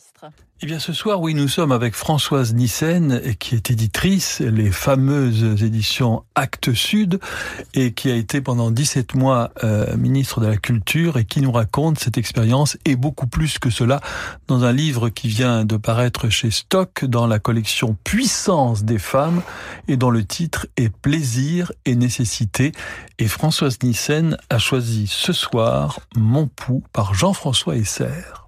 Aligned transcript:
ministre. 0.00 0.26
Eh 0.62 0.66
bien, 0.66 0.78
ce 0.78 0.92
soir, 0.92 1.20
oui, 1.20 1.34
nous 1.34 1.48
sommes 1.48 1.72
avec 1.72 1.94
Françoise 1.94 2.54
Nissen, 2.54 3.20
qui 3.38 3.54
est 3.54 3.70
éditrice, 3.70 4.40
les 4.40 4.70
fameuses 4.70 5.62
éditions 5.62 6.24
Actes 6.34 6.74
Sud, 6.74 7.18
et 7.74 7.92
qui 7.92 8.10
a 8.10 8.14
été 8.14 8.40
pendant 8.40 8.70
17 8.70 9.14
mois 9.14 9.52
euh, 9.64 9.96
ministre 9.96 10.40
de 10.40 10.46
la 10.46 10.56
Culture 10.56 11.16
et 11.16 11.24
qui 11.24 11.40
nous 11.40 11.52
raconte 11.52 11.98
cette 11.98 12.18
expérience 12.18 12.76
et 12.84 12.96
beaucoup 12.96 13.26
plus 13.26 13.58
que 13.58 13.70
cela 13.70 14.00
dans 14.48 14.64
un 14.64 14.72
livre 14.72 15.08
qui 15.08 15.28
vient 15.28 15.64
de 15.64 15.76
paraître 15.76 16.28
chez 16.28 16.50
Stock 16.50 17.04
dans 17.04 17.26
la 17.26 17.38
collection 17.38 17.96
Puissance 18.04 18.84
des 18.84 18.98
femmes 18.98 19.42
et 19.88 19.96
dont 19.96 20.10
le 20.10 20.24
titre 20.24 20.66
est 20.76 20.90
Plaisir 20.90 21.72
et 21.86 21.94
nécessité. 21.94 22.72
Et 23.18 23.28
Françoise 23.28 23.78
Nissen 23.82 24.36
a 24.50 24.58
choisi 24.58 25.06
ce 25.06 25.32
soir 25.32 26.00
Mon 26.16 26.46
pouls 26.46 26.84
par 26.92 27.14
Jean-François 27.14 27.76
Esser. 27.76 28.40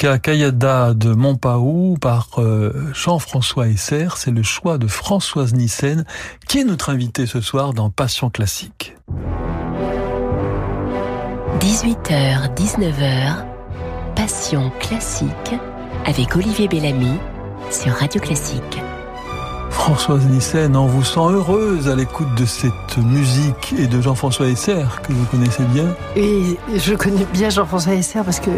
Musica 0.00 0.18
Kayada 0.18 0.94
de 0.94 1.12
Montpaou 1.12 1.98
par 2.00 2.28
euh, 2.38 2.72
Jean-François 2.94 3.68
Esser. 3.68 4.08
C'est 4.16 4.30
le 4.30 4.42
choix 4.42 4.78
de 4.78 4.86
Françoise 4.86 5.52
Nissen 5.52 6.06
qui 6.48 6.60
est 6.60 6.64
notre 6.64 6.88
invitée 6.88 7.26
ce 7.26 7.42
soir 7.42 7.74
dans 7.74 7.90
Passion 7.90 8.30
classique. 8.30 8.96
18h, 11.58 12.54
19h, 12.54 13.44
Passion 14.16 14.72
classique 14.80 15.54
avec 16.06 16.34
Olivier 16.34 16.66
Bellamy 16.66 17.18
sur 17.70 17.92
Radio 17.92 18.22
Classique. 18.22 18.80
Françoise 19.68 20.24
Nissen, 20.26 20.76
on 20.76 20.86
vous 20.86 21.04
sent 21.04 21.20
heureuse 21.20 21.88
à 21.88 21.94
l'écoute 21.94 22.34
de 22.36 22.46
cette 22.46 22.96
musique 22.96 23.74
et 23.78 23.86
de 23.86 24.00
Jean-François 24.00 24.46
Esser 24.46 24.84
que 25.02 25.12
vous 25.12 25.26
connaissez 25.26 25.64
bien. 25.64 25.94
Et 26.16 26.56
je 26.74 26.94
connais 26.94 27.26
bien 27.34 27.50
Jean-François 27.50 27.94
Esser 27.94 28.20
parce 28.24 28.40
que 28.40 28.50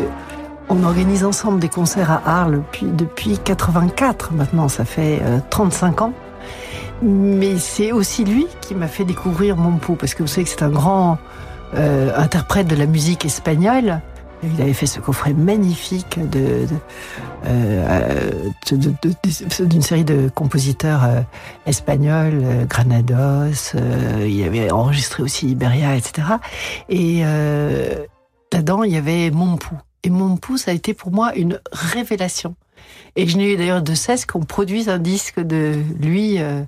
on 0.72 0.84
organise 0.84 1.22
ensemble 1.24 1.60
des 1.60 1.68
concerts 1.68 2.10
à 2.10 2.22
Arles 2.24 2.56
depuis, 2.56 2.86
depuis 2.86 3.38
84 3.38 4.32
maintenant, 4.32 4.68
ça 4.68 4.86
fait 4.86 5.20
35 5.50 6.00
euh, 6.00 6.04
ans. 6.04 6.12
Mais 7.02 7.58
c'est 7.58 7.92
aussi 7.92 8.24
lui 8.24 8.46
qui 8.62 8.74
m'a 8.74 8.88
fait 8.88 9.04
découvrir 9.04 9.56
Montpou, 9.56 9.96
parce 9.96 10.14
que 10.14 10.22
vous 10.22 10.28
savez 10.28 10.44
que 10.44 10.50
c'est 10.50 10.62
un 10.62 10.70
grand 10.70 11.18
euh, 11.74 12.16
interprète 12.16 12.68
de 12.68 12.76
la 12.76 12.86
musique 12.86 13.26
espagnole. 13.26 14.00
Il 14.42 14.60
avait 14.62 14.72
fait 14.72 14.86
ce 14.86 14.98
coffret 14.98 15.34
magnifique 15.34 16.18
de, 16.30 16.66
euh, 17.46 18.30
d'une 19.60 19.82
série 19.82 20.04
de 20.04 20.30
compositeurs 20.34 21.02
espagnols, 21.66 22.66
Granados. 22.68 23.74
il 24.26 24.44
avait 24.44 24.72
enregistré 24.72 25.22
aussi 25.22 25.50
Iberia, 25.50 25.94
etc. 25.94 26.26
Et 26.88 27.22
là-dedans, 28.52 28.82
il 28.82 28.92
y 28.92 28.96
avait 28.96 29.30
Montpou. 29.30 29.76
Et 30.04 30.10
mon 30.10 30.36
pouce 30.36 30.68
a 30.68 30.72
été 30.72 30.94
pour 30.94 31.12
moi 31.12 31.34
une 31.34 31.60
révélation. 31.72 32.56
Et 33.16 33.26
je 33.26 33.36
n'ai 33.36 33.52
eu 33.52 33.56
d'ailleurs 33.56 33.82
de 33.82 33.94
cesse 33.94 34.26
qu'on 34.26 34.40
produise 34.40 34.88
un 34.88 34.98
disque 34.98 35.40
de 35.40 35.80
lui 36.00 36.40
euh, 36.40 36.62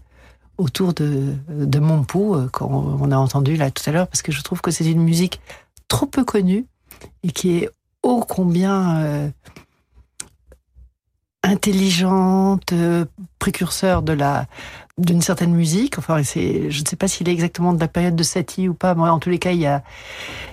autour 0.58 0.94
de, 0.94 1.34
de 1.48 1.78
mon 1.78 2.04
pouls, 2.04 2.36
euh, 2.36 2.48
qu'on 2.48 3.10
a 3.10 3.16
entendu 3.16 3.56
là 3.56 3.70
tout 3.70 3.82
à 3.86 3.92
l'heure, 3.92 4.08
parce 4.08 4.22
que 4.22 4.32
je 4.32 4.42
trouve 4.42 4.60
que 4.60 4.70
c'est 4.70 4.84
une 4.84 5.02
musique 5.02 5.40
trop 5.88 6.06
peu 6.06 6.24
connue 6.24 6.66
et 7.22 7.30
qui 7.30 7.56
est 7.56 7.70
ô 8.02 8.20
combien 8.20 8.98
euh, 8.98 9.30
intelligente, 11.42 12.72
précurseur 13.38 14.02
de 14.02 14.12
la 14.12 14.46
d'une 14.98 15.22
certaine 15.22 15.52
musique. 15.52 15.98
Enfin, 15.98 16.22
c'est, 16.22 16.70
je 16.70 16.80
ne 16.80 16.86
sais 16.86 16.96
pas 16.96 17.08
s'il 17.08 17.28
est 17.28 17.32
exactement 17.32 17.72
de 17.72 17.80
la 17.80 17.88
période 17.88 18.16
de 18.16 18.22
Satie 18.22 18.68
ou 18.68 18.74
pas. 18.74 18.94
Moi, 18.94 19.10
en 19.10 19.18
tous 19.18 19.30
les 19.30 19.38
cas, 19.38 19.52
il 19.52 19.60
y 19.60 19.66
a, 19.66 19.82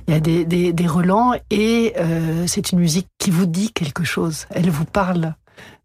il 0.07 0.13
y 0.13 0.17
a 0.17 0.19
des, 0.19 0.87
relents 0.87 1.33
et 1.49 1.93
euh, 1.97 2.45
c'est 2.47 2.71
une 2.71 2.79
musique 2.79 3.07
qui 3.19 3.31
vous 3.31 3.45
dit 3.45 3.71
quelque 3.71 4.03
chose. 4.03 4.45
Elle 4.49 4.69
vous 4.69 4.85
parle. 4.85 5.35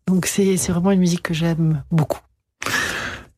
Donc, 0.07 0.27
c'est, 0.27 0.57
vraiment 0.69 0.93
une 0.93 1.01
musique 1.01 1.23
que 1.23 1.35
j'aime 1.35 1.83
beaucoup. 1.91 2.21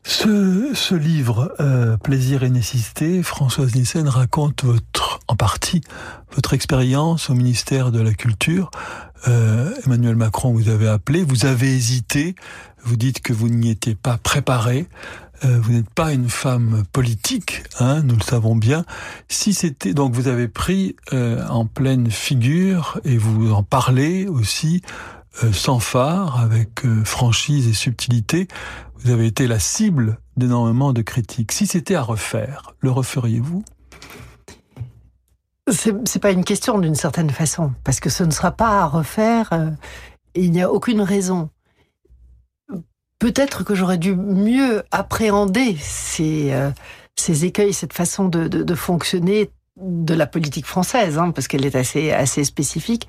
Ce, 0.05 0.71
ce 0.73 0.95
livre, 0.95 1.55
euh, 1.61 1.99
Plaisir 1.99 2.43
et 2.43 2.49
nécessité, 2.49 3.23
Françoise 3.23 3.75
Nissen 3.75 4.09
raconte 4.09 4.65
votre, 4.65 5.21
en 5.29 5.37
partie 5.37 5.83
votre 6.35 6.55
expérience 6.55 7.29
au 7.29 7.35
ministère 7.35 7.91
de 7.91 8.01
la 8.01 8.15
Culture. 8.15 8.71
Euh, 9.27 9.75
Emmanuel 9.85 10.17
Macron 10.17 10.53
vous 10.53 10.69
avez 10.69 10.89
appelé, 10.89 11.25
vous 11.25 11.45
avez 11.45 11.75
hésité, 11.75 12.37
vous 12.85 12.97
dites 12.97 13.21
que 13.21 13.33
vous 13.33 13.49
n'y 13.49 13.71
étiez 13.71 13.95
pas 13.95 14.19
préparé. 14.19 14.89
Euh, 15.45 15.59
vous 15.61 15.73
n'êtes 15.73 15.91
pas 15.91 16.13
une 16.13 16.29
femme 16.29 16.83
politique, 16.93 17.63
hein, 17.79 18.03
nous 18.03 18.17
le 18.17 18.23
savons 18.23 18.57
bien. 18.57 18.85
Si 19.29 19.55
c'était 19.55 19.95
donc 19.95 20.15
vous 20.15 20.27
avez 20.27 20.49
pris 20.49 20.97
euh, 21.13 21.47
en 21.49 21.65
pleine 21.65 22.11
figure 22.11 23.01
et 23.05 23.17
vous 23.17 23.53
en 23.53 23.63
parlez 23.63 24.27
aussi 24.27 24.83
euh, 25.45 25.53
sans 25.53 25.79
phare, 25.79 26.41
avec 26.41 26.83
franchise 27.05 27.69
et 27.69 27.73
subtilité. 27.73 28.49
Vous 28.97 29.11
avez 29.11 29.27
été 29.27 29.47
la 29.47 29.61
cible 29.61 30.19
d'énormément 30.37 30.93
de 30.93 31.03
critiques. 31.03 31.53
Si 31.53 31.67
c'était 31.69 31.95
à 31.95 32.03
refaire, 32.03 32.75
le 32.81 32.91
referiez-vous? 32.91 33.65
C'est 35.71 36.19
pas 36.19 36.31
une 36.31 36.45
question 36.45 36.79
d'une 36.79 36.95
certaine 36.95 37.31
façon, 37.31 37.73
parce 37.85 38.01
que 38.01 38.09
ce 38.09 38.25
ne 38.25 38.31
sera 38.31 38.51
pas 38.51 38.81
à 38.81 38.87
refaire. 38.87 39.51
il 40.35 40.51
n'y 40.51 40.63
a 40.63 40.73
aucune 40.73 41.03
raison 41.03 41.51
peut-être 43.19 43.65
que 43.65 43.75
j'aurais 43.75 43.99
dû 43.99 44.15
mieux 44.15 44.83
appréhender 44.91 45.77
ces, 45.81 46.53
euh, 46.53 46.71
ces 47.17 47.45
écueils, 47.45 47.73
cette 47.73 47.93
façon 47.93 48.29
de, 48.29 48.49
de, 48.49 48.63
de, 48.63 48.75
fonctionner 48.75 49.51
de 49.81 50.15
la 50.15 50.27
politique 50.27 50.67
française, 50.67 51.19
hein, 51.19 51.31
parce 51.31 51.47
qu'elle 51.49 51.65
est 51.65 51.77
assez 51.77 52.11
assez 52.11 52.45
spécifique, 52.45 53.09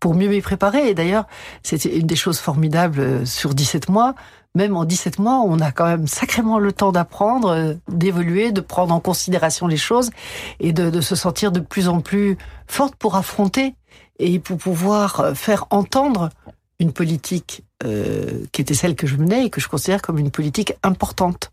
pour 0.00 0.14
mieux 0.14 0.28
m'y 0.28 0.40
préparer. 0.40 0.88
Et 0.88 0.94
d'ailleurs, 0.94 1.26
c'est 1.62 1.84
une 1.84 2.06
des 2.06 2.16
choses 2.16 2.38
formidables 2.38 3.00
euh, 3.00 3.24
sur 3.24 3.54
17 3.54 3.88
mois. 3.88 4.14
Même 4.56 4.76
en 4.76 4.84
17 4.84 5.20
mois, 5.20 5.40
on 5.46 5.60
a 5.60 5.70
quand 5.70 5.86
même 5.86 6.06
sacrément 6.06 6.58
le 6.58 6.72
temps 6.72 6.92
d'apprendre, 6.92 7.50
euh, 7.50 7.74
d'évoluer, 7.88 8.52
de 8.52 8.60
prendre 8.60 8.92
en 8.94 9.00
considération 9.00 9.66
les 9.66 9.76
choses 9.76 10.10
et 10.58 10.72
de, 10.72 10.90
de 10.90 11.00
se 11.00 11.14
sentir 11.14 11.52
de 11.52 11.60
plus 11.60 11.88
en 11.88 12.00
plus 12.00 12.36
forte 12.66 12.96
pour 12.96 13.14
affronter 13.14 13.74
et 14.18 14.38
pour 14.38 14.58
pouvoir 14.58 15.32
faire 15.34 15.66
entendre 15.70 16.30
une 16.78 16.92
politique 16.92 17.62
euh, 17.84 18.44
qui 18.52 18.60
était 18.60 18.74
celle 18.74 18.94
que 18.94 19.06
je 19.06 19.16
menais 19.16 19.46
et 19.46 19.50
que 19.50 19.60
je 19.60 19.68
considère 19.68 20.02
comme 20.02 20.18
une 20.18 20.30
politique 20.30 20.74
importante. 20.82 21.50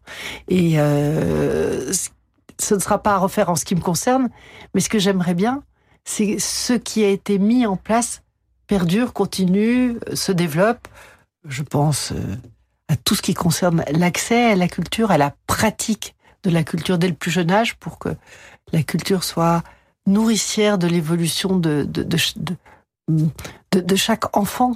Et 0.50 0.79
euh, 0.79 1.93
ce 2.60 2.75
ne 2.75 2.79
sera 2.79 3.01
pas 3.01 3.13
à 3.13 3.17
refaire 3.17 3.50
en 3.50 3.55
ce 3.55 3.63
qui 3.63 3.75
me 3.75 3.81
concerne, 3.81 4.29
mais 4.74 4.81
ce 4.81 4.89
que 4.89 5.00
j'aimerais 5.00 5.36
bien, 5.36 5.63
c'est 6.03 6.38
ce 6.39 6.74
qui 6.74 7.03
a 7.03 7.10
été 7.10 7.39
mis 7.39 7.65
en 7.65 7.77
place 7.77 8.24
perdure, 8.67 9.13
continue, 9.13 9.98
se 10.13 10.31
développe. 10.34 10.88
Je 11.48 11.63
pense 11.63 12.12
euh, 12.12 12.36
à 12.89 12.98
tout 12.98 13.15
ce 13.15 13.22
qui 13.22 13.34
concerne 13.34 13.84
l'accès 13.91 14.51
à 14.51 14.55
la 14.55 14.67
culture, 14.67 15.12
à 15.12 15.17
la 15.17 15.34
pratique 15.48 16.15
de 16.43 16.50
la 16.50 16.63
culture 16.63 16.98
dès 16.98 17.07
le 17.07 17.13
plus 17.13 17.31
jeune 17.31 17.51
âge 17.51 17.75
pour 17.77 18.00
que 18.00 18.10
la 18.74 18.84
culture 18.84 19.24
soit 19.24 19.63
nourricière 20.05 20.77
de 20.77 20.88
l'évolution 20.88 21.57
de, 21.57 21.84
de, 21.84 22.03
de, 22.03 22.17
de, 23.07 23.79
de 23.79 23.96
chaque 23.96 24.36
enfant 24.36 24.75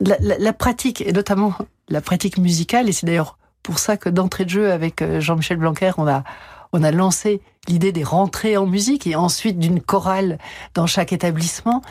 la, 0.00 0.16
la, 0.20 0.52
pratique, 0.52 1.02
et 1.02 1.12
notamment 1.12 1.54
la 1.88 2.00
pratique 2.00 2.38
musicale, 2.38 2.88
et 2.88 2.92
c'est 2.92 3.06
d'ailleurs 3.06 3.38
pour 3.62 3.78
ça 3.78 3.96
que 3.96 4.08
d'entrée 4.08 4.44
de 4.44 4.50
jeu 4.50 4.72
avec 4.72 5.02
euh, 5.02 5.20
Jean-Michel 5.20 5.58
Blanquer, 5.58 5.92
on 5.98 6.06
a, 6.06 6.24
on 6.72 6.82
a 6.82 6.90
lancé 6.90 7.42
l'idée 7.68 7.92
des 7.92 8.04
rentrées 8.04 8.56
en 8.56 8.66
musique 8.66 9.06
et 9.06 9.16
ensuite 9.16 9.58
d'une 9.58 9.80
chorale 9.80 10.38
dans 10.74 10.86
chaque 10.86 11.12
établissement, 11.12 11.82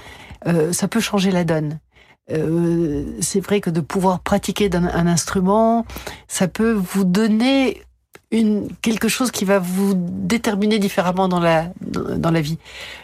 euh, 0.48 0.74
ça 0.74 0.88
peut 0.88 1.00
changer 1.00 1.32
la 1.32 1.44
donne. 1.44 1.80
Euh, 2.32 3.06
c'est 3.22 3.40
vrai 3.40 3.60
que 3.62 3.70
de 3.70 3.82
pouvoir 3.82 4.20
pratiquer 4.20 4.70
un 4.74 5.08
instrument, 5.08 5.86
ça 6.28 6.48
peut 6.48 6.72
vous 6.72 7.04
donner 7.04 7.82
une 8.32 8.70
quelque 8.82 9.08
chose 9.08 9.32
qui 9.32 9.44
va 9.44 9.58
vous 9.58 9.94
déterminer 9.96 10.78
différemment 10.78 11.28
dans 11.28 11.40
la 11.40 11.72
dans 11.82 12.30
la 12.30 12.42
vie. 12.42 12.60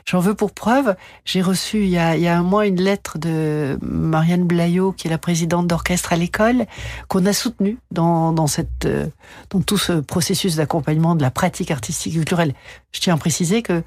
J'en 0.06 0.20
veux 0.20 0.36
pour 0.36 0.52
preuve, 0.52 0.96
j'ai 1.26 1.42
reçu 1.42 1.84
il 1.84 1.90
y, 1.90 1.98
a, 1.98 2.16
il 2.16 2.22
y 2.22 2.28
a 2.28 2.38
un 2.38 2.44
mois 2.44 2.68
une 2.68 2.80
lettre 2.80 3.18
de 3.18 3.80
Marianne 3.82 4.44
Blayot, 4.44 4.92
qui 4.92 5.08
est 5.08 5.10
la 5.10 5.18
présidente 5.18 5.66
d'orchestre 5.66 6.14
à 6.14 6.16
l'école, 6.16 6.68
qu'on 7.08 7.26
a 7.26 7.34
soutenue 7.34 7.80
dans 7.92 8.34
dans 8.34 8.48
cette 8.48 8.88
dans 9.50 9.62
tout 9.62 9.80
ce 9.80 9.94
processus 9.94 10.58
d'accompagnement 10.58 11.16
de 11.16 11.24
la 11.24 11.32
pratique 11.32 11.72
artistique 11.72 12.14
et 12.14 12.18
culturelle. 12.18 12.54
Je 12.92 13.00
tiens 13.00 13.16
à 13.16 13.18
préciser 13.18 13.64
que 13.64 13.82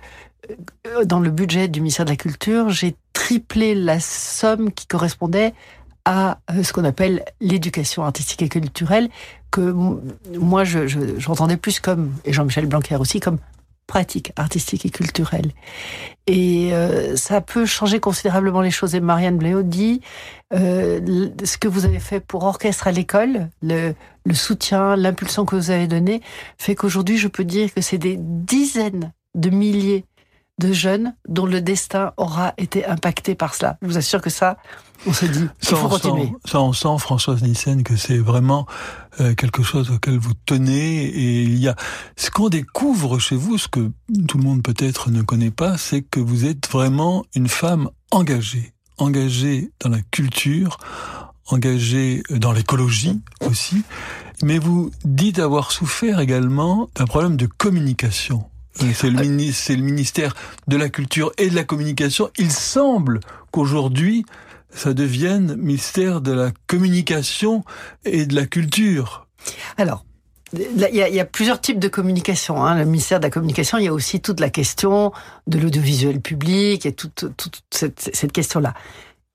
euh, 0.87 1.05
dans 1.05 1.21
le 1.21 1.31
budget 1.31 1.69
du 1.69 1.81
ministère 1.81 2.05
de 2.05 2.11
la 2.11 2.17
Culture, 2.17 2.71
j'ai 2.71 2.97
triplé 3.13 3.75
la 3.75 4.01
somme 4.01 4.73
qui 4.73 4.87
correspondait 4.87 5.55
à 6.09 6.39
euh, 6.51 6.63
ce 6.63 6.73
qu'on 6.73 6.85
appelle 6.85 7.23
l'éducation 7.39 8.03
artistique 8.03 8.41
et 8.41 8.49
culturelle, 8.49 9.11
que 9.51 9.75
moi 10.39 10.65
j'entendais 10.65 11.55
je, 11.55 11.59
plus 11.59 11.81
comme, 11.81 12.15
et 12.25 12.33
Jean-Michel 12.33 12.65
Blanquer 12.65 12.97
aussi, 12.97 13.21
comme 13.21 13.37
pratique 13.87 14.33
artistique 14.37 14.87
et 14.87 14.91
culturelle. 14.91 15.53
Et 16.27 16.73
euh, 16.73 17.15
ça 17.17 17.43
peut 17.43 17.67
changer 17.67 18.01
considérablement 18.01 18.63
les 18.63 18.71
choses. 18.71 18.95
Et 18.95 19.01
Marianne 19.01 19.37
Bléau 19.37 19.63
dit, 19.63 20.01
euh, 20.55 21.29
ce 21.45 21.59
que 21.59 21.69
vous 21.69 21.85
avez 21.85 21.99
fait 21.99 22.21
pour 22.21 22.45
orchestre 22.45 22.87
à 22.87 22.93
l'école, 22.93 23.51
le, 23.61 23.93
le 24.25 24.35
soutien, 24.35 24.97
l'impulsion 24.97 25.45
que 25.45 25.57
vous 25.57 25.71
avez 25.71 25.89
donné, 25.89 26.23
fait 26.57 26.75
qu'aujourd'hui 26.75 27.19
je 27.19 27.29
peux 27.29 27.45
dire 27.45 27.73
que 27.75 27.83
c'est 27.83 27.99
des 27.99 28.17
dizaines 28.19 29.13
de 29.35 29.51
milliers 29.51 30.07
de 30.59 30.73
jeunes 30.73 31.15
dont 31.29 31.47
le 31.47 31.61
destin 31.61 32.13
aura 32.17 32.53
été 32.59 32.85
impacté 32.85 33.35
par 33.35 33.55
cela. 33.55 33.79
Je 33.83 33.87
vous 33.87 33.99
assure 33.99 34.21
que 34.21 34.31
ça, 34.31 34.57
on 35.07 35.13
se 35.13 35.27
dit, 35.27 35.47
il 35.63 35.69
faut 35.69 35.89
continuer. 35.89 36.33
ça, 36.45 36.61
on 36.61 36.73
sent, 36.73 36.99
Françoise 36.99 37.43
Nissen, 37.43 37.85
que 37.85 37.97
c'est 37.97 38.19
vraiment 38.19 38.67
euh, 39.21 39.35
quelque 39.35 39.63
chose 39.63 39.91
auquel 39.91 40.19
vous 40.19 40.35
tenez. 40.47 41.05
Et 41.05 41.43
il 41.43 41.59
y 41.59 41.69
a 41.69 41.77
ce 42.17 42.31
qu'on 42.31 42.49
découvre 42.49 43.19
chez 43.19 43.37
vous, 43.37 43.59
ce 43.59 43.69
que 43.69 43.91
tout 44.27 44.39
le 44.39 44.45
monde 44.45 44.63
peut-être 44.63 45.11
ne 45.11 45.23
connaît 45.23 45.53
pas, 45.53 45.79
c'est 45.79 46.03
que 46.03 46.21
vous 46.21 46.45
êtes 46.45 46.69
vraiment 46.69 47.25
une 47.35 47.49
femme 47.49 47.89
engagée, 48.11 48.73
engagée 48.99 49.71
dans 49.81 49.91
la 49.91 50.01
culture, 50.11 50.79
engagée 51.47 52.23
dans 52.31 52.53
l'écologie 52.53 53.21
aussi. 53.41 53.85
Mais 54.43 54.59
vous 54.59 54.91
dites 55.05 55.39
avoir 55.39 55.73
souffert 55.73 56.21
également 56.21 56.89
d'un 56.95 57.07
problème 57.07 57.37
de 57.37 57.47
communication. 57.47 58.48
C'est 58.95 59.11
le, 59.11 59.19
le 59.23 59.83
ministère 59.83 60.35
de 60.69 60.77
la 60.77 60.89
Culture 60.89 61.33
et 61.39 61.51
de 61.51 61.55
la 61.55 61.65
Communication. 61.65 62.31
Il 62.39 62.51
semble 62.51 63.21
qu'aujourd'hui, 63.51 64.25
ça 64.71 64.95
devienne 64.95 65.57
ministère 65.57 66.21
de 66.21 66.33
la 66.33 66.53
communication 66.67 67.65
et 68.05 68.27
de 68.27 68.35
la 68.35 68.47
culture. 68.47 69.27
Alors, 69.77 70.05
il 70.53 70.95
y, 70.95 71.21
a, 71.21 71.25
plusieurs 71.25 71.61
types 71.61 71.79
de 71.79 71.89
communication. 71.89 72.65
Hein. 72.65 72.79
Le 72.79 72.85
ministère 72.87 73.21
de 73.21 73.25
la 73.25 73.31
Communication, 73.31 73.79
il 73.79 73.85
y 73.85 73.89
a 73.89 73.93
aussi 73.93 74.21
toute 74.21 74.41
la 74.41 74.49
question 74.49 75.13
de 75.47 75.59
l'audiovisuel 75.59 76.21
public 76.21 76.87
et 76.87 76.93
toute, 76.93 77.27
cette, 77.71 78.33
question-là. 78.33 78.73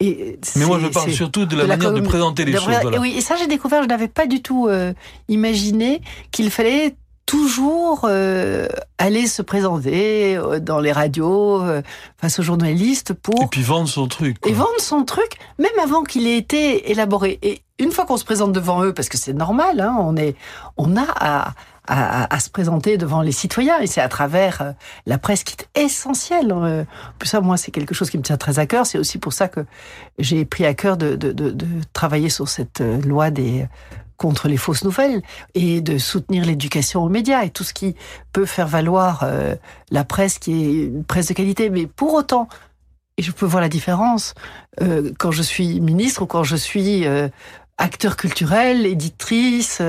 Mais 0.01 0.65
moi, 0.65 0.79
je 0.79 0.87
parle 0.87 1.11
surtout 1.11 1.45
de 1.45 1.55
la 1.55 1.67
manière 1.67 1.93
de 1.93 2.01
présenter 2.01 2.45
les 2.45 2.53
choses. 2.53 2.73
Et 2.91 2.97
oui, 2.97 3.13
et 3.15 3.21
ça, 3.21 3.35
j'ai 3.35 3.47
découvert, 3.47 3.83
je 3.83 3.87
n'avais 3.87 4.07
pas 4.07 4.25
du 4.25 4.41
tout 4.41 4.67
euh, 4.67 4.93
imaginé 5.29 6.01
qu'il 6.31 6.49
fallait 6.49 6.95
toujours 7.25 8.01
euh, 8.03 8.67
aller 8.97 9.27
se 9.27 9.41
présenter 9.41 10.35
euh, 10.35 10.59
dans 10.59 10.79
les 10.79 10.91
radios 10.91 11.61
euh, 11.61 11.81
face 12.17 12.39
aux 12.39 12.43
journalistes 12.43 13.13
pour 13.13 13.41
et 13.41 13.47
puis 13.47 13.63
vendre 13.63 13.87
son 13.87 14.07
truc 14.07 14.37
et 14.45 14.53
vendre 14.53 14.79
son 14.79 15.03
truc 15.03 15.37
même 15.57 15.71
avant 15.81 16.03
qu'il 16.03 16.27
ait 16.27 16.37
été 16.37 16.91
élaboré 16.91 17.39
et 17.41 17.61
une 17.79 17.91
fois 17.91 18.05
qu'on 18.05 18.17
se 18.17 18.25
présente 18.25 18.51
devant 18.51 18.83
eux 18.83 18.93
parce 18.93 19.09
que 19.09 19.17
c'est 19.17 19.33
normal 19.33 19.79
hein, 19.79 19.95
on 19.99 20.17
est 20.17 20.35
on 20.77 20.97
a 20.97 21.05
à, 21.15 21.53
à, 21.87 22.33
à, 22.33 22.39
se 22.39 22.49
présenter 22.49 22.97
devant 22.97 23.21
les 23.21 23.31
citoyens 23.31 23.79
et 23.79 23.87
c'est 23.87 24.01
à 24.01 24.09
travers 24.09 24.73
la 25.05 25.17
presse 25.17 25.43
qui 25.43 25.55
est 25.55 25.81
essentielle. 25.83 26.55
Plus 27.19 27.27
ça, 27.27 27.41
moi, 27.41 27.57
c'est 27.57 27.71
quelque 27.71 27.93
chose 27.93 28.09
qui 28.09 28.17
me 28.17 28.23
tient 28.23 28.37
très 28.37 28.57
à 28.57 28.65
cœur. 28.65 28.85
C'est 28.85 28.97
aussi 28.97 29.17
pour 29.17 29.33
ça 29.33 29.49
que 29.49 29.65
j'ai 30.17 30.45
pris 30.45 30.65
à 30.65 30.73
cœur 30.73 30.95
de, 30.95 31.17
de, 31.17 31.33
de, 31.33 31.49
de 31.49 31.67
travailler 31.91 32.29
sur 32.29 32.47
cette 32.47 32.81
loi 33.05 33.31
des 33.31 33.67
contre 34.23 34.47
les 34.47 34.55
fausses 34.55 34.85
nouvelles 34.85 35.21
et 35.53 35.81
de 35.81 35.97
soutenir 35.97 36.45
l'éducation 36.45 37.03
aux 37.03 37.09
médias 37.09 37.43
et 37.43 37.49
tout 37.49 37.65
ce 37.65 37.73
qui 37.73 37.93
peut 38.31 38.45
faire 38.45 38.69
valoir 38.69 39.23
euh, 39.23 39.53
la 39.91 40.05
presse 40.05 40.39
qui 40.39 40.53
est 40.53 40.85
une 40.85 41.03
presse 41.03 41.27
de 41.27 41.33
qualité. 41.33 41.69
Mais 41.69 41.87
pour 41.87 42.13
autant, 42.13 42.47
et 43.17 43.21
je 43.21 43.33
peux 43.33 43.45
voir 43.45 43.59
la 43.59 43.67
différence 43.67 44.33
euh, 44.81 45.11
quand 45.19 45.31
je 45.31 45.43
suis 45.43 45.81
ministre 45.81 46.21
ou 46.21 46.25
quand 46.25 46.45
je 46.45 46.55
suis 46.55 47.05
euh, 47.05 47.27
acteur 47.77 48.15
culturel, 48.15 48.85
éditrice. 48.85 49.81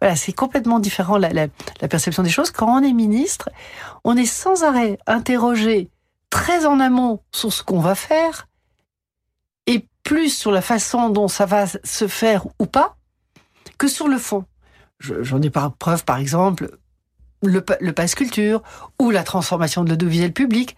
voilà, 0.00 0.16
c'est 0.16 0.32
complètement 0.32 0.78
différent 0.78 1.18
la, 1.18 1.48
perception 1.90 2.22
des 2.22 2.30
choses. 2.30 2.50
Quand 2.50 2.74
on 2.74 2.82
est 2.82 2.94
ministre, 2.94 3.50
on 4.02 4.16
est 4.16 4.24
sans 4.24 4.64
arrêt 4.64 4.98
interrogé 5.06 5.90
très 6.30 6.64
en 6.64 6.80
amont 6.80 7.20
sur 7.32 7.52
ce 7.52 7.62
qu'on 7.62 7.80
va 7.80 7.94
faire 7.94 8.48
et 9.66 9.86
plus 10.04 10.30
sur 10.30 10.52
la 10.52 10.62
façon 10.62 11.10
dont 11.10 11.28
ça 11.28 11.44
va 11.44 11.66
se 11.66 12.08
faire 12.08 12.46
ou 12.58 12.64
pas 12.64 12.97
que 13.78 13.88
sur 13.88 14.08
le 14.08 14.18
fond. 14.18 14.44
J'en 15.00 15.40
ai 15.40 15.50
par 15.50 15.72
preuve, 15.74 16.04
par 16.04 16.18
exemple, 16.18 16.76
le, 17.42 17.60
passe 17.92 18.14
culture 18.14 18.62
ou 19.00 19.10
la 19.10 19.22
transformation 19.22 19.84
de 19.84 19.90
l'audiovisuel 19.90 20.32
public. 20.32 20.76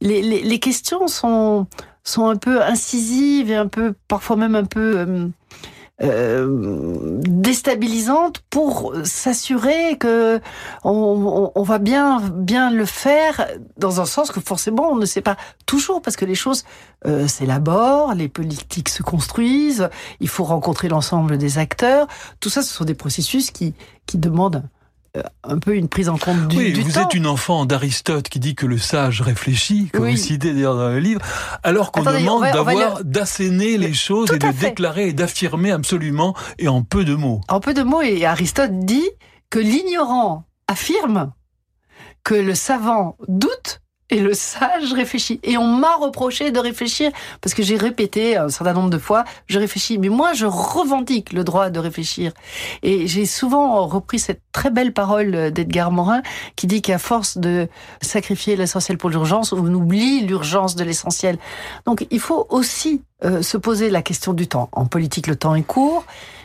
Les, 0.00 0.22
les, 0.22 0.58
questions 0.58 1.08
sont, 1.08 1.66
sont 2.04 2.28
un 2.28 2.36
peu 2.36 2.62
incisives 2.62 3.50
et 3.50 3.56
un 3.56 3.66
peu, 3.66 3.94
parfois 4.08 4.36
même 4.36 4.54
un 4.54 4.64
peu 4.64 4.98
euh, 4.98 5.28
euh, 6.00 7.20
déstabilisante 7.28 8.42
pour 8.50 8.94
s'assurer 9.04 9.98
que 9.98 10.40
on, 10.84 11.62
va 11.62 11.78
bien 11.78 12.18
bien 12.20 12.70
le 12.70 12.86
faire 12.86 13.46
dans 13.76 14.00
un 14.00 14.06
sens 14.06 14.32
que 14.32 14.40
forcément 14.40 14.90
on 14.90 14.96
ne 14.96 15.04
sait 15.04 15.20
pas 15.20 15.36
toujours 15.66 16.00
parce 16.00 16.16
que 16.16 16.24
les 16.24 16.34
choses 16.34 16.64
euh, 17.06 17.28
s'élaborent, 17.28 18.14
les 18.14 18.28
politiques 18.28 18.88
se 18.88 19.02
construisent, 19.02 19.90
il 20.18 20.28
faut 20.28 20.44
rencontrer 20.44 20.88
l'ensemble 20.88 21.36
des 21.36 21.58
acteurs. 21.58 22.06
Tout 22.40 22.48
ça, 22.48 22.62
ce 22.62 22.72
sont 22.72 22.84
des 22.84 22.94
processus 22.94 23.50
qui 23.50 23.74
qui 24.06 24.18
demandent 24.18 24.62
un 25.44 25.58
peu 25.58 25.76
une 25.76 25.88
prise 25.88 26.08
en 26.08 26.16
compte 26.16 26.48
du, 26.48 26.56
oui, 26.56 26.72
vous 26.80 26.98
êtes 26.98 27.12
une 27.12 27.26
enfant 27.26 27.66
d'Aristote 27.66 28.28
qui 28.28 28.40
dit 28.40 28.54
que 28.54 28.64
le 28.64 28.78
sage 28.78 29.20
réfléchit, 29.20 29.90
que 29.92 29.98
vous 29.98 30.16
citez 30.16 30.54
d'ailleurs 30.54 30.76
dans 30.76 30.88
le 30.88 31.00
livre, 31.00 31.20
alors 31.62 31.92
qu'on 31.92 32.02
demande 32.02 32.44
d'avoir, 32.44 33.04
d'asséner 33.04 33.76
les 33.76 33.92
choses 33.92 34.32
et 34.32 34.38
de 34.38 34.50
déclarer 34.52 35.08
et 35.08 35.12
d'affirmer 35.12 35.70
absolument 35.70 36.34
et 36.58 36.68
en 36.68 36.82
peu 36.82 37.04
de 37.04 37.14
mots. 37.14 37.42
En 37.48 37.60
peu 37.60 37.74
de 37.74 37.82
mots, 37.82 38.00
et 38.00 38.24
Aristote 38.24 38.72
dit 38.72 39.08
que 39.50 39.58
l'ignorant 39.58 40.46
affirme, 40.66 41.32
que 42.24 42.34
le 42.34 42.54
savant 42.54 43.18
doute 43.28 43.81
et 44.12 44.20
le 44.20 44.34
sage 44.34 44.92
réfléchit. 44.92 45.40
Et 45.42 45.56
on 45.56 45.66
m'a 45.66 45.96
reproché 45.96 46.50
de 46.50 46.58
réfléchir 46.58 47.10
parce 47.40 47.54
que 47.54 47.62
j'ai 47.62 47.76
répété 47.76 48.36
un 48.36 48.50
certain 48.50 48.74
nombre 48.74 48.90
de 48.90 48.98
fois, 48.98 49.24
je 49.46 49.58
réfléchis. 49.58 49.98
Mais 49.98 50.10
moi, 50.10 50.34
je 50.34 50.44
revendique 50.46 51.32
le 51.32 51.44
droit 51.44 51.70
de 51.70 51.78
réfléchir. 51.80 52.32
Et 52.82 53.06
j'ai 53.06 53.24
souvent 53.24 53.86
repris 53.86 54.18
cette 54.18 54.42
très 54.52 54.70
belle 54.70 54.92
parole 54.92 55.50
d'Edgar 55.50 55.90
Morin 55.90 56.22
qui 56.56 56.66
dit 56.66 56.82
qu'à 56.82 56.98
force 56.98 57.38
de 57.38 57.68
sacrifier 58.02 58.54
l'essentiel 58.54 58.98
pour 58.98 59.08
l'urgence, 59.08 59.52
on 59.52 59.66
oublie 59.72 60.20
l'urgence 60.20 60.76
de 60.76 60.84
l'essentiel. 60.84 61.38
Donc, 61.86 62.06
il 62.10 62.20
faut 62.20 62.46
aussi 62.50 63.02
euh, 63.24 63.40
se 63.40 63.56
poser 63.56 63.88
la 63.88 64.02
question 64.02 64.34
du 64.34 64.46
temps. 64.46 64.68
En 64.72 64.84
politique, 64.84 65.26
le 65.26 65.36
temps 65.36 65.54
est 65.54 65.62
court. 65.62 66.04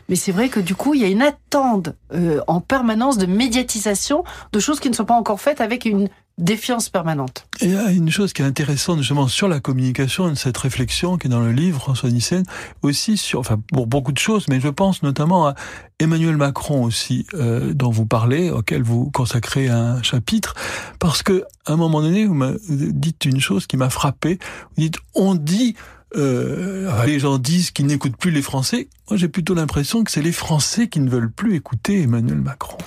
Mais 0.09 0.15
c'est 0.15 0.31
vrai 0.31 0.47
que 0.47 0.61
du 0.61 0.73
coup, 0.73 0.93
il 0.93 1.01
y 1.01 1.03
a 1.03 1.09
une 1.09 1.21
attente 1.21 1.89
euh, 2.13 2.39
en 2.47 2.61
permanence 2.61 3.17
de 3.17 3.25
médiatisation 3.25 4.23
de 4.53 4.59
choses 4.59 4.79
qui 4.79 4.89
ne 4.89 4.95
sont 4.95 5.03
pas 5.03 5.15
encore 5.15 5.41
faites 5.41 5.59
avec 5.59 5.83
une 5.83 6.07
défiance 6.37 6.89
permanente. 6.89 7.47
Et 7.61 7.65
il 7.65 7.71
y 7.73 7.77
a 7.77 7.91
une 7.91 8.11
chose 8.11 8.31
qui 8.31 8.43
est 8.43 8.45
intéressante 8.45 8.99
justement 8.99 9.27
sur 9.27 9.47
la 9.47 9.59
communication, 9.59 10.33
cette 10.35 10.57
réflexion 10.57 11.17
qui 11.17 11.27
est 11.27 11.29
dans 11.29 11.41
le 11.41 11.51
livre, 11.51 11.79
François 11.79 12.09
Nissen, 12.09 12.43
aussi 12.83 13.17
sur, 13.17 13.39
enfin 13.39 13.59
pour 13.73 13.87
beaucoup 13.87 14.11
de 14.11 14.19
choses, 14.19 14.47
mais 14.47 14.59
je 14.59 14.67
pense 14.67 15.01
notamment 15.01 15.47
à 15.47 15.55
Emmanuel 15.99 16.37
Macron 16.37 16.83
aussi, 16.83 17.25
euh, 17.33 17.73
dont 17.73 17.89
vous 17.89 18.05
parlez, 18.05 18.51
auquel 18.51 18.83
vous 18.83 19.09
consacrez 19.09 19.67
un 19.67 20.03
chapitre, 20.03 20.53
parce 20.99 21.23
que 21.23 21.43
à 21.65 21.73
un 21.73 21.77
moment 21.77 22.01
donné, 22.01 22.25
vous 22.25 22.35
me 22.35 22.59
dites 22.69 23.25
une 23.25 23.41
chose 23.41 23.65
qui 23.65 23.75
m'a 23.75 23.89
frappé. 23.89 24.37
Vous 24.75 24.83
dites, 24.83 24.97
on 25.15 25.33
dit 25.33 25.75
euh, 26.15 27.05
les 27.05 27.19
gens 27.19 27.37
disent 27.37 27.71
qu'ils 27.71 27.87
n'écoutent 27.87 28.15
plus 28.15 28.31
les 28.31 28.41
Français. 28.41 28.87
Moi, 29.09 29.17
j'ai 29.17 29.27
plutôt 29.27 29.53
l'impression 29.53 30.03
que 30.03 30.11
c'est 30.11 30.21
les 30.21 30.31
Français 30.31 30.87
qui 30.87 30.99
ne 30.99 31.09
veulent 31.09 31.31
plus 31.31 31.55
écouter 31.55 32.01
Emmanuel 32.01 32.39
Macron. 32.39 32.77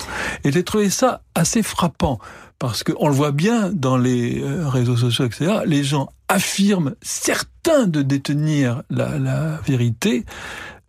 Et 0.43 0.51
j'ai 0.51 0.63
trouvé 0.63 0.89
ça 0.89 1.21
assez 1.35 1.61
frappant 1.61 2.19
parce 2.61 2.83
qu'on 2.83 3.07
le 3.07 3.15
voit 3.15 3.31
bien 3.31 3.71
dans 3.73 3.97
les 3.97 4.39
euh, 4.39 4.69
réseaux 4.69 4.95
sociaux, 4.95 5.25
etc. 5.25 5.61
Les 5.65 5.83
gens 5.83 6.09
affirment 6.27 6.93
certains 7.01 7.87
de 7.87 8.03
détenir 8.03 8.83
la, 8.91 9.57
vérité 9.65 10.25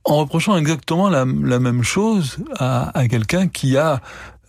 en 0.05 0.19
reprochant 0.19 0.59
exactement 0.59 1.09
la, 1.09 1.25
même 1.25 1.83
chose 1.83 2.37
à, 2.59 2.93
quelqu'un 3.09 3.49
qui 3.49 3.79
a 3.79 4.03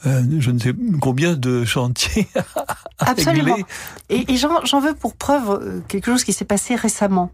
euh, 0.05 0.21
je 0.37 0.51
ne 0.51 0.59
sais 0.59 0.73
combien 0.99 1.35
de 1.35 1.63
chantiers 1.63 2.27
à 2.99 3.11
Absolument. 3.11 3.55
Et, 4.09 4.33
et 4.33 4.35
j'en 4.35 4.81
veux 4.81 4.93
pour 4.93 5.15
preuve 5.15 5.49
euh, 5.49 5.79
quelque 5.87 6.07
chose 6.07 6.25
qui 6.25 6.33
s'est 6.33 6.43
passé 6.43 6.75
récemment. 6.75 7.31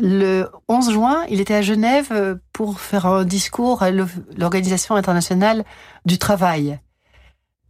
Le 0.00 0.48
11 0.68 0.90
juin, 0.90 1.24
il 1.28 1.38
était 1.38 1.54
à 1.54 1.60
Genève 1.60 2.38
pour 2.54 2.80
faire 2.80 3.04
un 3.04 3.26
discours 3.26 3.82
à 3.82 3.90
l'Organisation 3.90 4.94
internationale 4.94 5.66
du 6.06 6.16
travail 6.16 6.80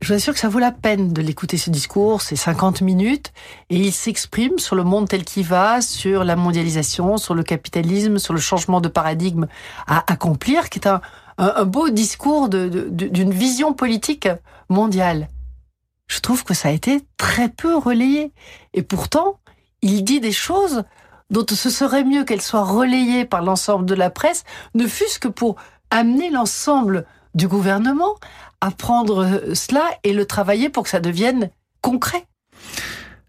je 0.02 0.08
vous 0.08 0.14
assure 0.14 0.34
que 0.34 0.40
ça 0.40 0.48
vaut 0.48 0.58
la 0.58 0.72
peine 0.72 1.12
de 1.12 1.22
l'écouter 1.22 1.56
ce 1.56 1.70
discours, 1.70 2.22
c'est 2.22 2.34
50 2.34 2.80
minutes, 2.80 3.32
et 3.70 3.76
il 3.76 3.92
s'exprime 3.92 4.58
sur 4.58 4.74
le 4.74 4.82
monde 4.82 5.08
tel 5.08 5.24
qu'il 5.24 5.46
va, 5.46 5.80
sur 5.80 6.24
la 6.24 6.34
mondialisation, 6.34 7.18
sur 7.18 7.34
le 7.34 7.44
capitalisme, 7.44 8.18
sur 8.18 8.34
le 8.34 8.40
changement 8.40 8.80
de 8.80 8.88
paradigme 8.88 9.46
à 9.86 10.04
accomplir, 10.12 10.70
qui 10.70 10.80
est 10.80 10.88
un, 10.88 11.00
un, 11.38 11.64
beau 11.64 11.88
discours 11.88 12.48
d'une 12.48 13.30
vision 13.30 13.74
politique 13.74 14.28
mondiale. 14.68 15.28
Je 16.08 16.18
trouve 16.18 16.42
que 16.42 16.52
ça 16.52 16.68
a 16.68 16.72
été 16.72 17.02
très 17.16 17.48
peu 17.48 17.76
relayé. 17.76 18.32
Et 18.74 18.82
pourtant, 18.82 19.38
il 19.82 20.02
dit 20.02 20.18
des 20.18 20.32
choses 20.32 20.82
dont 21.30 21.46
ce 21.48 21.70
serait 21.70 22.04
mieux 22.04 22.24
qu'elles 22.24 22.42
soient 22.42 22.64
relayées 22.64 23.24
par 23.24 23.42
l'ensemble 23.42 23.86
de 23.86 23.94
la 23.94 24.10
presse, 24.10 24.42
ne 24.74 24.86
fût-ce 24.88 25.20
que 25.20 25.28
pour 25.28 25.56
amener 25.90 26.28
l'ensemble 26.28 27.06
du 27.34 27.48
gouvernement 27.48 28.14
apprendre 28.60 29.54
cela 29.54 29.82
et 30.04 30.12
le 30.12 30.24
travailler 30.24 30.68
pour 30.68 30.84
que 30.84 30.88
ça 30.88 31.00
devienne 31.00 31.50
concret. 31.80 32.24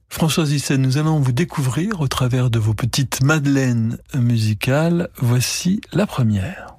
Françoise 0.10 0.52
Hyssen, 0.52 0.80
nous 0.80 1.00
allons 1.00 1.20
vous 1.20 1.32
découvrir 1.32 2.00
au 2.00 2.08
travers 2.08 2.52
de 2.52 2.60
vos 2.60 2.76
petites 2.76 3.24
madeleines 3.24 3.98
musicales. 4.14 5.10
Voici 5.18 5.82
la 5.92 6.06
première. 6.06 6.78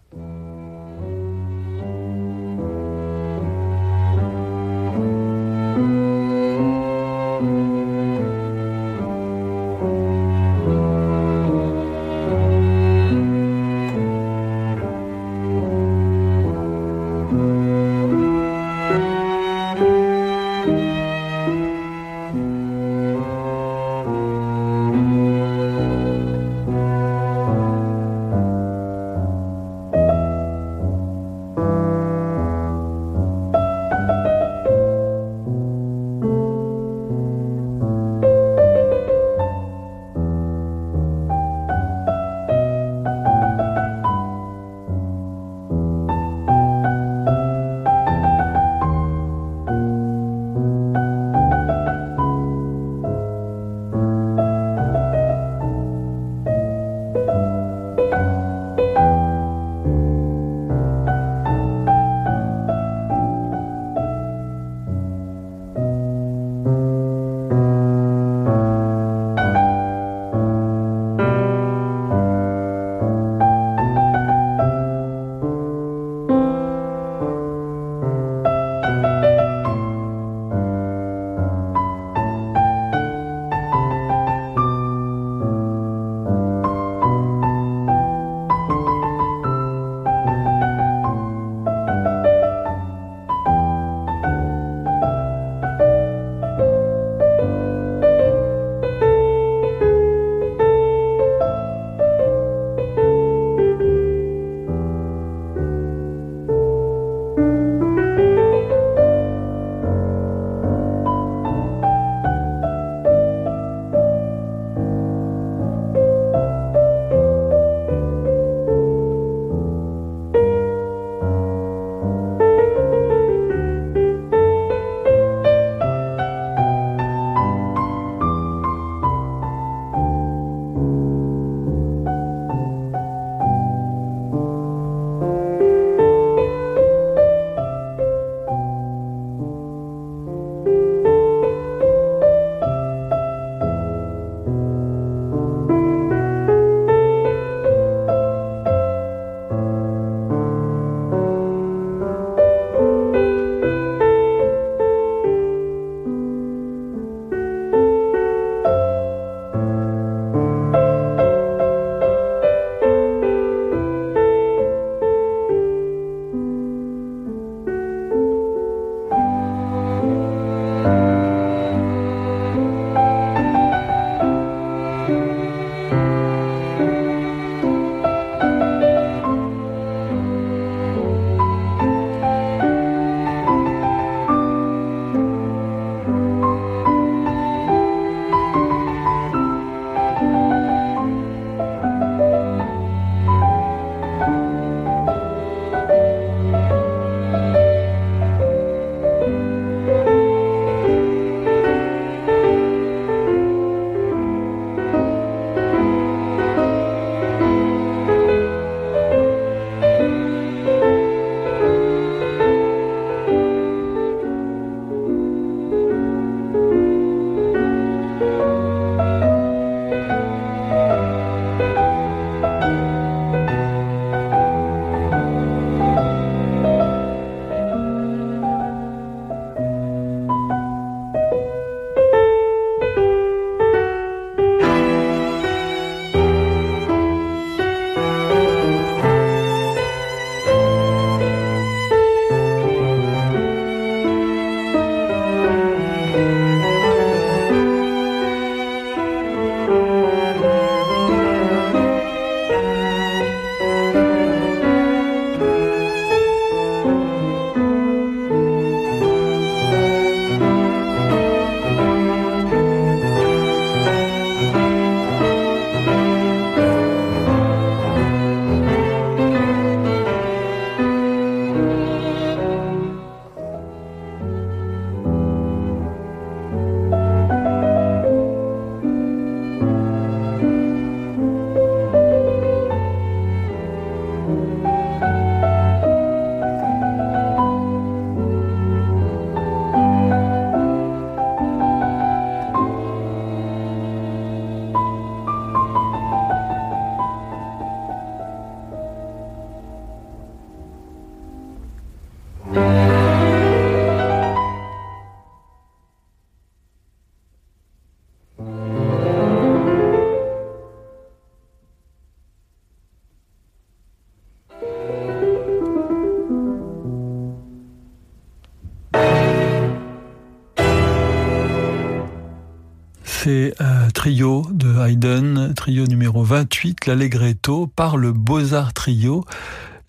Trio 323.94 324.46
de 324.50 324.76
Haydn, 324.76 325.54
trio 325.54 325.86
numéro 325.86 326.22
28, 326.22 326.86
l'Allegretto, 326.86 327.66
par 327.68 327.96
le 327.96 328.12
Beaux-Arts 328.12 328.74
Trio 328.74 329.24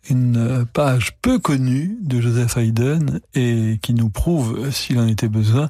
une 0.10 0.66
page 0.72 1.18
peu 1.22 1.40
connue 1.40 1.98
de 2.02 2.22
Joseph 2.22 2.58
Haydn 2.58 3.20
et 3.34 3.80
qui 3.82 3.96
nous 3.96 4.10
prouve, 4.10 4.70
s'il 4.72 5.00
en 5.00 5.08
était 5.08 5.28
besoin, 5.28 5.70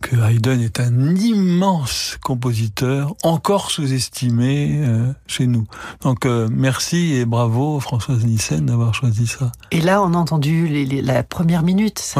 que 0.00 0.16
Haydn 0.16 0.60
est 0.60 0.80
un 0.80 1.14
immense 1.14 2.18
compositeur, 2.22 3.14
encore 3.22 3.70
sous-estimé 3.70 4.80
euh, 4.82 5.12
chez 5.26 5.46
nous. 5.46 5.64
Donc 6.02 6.26
euh, 6.26 6.48
merci 6.50 7.14
et 7.14 7.24
bravo 7.24 7.80
Françoise 7.80 8.24
Nissen 8.24 8.66
d'avoir 8.66 8.94
choisi 8.94 9.26
ça. 9.26 9.52
Et 9.70 9.80
là, 9.80 10.02
on 10.02 10.14
a 10.14 10.16
entendu 10.16 10.68
la 11.02 11.22
première 11.22 11.62
minute. 11.62 12.14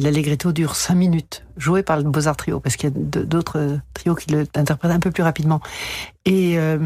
L'Allegretto 0.00 0.52
dure 0.52 0.76
cinq 0.76 0.94
minutes, 0.94 1.44
joué 1.56 1.82
par 1.82 1.96
le 1.96 2.04
Beaux-Arts 2.04 2.36
Trio, 2.36 2.60
parce 2.60 2.76
qu'il 2.76 2.90
y 2.90 2.92
a 2.92 3.24
d'autres 3.24 3.78
trios 3.94 4.14
qui 4.14 4.30
l'interprètent 4.30 4.92
un 4.92 5.00
peu 5.00 5.10
plus 5.10 5.22
rapidement. 5.22 5.60
Et 6.24 6.58
euh, 6.58 6.78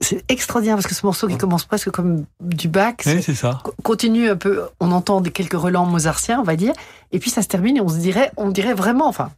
c'est 0.00 0.24
extraordinaire 0.30 0.76
parce 0.76 0.86
que 0.86 0.94
ce 0.94 1.04
morceau 1.04 1.26
qui 1.26 1.36
commence 1.36 1.64
presque 1.64 1.90
comme 1.90 2.24
du 2.40 2.68
Bach, 2.68 2.94
oui, 3.06 3.22
c'est 3.22 3.34
ça. 3.34 3.62
Continue 3.82 4.30
un 4.30 4.36
peu, 4.36 4.62
on 4.80 4.92
entend 4.92 5.20
des 5.20 5.30
quelques 5.30 5.54
relents 5.54 5.86
mozartiens, 5.86 6.40
on 6.40 6.44
va 6.44 6.56
dire, 6.56 6.72
et 7.12 7.18
puis 7.18 7.30
ça 7.30 7.42
se 7.42 7.48
termine 7.48 7.76
et 7.76 7.80
on 7.80 7.88
se 7.88 7.98
dirait, 7.98 8.30
on 8.36 8.50
dirait 8.50 8.74
vraiment, 8.74 9.08
enfin, 9.08 9.32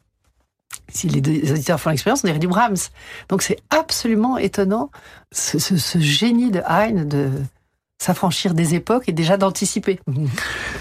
si 0.88 1.08
les, 1.08 1.20
deux, 1.20 1.52
auditeurs 1.52 1.80
font 1.80 1.90
l'expérience, 1.90 2.22
on 2.24 2.26
dirait 2.26 2.38
du 2.38 2.48
Brahms. 2.48 2.76
Donc 3.28 3.42
c'est 3.42 3.58
absolument 3.70 4.36
étonnant 4.36 4.90
ce, 5.32 5.58
ce, 5.58 5.98
génie 5.98 6.50
de 6.50 6.60
Haydn 6.68 7.08
de 7.08 7.30
s'affranchir 8.00 8.54
des 8.54 8.74
époques 8.74 9.08
et 9.08 9.12
déjà 9.12 9.36
d'anticiper. 9.36 10.00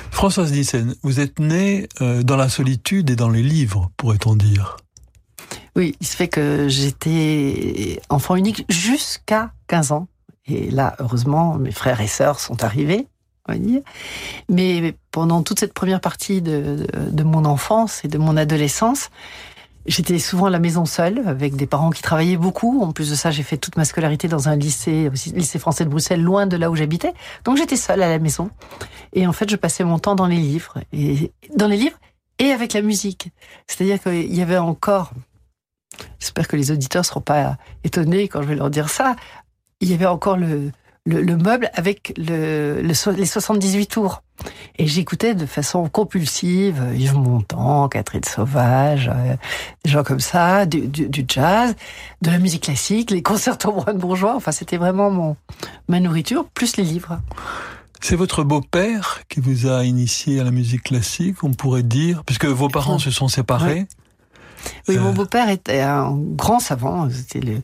Françoise 0.10 0.52
Nissen, 0.52 0.96
vous 1.04 1.20
êtes 1.20 1.38
née 1.40 1.88
euh, 2.02 2.24
dans 2.24 2.38
la 2.38 2.50
solitude 2.50 3.10
et 3.10 3.16
dans 3.16 3.30
les 3.30 3.44
livres, 3.44 3.92
pourrait-on 3.98 4.36
dire. 4.36 4.78
Oui, 5.76 5.96
il 6.00 6.08
se 6.08 6.16
fait 6.16 6.30
que 6.30 6.68
j'étais 6.70 8.02
enfant 8.10 8.36
unique 8.36 8.66
jusqu'à 8.70 9.52
15 9.68 9.92
ans. 9.92 10.08
Et 10.48 10.72
là, 10.72 10.96
heureusement, 11.00 11.56
mes 11.56 11.72
frères 11.72 12.02
et 12.02 12.08
sœurs 12.08 12.40
sont 12.40 12.64
arrivés, 12.64 13.08
on 13.48 13.54
va 13.54 13.60
dire. 13.60 13.82
Mais 14.48 14.96
pendant 15.12 15.44
toute 15.44 15.60
cette 15.60 15.74
première 15.74 16.02
partie 16.02 16.42
de, 16.42 16.88
mon 17.24 17.46
enfance 17.46 18.04
et 18.04 18.08
de 18.08 18.18
mon 18.18 18.38
adolescence, 18.38 19.10
J'étais 19.86 20.20
souvent 20.20 20.46
à 20.46 20.50
la 20.50 20.60
maison 20.60 20.86
seule, 20.86 21.24
avec 21.28 21.56
des 21.56 21.65
parents 21.65 21.89
qui 21.89 22.02
travaillaient 22.02 22.38
beaucoup. 22.38 22.82
En 22.84 22.92
plus 22.92 23.10
de 23.10 23.15
ça, 23.15 23.32
j'ai 23.32 23.44
fait 23.44 23.58
toute 23.58 23.78
ma 23.78 23.86
scolarité 23.86 24.28
dans 24.28 24.50
un 24.50 24.56
lycée, 24.56 25.10
lycée 25.34 25.60
français 25.60 25.86
de 25.86 25.89
Bruxelles, 25.89 26.22
loin 26.22 26.46
de 26.48 26.58
là 26.58 26.70
où 26.70 26.76
j'habitais. 26.76 27.13
Donc 27.46 27.58
j'étais 27.58 27.76
seule 27.76 28.02
à 28.04 28.10
la 28.10 28.20
maison. 28.20 28.52
Et 29.13 29.26
en 29.26 29.34
fait, 29.34 29.50
je 29.50 29.56
passais 29.56 29.84
mon 29.84 29.98
temps 29.98 30.15
dans 30.15 30.28
les 30.28 30.38
livres. 30.38 30.80
Et 30.92 31.32
dans 31.56 31.68
les 31.68 31.78
livres 31.78 31.98
et 32.39 32.52
avec 32.52 32.74
la 32.74 32.82
musique. 32.82 33.32
C'est-à-dire 33.68 34.02
qu'il 34.02 34.34
y 34.34 34.42
avait 34.42 34.58
encore, 34.58 35.12
j'espère 36.20 36.48
que 36.48 36.56
les 36.56 36.72
auditeurs 36.72 37.06
seront 37.06 37.22
pas 37.22 37.58
étonnés 37.84 38.28
quand 38.28 38.42
je 38.42 38.48
vais 38.48 38.56
leur 38.56 38.70
dire 38.70 38.89
ça, 38.89 39.15
il 39.82 39.89
y 39.89 39.94
avait 39.94 40.06
encore 40.06 40.38
le, 40.38 40.72
le, 41.10 41.38
meuble 41.38 41.69
avec 41.74 42.13
le, 42.17 42.82
les 42.82 43.26
78 43.26 43.88
tours. 43.88 44.24
Et 44.78 44.88
j'écoutais 44.88 45.36
de 45.36 45.45
façon 45.45 45.89
compulsive 45.89 46.82
Yves 46.95 47.15
Montand, 47.15 47.89
Catherine 47.89 48.24
Sauvage, 48.24 49.10
euh, 49.13 49.36
des 49.84 49.91
gens 49.91 50.04
comme 50.04 50.22
ça, 50.22 50.65
du, 50.65 50.88
du, 50.88 51.26
jazz, 51.28 51.76
de 52.22 52.32
la 52.32 52.39
musique 52.39 52.63
classique, 52.63 53.12
les 53.12 53.22
concertos 53.22 53.84
bourgeois. 53.95 54.36
Enfin, 54.36 54.52
c'était 54.52 54.78
vraiment 54.78 55.12
mon, 55.12 55.36
ma 55.88 56.00
nourriture, 56.00 56.45
plus 56.54 56.78
les 56.78 56.84
livres. 56.84 57.19
C'est 58.02 58.15
votre 58.15 58.43
beau-père 58.43 59.22
qui 59.28 59.41
vous 59.41 59.67
a 59.67 59.84
initié 59.84 60.39
à 60.39 60.45
la 60.45 60.52
musique 60.52 60.84
classique, 60.84 61.43
on 61.43 61.52
pourrait 61.52 61.84
dire, 61.84 62.24
puisque 62.26 62.45
vos 62.45 62.69
parents 62.69 63.00
se 63.00 63.12
sont 63.12 63.28
séparés. 63.28 63.86
Oui, 63.89 63.98
mon 64.88 65.10
euh. 65.10 65.12
beau-père 65.12 65.50
était 65.50 65.82
un 65.82 66.15
grand 66.17 66.60
savant, 66.60 67.10
c'était 67.10 67.62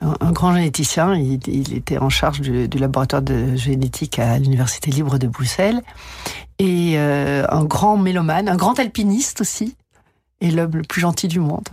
un, 0.00 0.32
grand 0.32 0.54
généticien. 0.54 1.14
Il, 1.14 1.74
était 1.74 1.98
en 1.98 2.08
charge 2.08 2.40
du, 2.40 2.78
laboratoire 2.78 3.22
de 3.22 3.56
génétique 3.56 4.18
à 4.18 4.38
l'Université 4.38 4.90
libre 4.90 5.18
de 5.18 5.26
Bruxelles. 5.26 5.82
Et 6.58 6.94
euh, 6.96 7.44
un 7.50 7.64
grand 7.64 7.96
mélomane, 7.96 8.48
un 8.48 8.56
grand 8.56 8.78
alpiniste 8.78 9.42
aussi, 9.42 9.76
et 10.40 10.50
l'homme 10.50 10.76
le 10.76 10.82
plus 10.82 11.00
gentil 11.00 11.28
du 11.28 11.38
monde. 11.38 11.68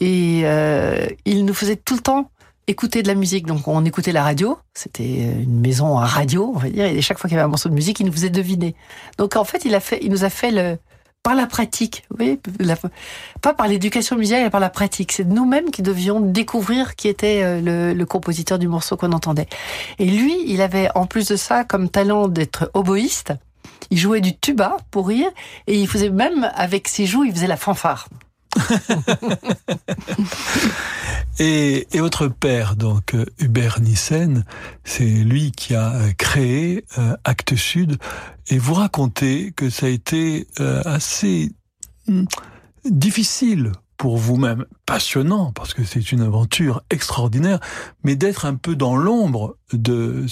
Et 0.00 0.42
euh, 0.44 1.06
il 1.24 1.44
nous 1.44 1.54
faisait 1.54 1.76
tout 1.76 1.94
le 1.94 2.00
temps 2.00 2.30
écouter 2.66 3.02
de 3.02 3.08
la 3.08 3.14
musique. 3.14 3.46
Donc 3.46 3.68
on 3.68 3.84
écoutait 3.84 4.12
la 4.12 4.24
radio, 4.24 4.58
c'était 4.74 5.42
une 5.42 5.60
maison 5.60 5.98
à 5.98 6.06
radio, 6.06 6.52
on 6.54 6.58
va 6.58 6.68
dire, 6.68 6.84
et 6.84 7.00
chaque 7.00 7.18
fois 7.18 7.28
qu'il 7.28 7.36
y 7.36 7.38
avait 7.38 7.46
un 7.46 7.50
morceau 7.50 7.68
de 7.68 7.74
musique, 7.74 8.00
il 8.00 8.06
nous 8.06 8.12
faisait 8.12 8.30
deviner. 8.30 8.74
Donc 9.18 9.36
en 9.36 9.44
fait, 9.44 9.64
il 9.64 9.74
a 9.74 9.80
fait, 9.80 10.00
il 10.02 10.10
nous 10.10 10.24
a 10.24 10.30
fait 10.30 10.50
le, 10.50 10.78
par 11.22 11.34
la 11.34 11.46
pratique, 11.46 12.04
oui, 12.18 12.40
pas 13.42 13.52
par 13.52 13.68
l'éducation 13.68 14.16
musicale, 14.16 14.44
mais 14.44 14.50
par 14.50 14.60
la 14.60 14.70
pratique. 14.70 15.12
C'est 15.12 15.24
nous-mêmes 15.24 15.70
qui 15.70 15.82
devions 15.82 16.20
découvrir 16.20 16.96
qui 16.96 17.08
était 17.08 17.42
euh, 17.42 17.94
le, 17.94 18.06
compositeur 18.06 18.58
du 18.58 18.66
morceau 18.66 18.96
qu'on 18.96 19.12
entendait. 19.12 19.48
Et 19.98 20.06
lui, 20.06 20.34
il 20.46 20.62
avait 20.62 20.88
en 20.94 21.06
plus 21.06 21.28
de 21.28 21.36
ça 21.36 21.64
comme 21.64 21.90
talent 21.90 22.28
d'être 22.28 22.70
oboïste. 22.72 23.34
Il 23.90 23.98
jouait 23.98 24.20
du 24.20 24.36
tuba 24.36 24.76
pour 24.90 25.08
rire 25.08 25.30
et 25.66 25.78
il 25.78 25.88
faisait 25.88 26.10
même 26.10 26.50
avec 26.54 26.88
ses 26.88 27.04
joues, 27.04 27.24
il 27.24 27.32
faisait 27.32 27.46
la 27.46 27.56
fanfare. 27.56 28.08
et, 31.38 31.86
votre 31.94 32.28
père, 32.28 32.76
donc 32.76 33.14
euh, 33.14 33.24
Hubert 33.38 33.80
Nissen, 33.80 34.44
c'est 34.84 35.04
lui 35.04 35.52
qui 35.52 35.74
a 35.74 35.94
euh, 35.94 36.12
créé 36.16 36.84
euh, 36.98 37.16
Actes 37.24 37.56
Sud. 37.56 37.98
Et 38.48 38.58
vous 38.58 38.74
racontez 38.74 39.52
que 39.52 39.68
ça 39.68 39.86
a 39.86 39.90
été 39.90 40.46
assez 40.56 41.52
hmm, 42.06 42.24
difficile 42.86 43.72
pour 43.98 44.16
vous-même, 44.16 44.64
passionnant, 44.86 45.52
parce 45.52 45.74
que 45.74 45.84
c'est 45.84 46.12
une 46.12 46.22
aventure 46.22 46.82
extraordinaire, 46.88 47.60
mais 48.04 48.16
d'être 48.16 48.46
un 48.46 48.54
peu 48.54 48.74
dans 48.74 48.96
l'ombre 48.96 49.58
de 49.72 50.24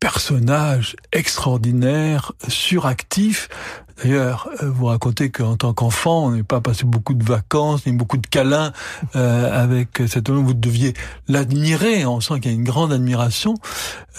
personnage 0.00 0.96
extraordinaire, 1.12 2.32
suractif, 2.48 3.48
D'ailleurs, 4.02 4.48
euh, 4.62 4.70
vous 4.70 4.86
racontez 4.86 5.30
qu'en 5.30 5.56
tant 5.56 5.72
qu'enfant, 5.72 6.26
on 6.26 6.30
n'est 6.32 6.42
pas 6.42 6.60
passé 6.60 6.84
beaucoup 6.84 7.14
de 7.14 7.24
vacances, 7.24 7.86
ni 7.86 7.92
beaucoup 7.92 8.18
de 8.18 8.26
câlins 8.26 8.72
euh, 9.14 9.62
avec 9.62 10.02
cet 10.06 10.28
homme. 10.28 10.44
Vous 10.44 10.54
deviez 10.54 10.94
l'admirer. 11.28 12.04
On 12.04 12.20
sent 12.20 12.40
qu'il 12.40 12.50
y 12.50 12.54
a 12.54 12.56
une 12.56 12.64
grande 12.64 12.92
admiration, 12.92 13.54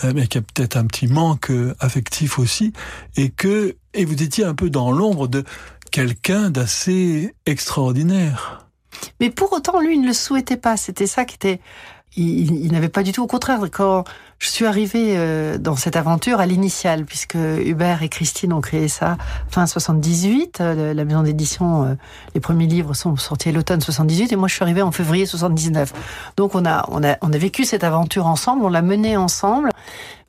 euh, 0.03 0.13
mais 0.15 0.27
qu'il 0.27 0.41
y 0.41 0.43
a 0.43 0.47
peut-être 0.53 0.77
un 0.77 0.85
petit 0.85 1.07
manque 1.07 1.51
affectif 1.79 2.39
aussi, 2.39 2.73
et 3.15 3.29
que 3.29 3.75
et 3.93 4.05
vous 4.05 4.21
étiez 4.21 4.45
un 4.45 4.53
peu 4.53 4.69
dans 4.69 4.91
l'ombre 4.91 5.27
de 5.27 5.43
quelqu'un 5.91 6.49
d'assez 6.49 7.33
extraordinaire. 7.45 8.67
Mais 9.19 9.29
pour 9.29 9.53
autant, 9.53 9.79
lui, 9.79 9.95
il 9.95 10.01
ne 10.01 10.07
le 10.07 10.13
souhaitait 10.13 10.57
pas. 10.57 10.77
C'était 10.77 11.07
ça 11.07 11.25
qui 11.25 11.35
était 11.35 11.59
il, 12.15 12.71
n'avait 12.71 12.89
pas 12.89 13.03
du 13.03 13.11
tout. 13.11 13.23
Au 13.23 13.27
contraire, 13.27 13.59
quand 13.71 14.03
je 14.39 14.50
suis 14.50 14.65
arrivée 14.65 15.15
euh, 15.17 15.58
dans 15.58 15.76
cette 15.76 15.95
aventure 15.95 16.39
à 16.39 16.45
l'initiale, 16.45 17.06
puisque 17.06 17.36
Hubert 17.36 18.04
et 18.04 18.10
Christine 18.10 18.54
ont 18.54 18.62
créé 18.62 18.88
ça 18.88 19.17
fin 19.50 19.65
78, 19.65 20.60
euh, 20.62 20.93
la 20.93 21.06
maison 21.06 21.23
d'édition, 21.23 21.86
euh, 21.86 21.95
les 22.36 22.39
premiers 22.39 22.67
livres 22.67 22.93
sont 22.93 23.15
sortis 23.15 23.52
l'automne 23.52 23.82
78, 23.82 24.32
et 24.32 24.36
moi 24.36 24.47
je 24.47 24.54
suis 24.54 24.63
arrivée 24.63 24.84
en 24.84 24.91
février 24.91 25.26
79. 25.26 25.91
Donc 26.38 26.54
on 26.54 26.65
a, 26.65 26.86
on 26.89 27.04
a, 27.04 27.17
on 27.21 27.34
a 27.34 27.38
vécu 27.38 27.65
cette 27.65 27.84
aventure 27.84 28.28
ensemble, 28.28 28.63
on 28.63 28.69
l'a 28.69 28.84
menée 28.84 29.17
ensemble, 29.17 29.71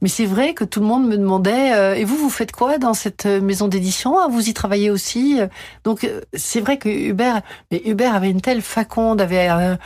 mais 0.01 0.09
c'est 0.09 0.27
vrai 0.27 0.55
que 0.55 0.65
tout 0.65 0.81
le 0.81 0.87
monde 0.87 1.07
me 1.07 1.19
demandait 1.19 2.01
et 2.01 2.05
vous 2.05 2.17
vous 2.17 2.31
faites 2.31 2.53
quoi 2.53 2.79
dans 2.79 2.95
cette 2.95 3.27
maison 3.27 3.67
d'édition? 3.67 4.17
Ah, 4.17 4.29
Vous 4.31 4.49
y 4.49 4.55
travaillez 4.55 4.91
aussi 4.91 5.41
Donc 5.83 6.09
c'est 6.35 6.61
vrai 6.61 6.79
que 6.79 6.89
Hubert, 6.89 7.43
mais 7.73 7.83
Hubert 7.85 8.15
avait 8.15 8.31
une 8.31 8.41
telle 8.41 8.63
faconde, 8.63 9.21
avait 9.21 9.49
un, 9.49 9.77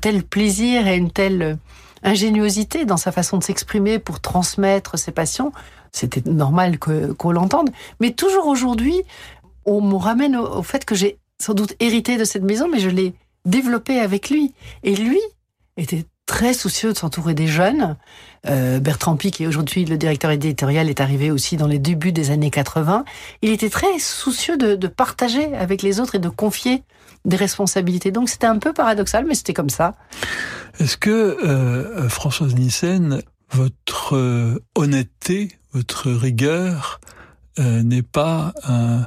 tel 0.00 0.22
plaisir 0.22 0.86
et 0.86 0.96
une 0.96 1.10
telle 1.10 1.58
ingéniosité 2.02 2.84
dans 2.84 2.96
sa 2.96 3.12
façon 3.12 3.38
de 3.38 3.44
s'exprimer 3.44 3.98
pour 3.98 4.20
transmettre 4.20 4.98
ses 4.98 5.12
passions. 5.12 5.52
C'était 5.92 6.28
normal 6.28 6.78
qu'on 6.78 7.30
l'entende, 7.30 7.70
mais 8.00 8.12
toujours 8.12 8.46
aujourd'hui, 8.46 9.02
on 9.64 9.80
me 9.80 9.96
ramène 9.96 10.36
au, 10.36 10.62
fait 10.62 10.84
que 10.84 10.94
j'ai 10.94 11.18
sans 11.38 11.54
doute 11.54 11.74
hérité 11.80 12.16
de 12.16 12.24
cette 12.24 12.42
maison, 12.42 12.68
mais 12.70 12.78
je 12.78 12.88
l'ai 12.88 13.14
développée 13.44 13.98
avec 13.98 14.30
lui. 14.30 14.52
Et 14.82 14.94
lui 14.94 15.20
était 15.76 16.04
très 16.26 16.54
soucieux 16.54 16.92
de 16.92 16.98
s'entourer 16.98 17.34
des 17.34 17.46
jeunes. 17.46 17.96
Euh, 18.46 18.80
Bertrand 18.80 19.16
Pic, 19.16 19.34
qui 19.34 19.44
est 19.44 19.46
aujourd'hui 19.46 19.84
le 19.84 19.96
directeur 19.96 20.30
éditorial, 20.30 20.90
est 20.90 21.00
arrivé 21.00 21.30
aussi 21.30 21.56
dans 21.56 21.66
les 21.66 21.78
débuts 21.78 22.12
des 22.12 22.30
années 22.30 22.50
80. 22.50 23.04
Il 23.42 23.50
était 23.50 23.70
très 23.70 23.98
soucieux 23.98 24.56
de, 24.56 24.74
de 24.74 24.88
partager 24.88 25.54
avec 25.54 25.82
les 25.82 26.00
autres 26.00 26.16
et 26.16 26.18
de 26.18 26.28
confier 26.28 26.82
des 27.24 27.36
responsabilités. 27.36 28.10
Donc 28.10 28.28
c'était 28.28 28.46
un 28.46 28.58
peu 28.58 28.72
paradoxal, 28.72 29.24
mais 29.26 29.34
c'était 29.34 29.54
comme 29.54 29.70
ça. 29.70 29.94
Est-ce 30.78 30.98
que, 30.98 31.10
euh, 31.10 32.08
Françoise 32.10 32.54
Nissen, 32.54 33.22
votre 33.50 34.14
euh, 34.14 34.62
honnêteté, 34.74 35.58
votre 35.72 36.10
rigueur 36.10 37.00
euh, 37.58 37.82
n'est 37.82 38.02
pas 38.02 38.52
un, 38.64 39.06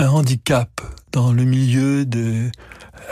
handicap 0.00 0.80
dans 1.12 1.32
le 1.32 1.44
milieu 1.44 2.04
de 2.04 2.50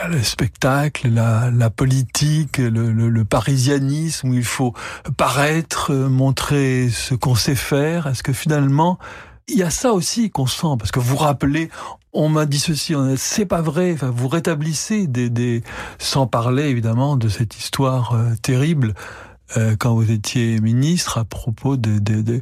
le 0.09 0.21
spectacle, 0.21 1.09
la, 1.09 1.49
la 1.51 1.69
politique, 1.69 2.57
le, 2.57 2.91
le, 2.91 3.09
le, 3.09 3.25
parisianisme, 3.25 4.29
où 4.29 4.33
il 4.33 4.43
faut 4.43 4.73
paraître, 5.15 5.93
montrer 5.93 6.89
ce 6.89 7.15
qu'on 7.15 7.35
sait 7.35 7.55
faire? 7.55 8.07
Est-ce 8.07 8.21
que 8.21 8.33
finalement, 8.33 8.99
il 9.47 9.57
y 9.57 9.63
a 9.63 9.69
ça 9.69 9.93
aussi 9.93 10.29
qu'on 10.29 10.47
sent? 10.47 10.75
Parce 10.77 10.91
que 10.91 10.99
vous 10.99 11.15
rappelez, 11.15 11.69
on 12.15 12.29
m'a 12.29 12.45
dit 12.45 12.59
ceci, 12.59 12.95
c'est 13.17 13.45
pas 13.45 13.61
vrai. 13.61 13.93
Enfin, 13.93 14.09
vous 14.09 14.27
rétablissez 14.27 15.07
des, 15.07 15.29
des, 15.29 15.63
sans 15.99 16.27
parler 16.27 16.63
évidemment 16.63 17.17
de 17.17 17.29
cette 17.29 17.57
histoire 17.57 18.13
euh, 18.13 18.33
terrible 18.41 18.93
euh, 19.57 19.75
quand 19.77 19.93
vous 19.93 20.09
étiez 20.11 20.59
ministre 20.59 21.17
à 21.17 21.25
propos 21.25 21.77
de, 21.77 21.99
de, 21.99 22.21
de 22.21 22.41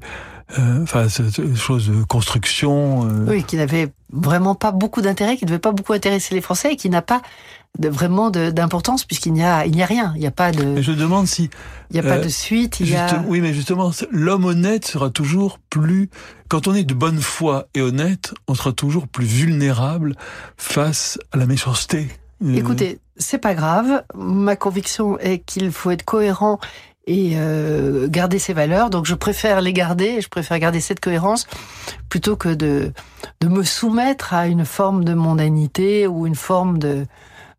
euh, 0.59 0.83
enfin, 0.83 1.07
chose 1.55 1.89
de 1.89 2.03
construction. 2.03 3.07
Euh. 3.07 3.25
Oui, 3.27 3.43
qui 3.43 3.57
n'avait 3.57 3.91
vraiment 4.11 4.55
pas 4.55 4.71
beaucoup 4.71 5.01
d'intérêt, 5.01 5.35
qui 5.35 5.45
ne 5.45 5.49
devait 5.49 5.59
pas 5.59 5.71
beaucoup 5.71 5.93
intéresser 5.93 6.35
les 6.35 6.41
Français 6.41 6.73
et 6.73 6.75
qui 6.75 6.89
n'a 6.89 7.01
pas 7.01 7.21
de, 7.79 7.89
vraiment 7.89 8.29
d'importance 8.29 9.03
puisqu'il 9.05 9.33
n'y 9.33 9.43
a, 9.43 9.65
il 9.65 9.73
n'y 9.73 9.83
a 9.83 9.85
rien. 9.85 10.13
Il 10.15 10.21
n'y 10.21 10.27
a 10.27 10.31
pas 10.31 10.51
de. 10.51 10.81
je 10.81 10.91
demande 10.91 11.27
si. 11.27 11.49
Il 11.89 11.93
n'y 11.93 11.99
a 11.99 12.09
pas 12.09 12.19
de 12.19 12.29
suite. 12.29 12.79
Il 12.79 12.89
y 12.89 12.95
a... 12.95 13.23
Oui, 13.27 13.41
mais 13.41 13.53
justement, 13.53 13.91
l'homme 14.11 14.45
honnête 14.45 14.85
sera 14.85 15.09
toujours 15.09 15.59
plus. 15.69 16.09
Quand 16.49 16.67
on 16.67 16.73
est 16.73 16.83
de 16.83 16.93
bonne 16.93 17.19
foi 17.19 17.67
et 17.75 17.81
honnête, 17.81 18.33
on 18.47 18.55
sera 18.55 18.71
toujours 18.71 19.07
plus 19.07 19.25
vulnérable 19.25 20.15
face 20.57 21.19
à 21.31 21.37
la 21.37 21.45
méchanceté. 21.45 22.07
Écoutez, 22.55 22.99
c'est 23.15 23.37
pas 23.37 23.53
grave. 23.53 24.03
Ma 24.15 24.55
conviction 24.55 25.17
est 25.19 25.39
qu'il 25.39 25.71
faut 25.71 25.91
être 25.91 26.03
cohérent 26.03 26.59
et 27.05 27.33
euh, 27.35 28.07
garder 28.07 28.39
ses 28.39 28.53
valeurs. 28.53 28.89
Donc 28.89 29.05
je 29.05 29.15
préfère 29.15 29.61
les 29.61 29.73
garder, 29.73 30.21
je 30.21 30.29
préfère 30.29 30.59
garder 30.59 30.79
cette 30.79 30.99
cohérence 30.99 31.47
plutôt 32.09 32.35
que 32.35 32.49
de, 32.49 32.91
de 33.41 33.47
me 33.47 33.63
soumettre 33.63 34.33
à 34.33 34.47
une 34.47 34.65
forme 34.65 35.03
de 35.03 35.13
mondanité 35.13 36.07
ou 36.07 36.27
une 36.27 36.35
forme 36.35 36.79
de, 36.79 37.05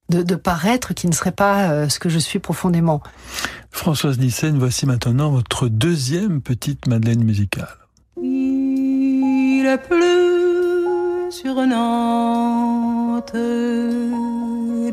de, 0.09 0.23
de 0.23 0.35
paraître 0.35 0.95
qui 0.95 1.07
ne 1.07 1.13
serait 1.13 1.33
pas 1.33 1.71
euh, 1.71 1.89
ce 1.89 1.99
que 1.99 2.09
je 2.09 2.19
suis 2.19 2.39
profondément. 2.39 3.03
Françoise 3.71 4.19
Nissen, 4.19 4.59
voici 4.59 4.87
maintenant 4.87 5.31
votre 5.31 5.69
deuxième 5.69 6.41
petite 6.41 6.87
Madeleine 6.87 7.25
musicale. 7.25 7.77
Il 8.23 9.67
a 9.67 9.79
plu 9.79 11.31
sur 11.31 11.55
Nantes, 11.67 13.33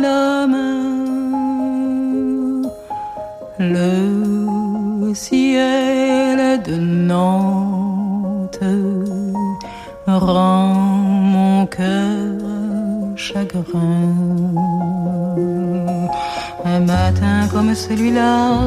la 0.00 0.46
main 0.46 0.82
le 3.58 5.14
ciel 5.14 6.62
de 6.62 6.76
Nantes 6.76 7.61
Un 16.64 16.80
matin 16.80 17.48
comme 17.52 17.74
celui-là, 17.74 18.60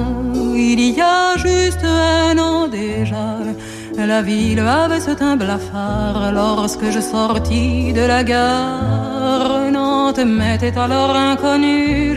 il 0.56 0.80
y 0.80 1.02
a 1.02 1.36
juste 1.38 1.84
un 1.84 2.38
an 2.38 2.68
déjà, 2.68 3.38
la 3.98 4.22
ville 4.22 4.60
avait 4.60 5.00
ce 5.00 5.12
teint 5.12 5.38
blafard 5.38 6.32
lorsque 6.34 6.92
je 6.92 7.00
sortis 7.00 7.94
de 7.94 8.02
la 8.02 8.24
gare. 8.24 9.72
Nantes 9.72 10.20
m'était 10.20 10.78
alors 10.78 11.16
inconnue, 11.16 12.16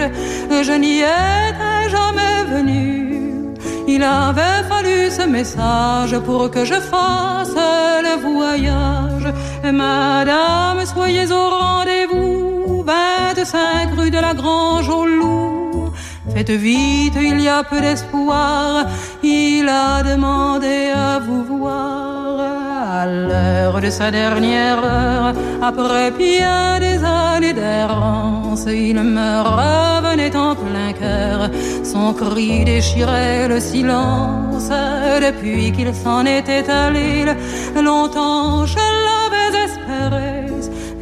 je 0.51 0.73
n'y 0.73 0.99
étais 0.99 1.89
jamais 1.89 2.45
venu. 2.55 3.55
Il 3.87 4.03
avait 4.03 4.63
fallu 4.69 5.11
ce 5.11 5.27
message 5.27 6.19
pour 6.19 6.51
que 6.51 6.67
je 6.67 6.75
fasse 6.75 7.55
le 8.03 8.21
voyage. 8.21 9.33
Madame, 9.65 10.85
soyez 10.85 11.33
au 11.33 11.49
rendez-vous, 11.49 12.08
25 13.39 13.95
rue 13.97 14.11
de 14.11 14.19
la 14.19 14.35
Grange 14.35 14.89
au 14.89 15.07
Loup. 15.07 15.93
Faites 16.35 16.51
vite, 16.51 17.17
il 17.17 17.41
y 17.41 17.49
a 17.49 17.63
peu 17.63 17.81
d'espoir. 17.81 18.87
Il 19.23 19.69
a 19.69 20.03
demandé 20.03 20.91
à 20.93 21.21
vous 21.21 21.45
voir 21.45 22.41
à 23.01 23.07
l'heure 23.07 23.81
de 23.81 23.91
sa 23.91 24.11
dernière 24.11 24.85
heure. 24.85 25.35
Après 25.63 26.11
bien 26.11 26.81
des 26.81 26.99
années 27.05 27.53
d'errance, 27.53 28.67
il 28.67 29.01
me 29.01 29.31
revenait 29.59 30.35
en 30.35 30.57
plein 30.57 30.93
cœur. 30.93 31.49
Son 31.85 32.13
cri 32.15 32.65
déchirait 32.65 33.47
le 33.47 33.61
silence. 33.61 34.71
Depuis 35.27 35.71
qu'il 35.71 35.95
s'en 35.95 36.27
était 36.27 36.69
allé, 36.69 37.25
longtemps 37.81 38.67
je 38.67 38.85
l'avais 39.07 39.51
espéré. 39.65 40.47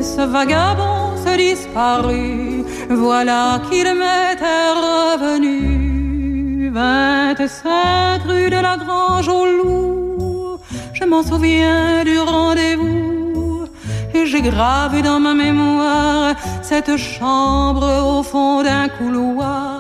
Ce 0.01 0.21
vagabond 0.21 1.06
se 1.27 1.37
disparut, 1.37 2.65
voilà 2.89 3.61
qu'il 3.69 3.89
m'était 4.03 4.71
revenu. 4.87 6.71
25 6.71 8.23
rue 8.29 8.51
de 8.51 8.61
la 8.69 8.77
Grange 8.77 9.29
au 9.29 9.45
Loup, 9.47 10.59
je 10.93 11.05
m'en 11.05 11.23
souviens 11.23 12.05
du 12.05 12.19
rendez-vous. 12.19 13.67
Et 14.15 14.27
j'ai 14.27 14.43
gravé 14.43 15.03
dans 15.03 15.21
ma 15.21 15.35
mémoire 15.35 16.35
cette 16.63 16.97
chambre 16.97 17.87
au 18.13 18.23
fond 18.23 18.63
d'un 18.63 18.89
couloir 18.89 19.76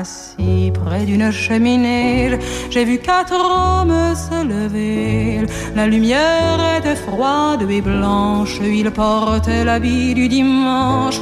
Assis 0.00 0.72
près 0.82 1.04
d'une 1.04 1.30
cheminée, 1.30 2.38
j'ai 2.70 2.84
vu 2.86 2.96
quatre 2.98 3.34
hommes 3.34 4.14
se 4.14 4.38
lever. 4.52 5.46
La 5.76 5.86
lumière 5.86 6.58
était 6.78 6.96
froide 6.96 7.70
et 7.70 7.82
blanche, 7.82 8.60
ils 8.62 8.90
portaient 8.90 9.62
l'habit 9.62 10.14
du 10.14 10.26
dimanche. 10.28 11.20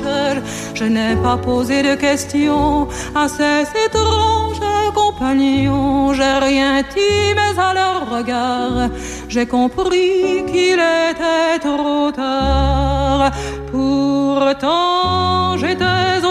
Je 0.74 0.84
n'ai 0.84 1.16
pas 1.16 1.38
posé 1.38 1.82
de 1.82 1.96
questions 1.96 2.86
à 3.16 3.26
ces 3.26 3.62
étranges 3.86 4.60
compagnons. 4.94 6.12
J'ai 6.12 6.38
rien 6.50 6.82
dit, 6.82 7.34
mais 7.38 7.60
à 7.60 7.74
leur 7.74 7.98
regard, 8.16 8.90
j'ai 9.28 9.46
compris 9.46 10.44
qu'il 10.46 10.80
était 11.10 11.58
trop 11.60 12.12
tard. 12.12 13.32
Pourtant, 13.72 15.56
j'étais 15.56 16.24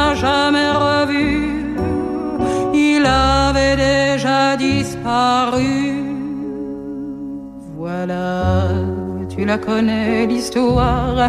m'a 0.00 0.14
jamais 0.14 0.70
revu, 0.86 1.26
il 2.88 3.04
avait 3.06 3.76
déjà 3.88 4.56
disparu. 4.56 5.72
Voilà, 7.76 8.28
tu 9.32 9.44
la 9.44 9.58
connais 9.58 10.26
l'histoire. 10.26 11.28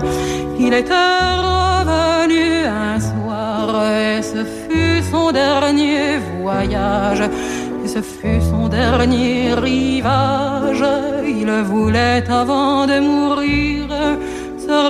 Il 0.66 0.74
était 0.82 1.20
revenu 1.50 2.46
un 2.88 2.98
soir 3.00 3.66
et 4.06 4.22
ce 4.32 4.42
fut 4.60 5.02
son 5.12 5.32
dernier 5.32 6.18
voyage. 6.40 7.24
Et 7.84 7.88
ce 7.96 8.02
fut 8.02 8.42
son 8.52 8.68
dernier 8.68 9.54
rivage. 9.54 10.86
Il 11.40 11.50
voulait 11.72 12.24
avant 12.42 12.86
de 12.92 12.98
mourir 13.00 13.88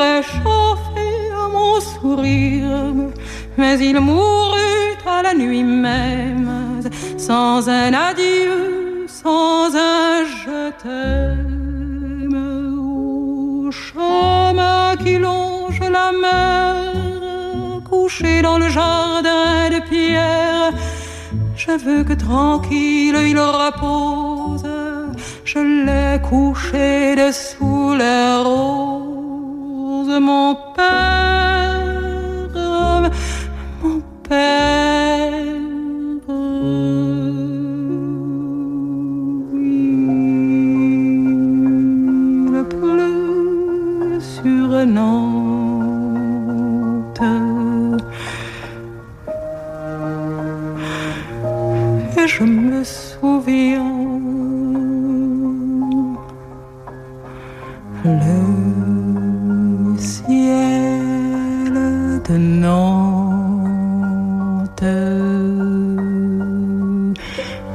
réchauffer 0.04 1.32
à 1.44 1.48
mon 1.56 1.80
sourire. 1.80 3.12
Mais 3.57 3.79
il 3.79 3.99
mourut 3.99 4.97
à 5.05 5.21
la 5.23 5.33
nuit 5.33 5.63
même, 5.63 6.81
sans 7.17 7.69
un 7.69 7.93
adieu, 7.93 9.05
sans 9.07 9.75
un 9.75 10.23
je 10.43 10.71
t'aime. 10.81 12.39
Au 12.79 13.71
chemin 13.71 14.95
qui 15.03 15.17
longe 15.17 15.81
la 15.97 16.11
mer, 16.25 16.93
couché 17.89 18.41
dans 18.41 18.57
le 18.57 18.69
jardin 18.69 19.69
de 19.69 19.79
pierre, 19.89 20.71
je 21.55 21.71
veux 21.71 22.03
que 22.03 22.13
tranquille 22.13 23.17
il 23.31 23.39
repose. 23.39 24.69
Je 25.43 25.59
l'ai 25.59 26.21
couché 26.29 27.15
dessous 27.15 27.93
les 28.01 28.35
roses 28.43 28.71
mon 30.19 30.55
père, 30.75 31.11
Le 58.03 59.95
ciel 59.99 61.71
de 62.27 62.35
Nantes 62.35 63.21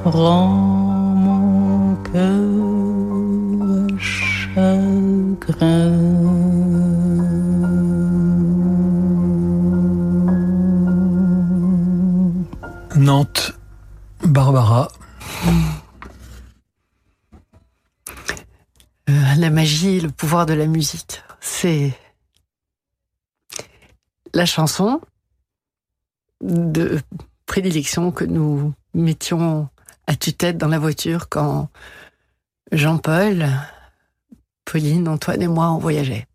rend 0.05 0.66
de 20.45 20.53
la 20.53 20.67
musique, 20.67 21.23
c'est 21.41 21.99
la 24.35 24.45
chanson 24.45 25.01
de 26.43 27.01
prédilection 27.47 28.11
que 28.11 28.25
nous 28.25 28.75
mettions 28.93 29.69
à 30.07 30.17
tue-tête 30.17 30.59
dans 30.59 30.69
la 30.69 30.79
voiture 30.79 31.29
quand 31.29 31.71
Jean-Paul, 32.73 33.49
Pauline, 34.65 35.09
Antoine 35.09 35.43
et 35.43 35.49
moi 35.49 35.71
on 35.71 35.79
voyageait. 35.79 36.27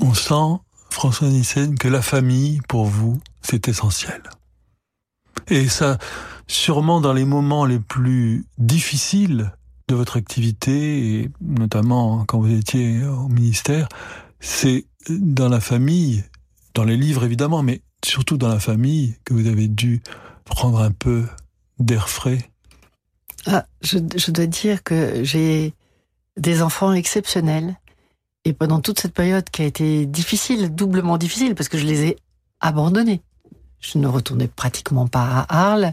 On 0.00 0.14
sent, 0.14 0.60
François 0.90 1.28
Nissen, 1.28 1.78
que 1.78 1.88
la 1.88 2.02
famille, 2.02 2.60
pour 2.68 2.86
vous, 2.86 3.20
c'est 3.42 3.68
essentiel. 3.68 4.22
Et 5.48 5.68
ça, 5.68 5.98
sûrement 6.46 7.00
dans 7.00 7.12
les 7.12 7.24
moments 7.24 7.64
les 7.64 7.78
plus 7.78 8.44
difficiles 8.58 9.52
de 9.88 9.94
votre 9.94 10.16
activité, 10.16 11.20
et 11.20 11.30
notamment 11.40 12.24
quand 12.24 12.40
vous 12.40 12.52
étiez 12.52 13.04
au 13.04 13.28
ministère, 13.28 13.88
c'est 14.40 14.86
dans 15.08 15.48
la 15.48 15.60
famille, 15.60 16.24
dans 16.74 16.84
les 16.84 16.96
livres 16.96 17.24
évidemment, 17.24 17.62
mais 17.62 17.82
surtout 18.04 18.36
dans 18.36 18.48
la 18.48 18.60
famille, 18.60 19.16
que 19.24 19.34
vous 19.34 19.46
avez 19.46 19.68
dû 19.68 20.02
prendre 20.44 20.80
un 20.80 20.90
peu 20.90 21.24
d'air 21.78 22.08
frais 22.08 22.50
ah, 23.46 23.66
je, 23.82 24.30
dois 24.30 24.46
dire 24.46 24.82
que 24.82 25.22
j'ai 25.22 25.74
des 26.36 26.62
enfants 26.62 26.92
exceptionnels. 26.92 27.76
Et 28.46 28.52
pendant 28.52 28.80
toute 28.80 29.00
cette 29.00 29.14
période 29.14 29.48
qui 29.50 29.62
a 29.62 29.66
été 29.66 30.06
difficile, 30.06 30.74
doublement 30.74 31.18
difficile, 31.18 31.54
parce 31.54 31.68
que 31.68 31.78
je 31.78 31.84
les 31.84 32.04
ai 32.04 32.16
abandonnés. 32.60 33.22
Je 33.80 33.98
ne 33.98 34.06
retournais 34.06 34.48
pratiquement 34.48 35.06
pas 35.06 35.46
à 35.48 35.72
Arles. 35.72 35.92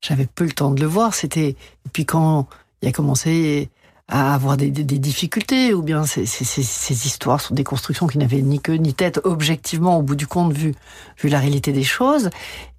J'avais 0.00 0.26
peu 0.26 0.44
le 0.44 0.52
temps 0.52 0.70
de 0.70 0.80
le 0.80 0.86
voir. 0.86 1.14
C'était, 1.14 1.56
puis 1.92 2.06
quand 2.06 2.48
il 2.86 2.90
a 2.90 2.92
commencé 2.92 3.68
à 4.06 4.32
avoir 4.32 4.56
des, 4.56 4.70
difficultés, 4.70 5.74
ou 5.74 5.82
bien 5.82 6.04
ces, 6.06 6.22
histoires 6.22 7.40
sont 7.40 7.52
des 7.54 7.64
constructions 7.64 8.06
qui 8.06 8.18
n'avaient 8.18 8.42
ni 8.42 8.60
queue 8.60 8.74
ni 8.74 8.94
tête, 8.94 9.20
objectivement, 9.24 9.98
au 9.98 10.02
bout 10.02 10.14
du 10.14 10.28
compte, 10.28 10.52
vu, 10.52 10.76
la 11.24 11.40
réalité 11.40 11.72
des 11.72 11.82
choses, 11.82 12.30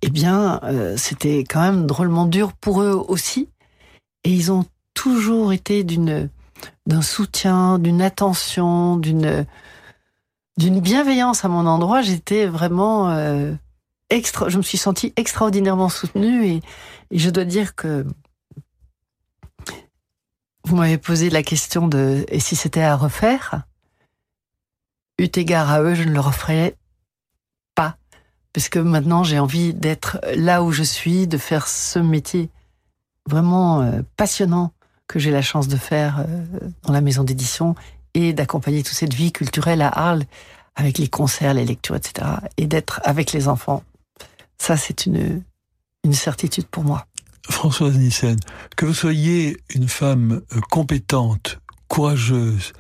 eh 0.02 0.10
bien, 0.10 0.62
euh, 0.63 0.96
c'était 0.96 1.39
quand 1.39 1.60
même 1.60 1.86
drôlement 1.86 2.26
dur 2.26 2.54
pour 2.54 2.82
eux 2.82 2.93
aussi. 3.10 3.50
Et 4.24 4.32
ils 4.32 4.50
ont 4.50 4.65
toujours 4.93 5.52
été 5.52 5.84
d'un 5.84 7.02
soutien, 7.02 7.80
d'une 7.80 8.02
attention, 8.02 8.96
d'une 8.96 9.46
d'une 10.58 10.80
bienveillance 10.80 11.46
à 11.46 11.50
mon 11.50 11.67
endroit. 11.67 12.02
J'étais 12.02 12.48
vraiment 12.48 13.12
euh, 13.12 13.54
extra. 14.10 14.50
Je 14.50 14.58
me 14.58 14.63
suis 14.63 14.78
sentie 14.78 15.13
extraordinairement 15.15 15.89
soutenue 15.89 16.48
et 16.48 16.62
je 17.12 17.30
dois 17.30 17.46
dire 17.46 17.76
que 17.76 18.06
vous 20.67 20.75
m'avez 20.75 20.97
posé 20.97 21.30
la 21.30 21.43
question 21.43 21.88
de 21.88 22.25
et 22.27 22.41
si 22.41 22.56
c'était 22.58 22.82
à 22.82 22.97
refaire? 22.97 23.63
Eu 25.17 25.30
égard 25.36 25.71
à 25.71 25.82
eux, 25.82 25.95
je 25.95 26.03
ne 26.03 26.12
le 26.12 26.19
referais 26.19 26.75
pas. 27.73 27.97
Parce 28.51 28.67
que 28.67 28.80
maintenant, 28.80 29.23
j'ai 29.23 29.39
envie 29.39 29.73
d'être 29.73 30.19
là 30.36 30.63
où 30.63 30.71
je 30.71 30.84
suis, 30.84 31.25
de 31.25 31.38
faire 31.38 31.67
ce 31.67 31.99
métier 31.99 32.49
vraiment 33.30 33.82
euh, 33.82 34.01
passionnant 34.17 34.73
que 35.08 35.19
j'ai 35.19 35.32
la 35.32 35.41
chance 35.41 35.69
de 35.69 35.77
faire 35.77 36.19
euh, 36.19 36.25
dans 36.84 36.93
la 36.93 37.01
maison 37.01 37.23
d'édition 37.23 37.75
et 38.13 38.34
d'accompagner 38.34 38.84
toute 38.84 38.95
cette 38.95 39.13
vie 39.13 39.32
culturelle 39.32 39.82
à 39.82 39.88
Arles 39.88 40.25
avec 40.75 40.97
les 40.97 41.08
concerts, 41.08 41.53
les 41.53 41.65
lectures, 41.65 41.95
etc. 41.95 42.27
Et 42.58 42.67
d'être 42.67 42.99
avec 43.06 43.32
les 43.32 43.47
enfants. 43.47 43.84
Ça, 44.58 44.75
c'est 44.75 45.06
une 45.06 45.43
certitude 46.12 46.67
pour 46.67 46.84
moi. 46.84 47.08
Françoise 47.49 47.97
Nissen, 47.97 48.38
que 48.75 48.86
vous 48.86 48.93
soyez 48.93 49.57
une 49.73 49.88
femme 49.88 50.41
euh, 50.55 50.60
compétente, 50.69 51.60
courageuse 51.88 52.73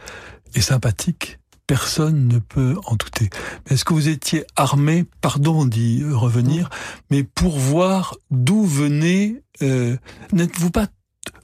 et 0.55 0.61
sympathique, 0.61 1.39
personne 1.67 2.27
ne 2.27 2.39
peut 2.39 2.75
en 2.85 2.95
douter. 2.95 3.29
Est-ce 3.69 3.83
que 3.83 3.93
vous 3.93 4.07
étiez 4.07 4.45
armé, 4.55 5.05
pardon 5.21 5.65
d'y 5.65 6.03
revenir, 6.03 6.69
mais 7.11 7.23
pour 7.23 7.59
voir 7.59 8.15
d'où 8.31 8.65
venait, 8.65 9.41
euh, 9.61 9.97
n'êtes-vous 10.31 10.71
pas 10.71 10.87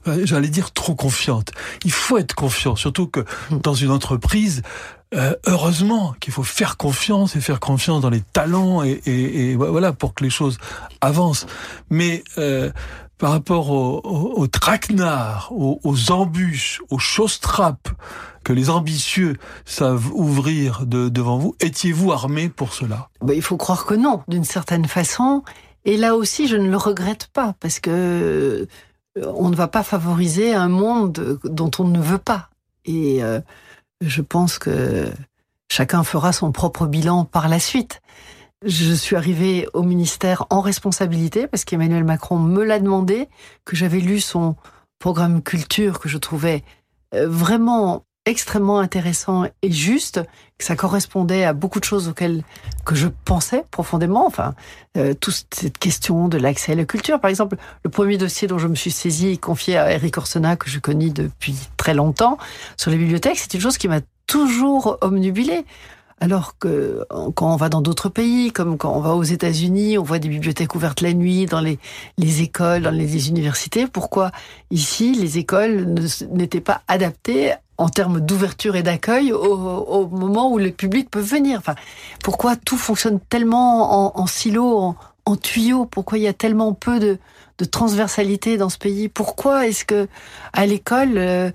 euh, 0.06 0.24
j'allais 0.24 0.48
dire 0.48 0.72
trop 0.72 0.94
confiante? 0.94 1.52
Il 1.84 1.92
faut 1.92 2.18
être 2.18 2.34
confiant, 2.34 2.76
surtout 2.76 3.06
que 3.06 3.20
hmm. 3.20 3.58
dans 3.62 3.74
une 3.74 3.90
entreprise, 3.90 4.62
euh, 5.14 5.34
heureusement 5.46 6.14
qu'il 6.20 6.32
faut 6.32 6.42
faire 6.42 6.76
confiance 6.76 7.36
et 7.36 7.40
faire 7.40 7.60
confiance 7.60 8.00
dans 8.00 8.10
les 8.10 8.20
talents 8.20 8.82
et, 8.82 9.00
et, 9.06 9.50
et 9.50 9.56
voilà 9.56 9.92
pour 9.92 10.14
que 10.14 10.24
les 10.24 10.30
choses 10.30 10.58
avancent. 11.00 11.46
Mais 11.90 12.24
euh, 12.38 12.70
par 13.18 13.30
rapport 13.30 13.70
aux 13.70 14.00
au, 14.04 14.40
au 14.40 14.46
traquenards, 14.46 15.50
aux, 15.52 15.80
aux, 15.84 16.10
embûches, 16.10 16.82
aux 16.90 16.98
choses-trappes 16.98 17.88
que 18.42 18.52
les 18.52 18.70
ambitieux 18.70 19.36
savent 19.64 20.10
ouvrir 20.12 20.86
de, 20.86 21.08
devant 21.08 21.38
vous, 21.38 21.56
étiez-vous 21.60 22.12
armé 22.12 22.48
pour 22.48 22.74
cela? 22.74 23.08
Bah, 23.22 23.34
Il 23.34 23.42
faut 23.42 23.56
croire 23.56 23.86
que 23.86 23.94
non, 23.94 24.22
d'une 24.28 24.44
certaine 24.44 24.86
façon. 24.86 25.42
Et 25.84 25.96
là 25.96 26.14
aussi, 26.14 26.46
je 26.48 26.56
ne 26.56 26.68
le 26.68 26.76
regrette 26.76 27.28
pas, 27.32 27.54
parce 27.60 27.80
que 27.80 27.90
euh, 27.90 29.32
on 29.34 29.48
ne 29.48 29.56
va 29.56 29.68
pas 29.68 29.82
favoriser 29.82 30.54
un 30.54 30.68
monde 30.68 31.38
dont 31.44 31.70
on 31.78 31.84
ne 31.84 32.00
veut 32.00 32.18
pas. 32.18 32.50
Et 32.84 33.22
euh, 33.22 33.40
je 34.00 34.22
pense 34.22 34.58
que 34.58 35.10
chacun 35.70 36.04
fera 36.04 36.32
son 36.32 36.52
propre 36.52 36.86
bilan 36.86 37.24
par 37.24 37.48
la 37.48 37.60
suite. 37.60 38.00
Je 38.64 38.94
suis 38.94 39.14
arrivée 39.14 39.68
au 39.74 39.82
ministère 39.82 40.46
en 40.48 40.62
responsabilité 40.62 41.46
parce 41.46 41.64
qu'Emmanuel 41.64 42.04
Macron 42.04 42.38
me 42.38 42.64
l'a 42.64 42.78
demandé, 42.78 43.28
que 43.66 43.76
j'avais 43.76 44.00
lu 44.00 44.20
son 44.20 44.56
programme 44.98 45.42
culture 45.42 45.98
que 45.98 46.08
je 46.08 46.16
trouvais 46.16 46.64
euh, 47.14 47.28
vraiment 47.28 48.04
extrêmement 48.24 48.78
intéressant 48.78 49.44
et 49.60 49.70
juste, 49.70 50.22
que 50.56 50.64
ça 50.64 50.76
correspondait 50.76 51.44
à 51.44 51.52
beaucoup 51.52 51.78
de 51.78 51.84
choses 51.84 52.08
auxquelles 52.08 52.42
que 52.86 52.94
je 52.94 53.08
pensais 53.26 53.66
profondément. 53.70 54.26
Enfin, 54.26 54.54
euh, 54.96 55.12
toute 55.12 55.46
cette 55.52 55.76
question 55.76 56.28
de 56.28 56.38
l'accès 56.38 56.72
à 56.72 56.74
la 56.74 56.86
culture, 56.86 57.20
par 57.20 57.28
exemple, 57.28 57.58
le 57.82 57.90
premier 57.90 58.16
dossier 58.16 58.48
dont 58.48 58.56
je 58.56 58.66
me 58.66 58.74
suis 58.74 58.90
saisie 58.90 59.28
et 59.28 59.36
confié 59.36 59.76
à 59.76 59.92
Eric 59.92 60.16
Orsena, 60.16 60.56
que 60.56 60.70
je 60.70 60.78
connais 60.78 61.10
depuis 61.10 61.54
très 61.76 61.92
longtemps, 61.92 62.38
sur 62.78 62.90
les 62.90 62.96
bibliothèques, 62.96 63.36
c'est 63.36 63.52
une 63.52 63.60
chose 63.60 63.76
qui 63.76 63.88
m'a 63.88 64.00
toujours 64.26 64.96
omnubilée. 65.02 65.66
Alors 66.20 66.58
que 66.58 67.04
quand 67.34 67.52
on 67.52 67.56
va 67.56 67.68
dans 67.68 67.80
d'autres 67.80 68.08
pays, 68.08 68.52
comme 68.52 68.78
quand 68.78 68.94
on 68.94 69.00
va 69.00 69.14
aux 69.14 69.24
États-Unis, 69.24 69.98
on 69.98 70.02
voit 70.02 70.18
des 70.18 70.28
bibliothèques 70.28 70.74
ouvertes 70.74 71.00
la 71.00 71.12
nuit 71.12 71.46
dans 71.46 71.60
les, 71.60 71.78
les 72.18 72.42
écoles, 72.42 72.82
dans 72.82 72.90
les 72.90 73.28
universités. 73.28 73.86
Pourquoi 73.86 74.30
ici 74.70 75.12
les 75.14 75.38
écoles 75.38 75.94
n'étaient 76.30 76.60
pas 76.60 76.82
adaptées 76.88 77.52
en 77.76 77.88
termes 77.88 78.20
d'ouverture 78.20 78.76
et 78.76 78.84
d'accueil 78.84 79.32
au, 79.32 80.06
moment 80.06 80.52
où 80.52 80.58
le 80.58 80.70
public 80.70 81.10
peut 81.10 81.20
venir? 81.20 81.58
Enfin, 81.58 81.74
pourquoi 82.22 82.56
tout 82.56 82.78
fonctionne 82.78 83.18
tellement 83.20 84.16
en, 84.16 84.20
en 84.20 84.26
silo, 84.26 84.78
en, 84.78 84.96
en 85.26 85.36
tuyau? 85.36 85.84
Pourquoi 85.84 86.18
il 86.18 86.22
y 86.22 86.28
a 86.28 86.32
tellement 86.32 86.72
peu 86.74 87.00
de, 87.00 87.18
de 87.58 87.64
transversalité 87.64 88.56
dans 88.56 88.68
ce 88.68 88.78
pays? 88.78 89.08
Pourquoi 89.08 89.66
est-ce 89.66 89.84
que 89.84 90.08
à 90.52 90.64
l'école 90.66 91.18
euh, 91.18 91.50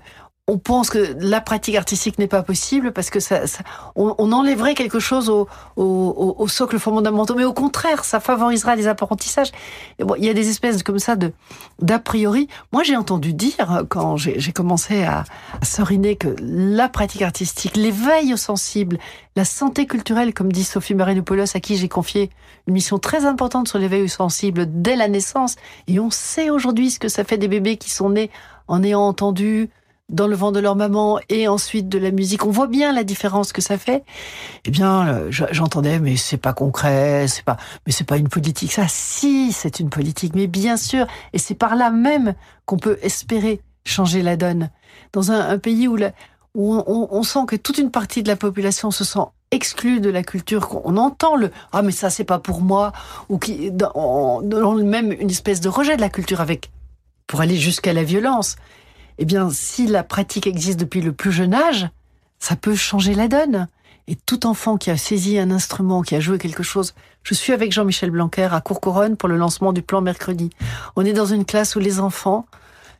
on 0.50 0.58
pense 0.58 0.90
que 0.90 1.14
la 1.20 1.40
pratique 1.40 1.76
artistique 1.76 2.18
n'est 2.18 2.26
pas 2.26 2.42
possible 2.42 2.92
parce 2.92 3.08
que 3.08 3.20
ça, 3.20 3.46
ça 3.46 3.62
on, 3.94 4.32
enlèverait 4.32 4.74
quelque 4.74 4.98
chose 4.98 5.30
au, 5.30 5.46
au, 5.76 6.34
au, 6.38 6.48
socle 6.48 6.78
fondamental. 6.80 7.36
Mais 7.36 7.44
au 7.44 7.52
contraire, 7.52 8.04
ça 8.04 8.18
favorisera 8.18 8.74
les 8.74 8.88
apprentissages. 8.88 9.52
Bon, 10.00 10.16
il 10.18 10.24
y 10.24 10.28
a 10.28 10.34
des 10.34 10.48
espèces 10.50 10.82
comme 10.82 10.98
ça 10.98 11.14
de 11.14 11.32
d'a 11.80 12.00
priori. 12.00 12.48
Moi, 12.72 12.82
j'ai 12.82 12.96
entendu 12.96 13.32
dire 13.32 13.84
quand 13.88 14.16
j'ai 14.16 14.52
commencé 14.52 15.04
à, 15.04 15.24
à 15.60 15.64
s'oriner 15.64 16.16
que 16.16 16.34
la 16.40 16.88
pratique 16.88 17.22
artistique, 17.22 17.76
l'éveil 17.76 18.34
au 18.34 18.36
sensible, 18.36 18.98
la 19.36 19.44
santé 19.44 19.86
culturelle, 19.86 20.34
comme 20.34 20.50
dit 20.50 20.64
Sophie 20.64 20.94
Marinopoulos, 20.94 21.54
à 21.56 21.60
qui 21.60 21.76
j'ai 21.76 21.88
confié 21.88 22.30
une 22.66 22.74
mission 22.74 22.98
très 22.98 23.24
importante 23.24 23.68
sur 23.68 23.78
l'éveil 23.78 24.02
au 24.02 24.08
sensible 24.08 24.66
dès 24.68 24.96
la 24.96 25.06
naissance. 25.06 25.54
Et 25.86 26.00
on 26.00 26.10
sait 26.10 26.50
aujourd'hui 26.50 26.90
ce 26.90 26.98
que 26.98 27.08
ça 27.08 27.22
fait 27.22 27.38
des 27.38 27.48
bébés 27.48 27.76
qui 27.76 27.90
sont 27.90 28.10
nés 28.10 28.30
en 28.66 28.82
ayant 28.82 29.06
entendu 29.06 29.70
dans 30.10 30.26
le 30.26 30.36
vent 30.36 30.52
de 30.52 30.60
leur 30.60 30.76
maman 30.76 31.20
et 31.28 31.48
ensuite 31.48 31.88
de 31.88 31.98
la 31.98 32.10
musique. 32.10 32.44
On 32.44 32.50
voit 32.50 32.66
bien 32.66 32.92
la 32.92 33.04
différence 33.04 33.52
que 33.52 33.62
ça 33.62 33.78
fait. 33.78 34.04
Eh 34.64 34.70
bien, 34.70 35.08
euh, 35.08 35.30
j'entendais, 35.30 35.98
mais 35.98 36.16
c'est 36.16 36.36
pas 36.36 36.52
concret, 36.52 37.26
c'est 37.28 37.44
pas, 37.44 37.56
mais 37.86 37.92
c'est 37.92 38.04
pas 38.04 38.16
une 38.16 38.28
politique. 38.28 38.72
Ça, 38.72 38.86
si, 38.88 39.52
c'est 39.52 39.80
une 39.80 39.88
politique, 39.88 40.34
mais 40.34 40.46
bien 40.46 40.76
sûr. 40.76 41.06
Et 41.32 41.38
c'est 41.38 41.54
par 41.54 41.76
là 41.76 41.90
même 41.90 42.34
qu'on 42.66 42.76
peut 42.76 42.98
espérer 43.02 43.62
changer 43.84 44.22
la 44.22 44.36
donne. 44.36 44.70
Dans 45.12 45.32
un, 45.32 45.58
pays 45.58 45.88
où, 45.88 45.98
on, 46.54 47.22
sent 47.22 47.40
que 47.46 47.56
toute 47.56 47.78
une 47.78 47.90
partie 47.90 48.22
de 48.22 48.28
la 48.28 48.36
population 48.36 48.90
se 48.90 49.04
sent 49.04 49.20
exclue 49.50 50.00
de 50.00 50.10
la 50.10 50.22
culture, 50.22 50.68
qu'on 50.68 50.96
entend 50.96 51.34
le 51.34 51.50
ah 51.72 51.82
mais 51.82 51.90
ça 51.90 52.08
c'est 52.08 52.22
pas 52.22 52.38
pour 52.38 52.60
moi 52.60 52.92
ou 53.28 53.38
qui 53.38 53.72
dans, 53.72 54.40
dans 54.42 54.74
même 54.76 55.10
une 55.10 55.28
espèce 55.28 55.60
de 55.60 55.68
rejet 55.68 55.96
de 55.96 56.00
la 56.00 56.08
culture 56.08 56.40
avec 56.40 56.70
pour 57.26 57.40
aller 57.40 57.56
jusqu'à 57.56 57.92
la 57.92 58.04
violence 58.04 58.54
eh 59.18 59.24
bien, 59.24 59.50
si 59.50 59.86
la 59.86 60.02
pratique 60.02 60.46
existe 60.46 60.80
depuis 60.80 61.00
le 61.00 61.12
plus 61.12 61.32
jeune 61.32 61.54
âge, 61.54 61.88
ça 62.38 62.56
peut 62.56 62.74
changer 62.74 63.14
la 63.14 63.28
donne. 63.28 63.68
Et 64.08 64.16
tout 64.16 64.46
enfant 64.46 64.76
qui 64.76 64.90
a 64.90 64.96
saisi 64.96 65.38
un 65.38 65.50
instrument, 65.50 66.02
qui 66.02 66.16
a 66.16 66.20
joué 66.20 66.38
quelque 66.38 66.62
chose, 66.62 66.94
je 67.22 67.34
suis 67.34 67.52
avec 67.52 67.70
Jean-Michel 67.70 68.10
Blanquer 68.10 68.48
à 68.52 68.60
Courcouronne 68.60 69.16
pour 69.16 69.28
le 69.28 69.36
lancement 69.36 69.72
du 69.72 69.82
plan 69.82 70.00
mercredi. 70.00 70.50
On 70.96 71.04
est 71.04 71.12
dans 71.12 71.26
une 71.26 71.44
classe 71.44 71.76
où 71.76 71.78
les 71.78 72.00
enfants 72.00 72.46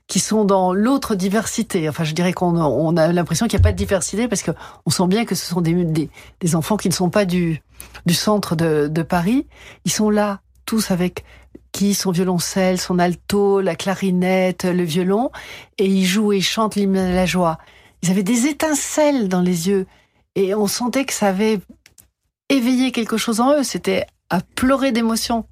qui 0.06 0.20
sont 0.20 0.44
dans 0.44 0.74
l'autre 0.74 1.14
diversité. 1.14 1.88
Enfin, 1.88 2.04
je 2.04 2.14
dirais 2.14 2.32
qu'on 2.32 2.56
on 2.56 2.96
a 2.96 3.12
l'impression 3.12 3.46
qu'il 3.46 3.58
n'y 3.58 3.62
a 3.62 3.64
pas 3.64 3.72
de 3.72 3.76
diversité 3.76 4.28
parce 4.28 4.42
que 4.42 4.50
on 4.84 4.90
sent 4.90 5.06
bien 5.06 5.24
que 5.24 5.34
ce 5.34 5.46
sont 5.46 5.60
des, 5.60 6.08
des, 6.40 6.54
enfants 6.56 6.76
qui 6.76 6.88
ne 6.88 6.94
sont 6.94 7.10
pas 7.10 7.24
du, 7.24 7.62
du 8.06 8.14
centre 8.14 8.56
de, 8.56 8.88
de 8.88 9.02
Paris. 9.02 9.46
Ils 9.84 9.92
sont 9.92 10.10
là 10.10 10.40
tous 10.66 10.90
avec 10.90 11.24
qui 11.72 11.94
son 11.94 12.10
violoncelle, 12.10 12.80
son 12.80 12.98
alto, 12.98 13.60
la 13.60 13.76
clarinette, 13.76 14.64
le 14.64 14.82
violon, 14.82 15.30
et 15.78 15.86
ils 15.86 16.04
jouent 16.04 16.32
et 16.32 16.40
chantent 16.40 16.74
l'hymne 16.74 17.10
de 17.10 17.14
la 17.14 17.26
joie. 17.26 17.58
Ils 18.02 18.10
avaient 18.10 18.22
des 18.22 18.46
étincelles 18.46 19.28
dans 19.28 19.40
les 19.40 19.68
yeux, 19.68 19.86
et 20.34 20.54
on 20.54 20.66
sentait 20.66 21.04
que 21.04 21.12
ça 21.12 21.28
avait 21.28 21.60
éveillé 22.48 22.92
quelque 22.92 23.16
chose 23.16 23.40
en 23.40 23.54
eux. 23.54 23.62
C'était 23.62 24.06
à 24.30 24.40
pleurer 24.40 24.92
d'émotion. 24.92 25.46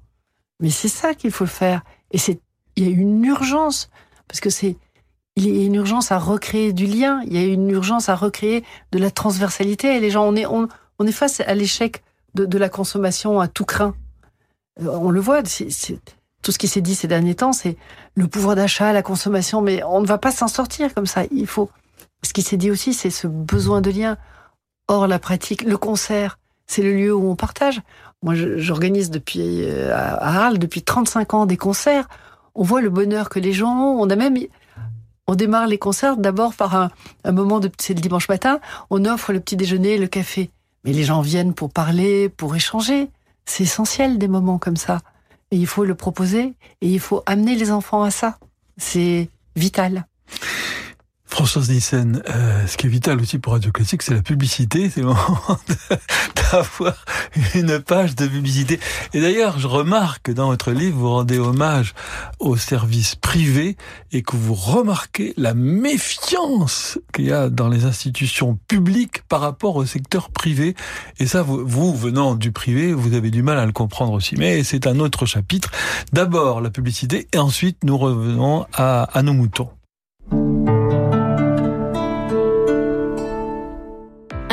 Mais 0.59 0.69
c'est 0.69 0.89
ça 0.89 1.13
qu'il 1.13 1.31
faut 1.31 1.45
faire. 1.45 1.81
Et 2.11 2.17
c'est, 2.17 2.39
il 2.75 2.83
y 2.83 2.87
a 2.87 2.89
une 2.91 3.23
urgence, 3.23 3.89
parce 4.27 4.39
que 4.39 4.49
c'est, 4.49 4.77
il 5.35 5.47
y 5.47 5.61
a 5.61 5.65
une 5.65 5.75
urgence 5.75 6.11
à 6.11 6.17
recréer 6.17 6.73
du 6.73 6.85
lien, 6.85 7.21
il 7.25 7.33
y 7.33 7.37
a 7.37 7.43
une 7.43 7.69
urgence 7.69 8.09
à 8.09 8.15
recréer 8.15 8.63
de 8.91 8.99
la 8.99 9.11
transversalité. 9.11 9.95
Et 9.95 9.99
les 9.99 10.09
gens, 10.09 10.25
on 10.25 10.35
est, 10.35 10.45
on 10.45 10.67
est 11.07 11.11
face 11.11 11.39
à 11.39 11.53
l'échec 11.53 12.03
de, 12.35 12.45
de 12.45 12.57
la 12.57 12.69
consommation 12.69 13.39
à 13.39 13.47
tout 13.47 13.65
craint. 13.65 13.95
Euh, 14.81 14.87
on 14.89 15.09
le 15.09 15.19
voit, 15.19 15.43
c'est, 15.45 15.99
tout 16.41 16.51
ce 16.51 16.57
qui 16.57 16.67
s'est 16.67 16.81
dit 16.81 16.95
ces 16.95 17.07
derniers 17.07 17.35
temps, 17.35 17.53
c'est 17.53 17.77
le 18.15 18.27
pouvoir 18.27 18.55
d'achat, 18.55 18.93
la 18.93 19.01
consommation, 19.01 19.61
mais 19.61 19.83
on 19.83 20.01
ne 20.01 20.07
va 20.07 20.17
pas 20.17 20.31
s'en 20.31 20.47
sortir 20.47 20.93
comme 20.93 21.05
ça. 21.05 21.23
Il 21.31 21.47
faut. 21.47 21.69
Ce 22.23 22.33
qui 22.33 22.41
s'est 22.41 22.57
dit 22.57 22.71
aussi, 22.71 22.93
c'est 22.93 23.09
ce 23.09 23.27
besoin 23.27 23.81
de 23.81 23.91
lien. 23.91 24.17
Or, 24.87 25.07
la 25.07 25.19
pratique, 25.19 25.63
le 25.63 25.77
concert, 25.77 26.39
c'est 26.67 26.81
le 26.81 26.93
lieu 26.93 27.13
où 27.13 27.29
on 27.29 27.35
partage. 27.35 27.81
Moi, 28.21 28.33
j'organise 28.35 29.09
depuis 29.09 29.63
euh, 29.63 29.93
à 29.95 30.45
Arles 30.45 30.57
depuis 30.57 30.81
35 30.81 31.33
ans 31.33 31.45
des 31.45 31.57
concerts. 31.57 32.07
On 32.55 32.63
voit 32.63 32.81
le 32.81 32.89
bonheur 32.89 33.29
que 33.29 33.39
les 33.39 33.53
gens 33.53 33.73
ont. 33.73 34.01
On 34.01 34.09
a 34.09 34.15
même 34.15 34.37
on 35.27 35.35
démarre 35.35 35.67
les 35.67 35.77
concerts 35.77 36.17
d'abord 36.17 36.55
par 36.55 36.75
un, 36.75 36.89
un 37.23 37.31
moment 37.31 37.59
de 37.59 37.69
c'est 37.77 37.93
le 37.93 38.01
dimanche 38.01 38.27
matin. 38.29 38.59
On 38.89 39.05
offre 39.05 39.31
le 39.31 39.39
petit 39.39 39.55
déjeuner, 39.55 39.99
le 39.99 40.07
café. 40.07 40.49
Mais 40.83 40.91
les 40.91 41.03
gens 41.03 41.21
viennent 41.21 41.53
pour 41.53 41.69
parler, 41.69 42.29
pour 42.29 42.55
échanger. 42.55 43.11
C'est 43.49 43.63
essentiel 43.63 44.19
des 44.19 44.27
moments 44.27 44.59
comme 44.59 44.77
ça. 44.77 44.99
Et 45.49 45.57
il 45.57 45.65
faut 45.65 45.83
le 45.83 45.95
proposer 45.95 46.53
et 46.81 46.87
il 46.87 46.99
faut 46.99 47.23
amener 47.25 47.55
les 47.55 47.71
enfants 47.71 48.03
à 48.03 48.11
ça. 48.11 48.37
C'est 48.77 49.27
vital. 49.55 50.05
Françoise 51.29 51.69
Nissen, 51.69 52.23
euh, 52.27 52.65
ce 52.67 52.75
qui 52.75 52.87
est 52.87 52.89
vital 52.89 53.21
aussi 53.21 53.37
pour 53.37 53.53
Radio 53.53 53.71
Classique, 53.71 54.01
c'est 54.01 54.15
la 54.15 54.23
publicité. 54.23 54.89
C'est 54.89 55.01
le 55.01 55.07
moment 55.07 55.59
d'avoir 56.51 57.05
une 57.53 57.79
page 57.79 58.15
de 58.15 58.27
publicité. 58.27 58.79
Et 59.13 59.21
d'ailleurs, 59.21 59.59
je 59.59 59.67
remarque 59.67 60.23
que 60.23 60.31
dans 60.31 60.47
votre 60.47 60.71
livre, 60.71 60.97
vous 60.97 61.09
rendez 61.09 61.37
hommage 61.37 61.93
aux 62.39 62.57
services 62.57 63.15
privés 63.15 63.77
et 64.11 64.23
que 64.23 64.35
vous 64.35 64.55
remarquez 64.55 65.33
la 65.37 65.53
méfiance 65.53 66.97
qu'il 67.13 67.25
y 67.25 67.31
a 67.31 67.49
dans 67.49 67.69
les 67.69 67.85
institutions 67.85 68.57
publiques 68.67 69.21
par 69.29 69.39
rapport 69.39 69.75
au 69.75 69.85
secteur 69.85 70.31
privé. 70.31 70.75
Et 71.19 71.27
ça, 71.27 71.43
vous, 71.43 71.65
vous 71.65 71.95
venant 71.95 72.33
du 72.35 72.51
privé, 72.51 72.91
vous 72.91 73.13
avez 73.13 73.29
du 73.29 73.43
mal 73.43 73.59
à 73.59 73.67
le 73.67 73.71
comprendre 73.71 74.13
aussi. 74.13 74.35
Mais 74.35 74.63
c'est 74.63 74.87
un 74.87 74.99
autre 74.99 75.27
chapitre. 75.27 75.69
D'abord 76.11 76.59
la 76.59 76.71
publicité 76.71 77.27
et 77.31 77.37
ensuite 77.37 77.77
nous 77.83 77.97
revenons 77.97 78.65
à, 78.73 79.03
à 79.03 79.21
nos 79.21 79.33
moutons. 79.33 79.69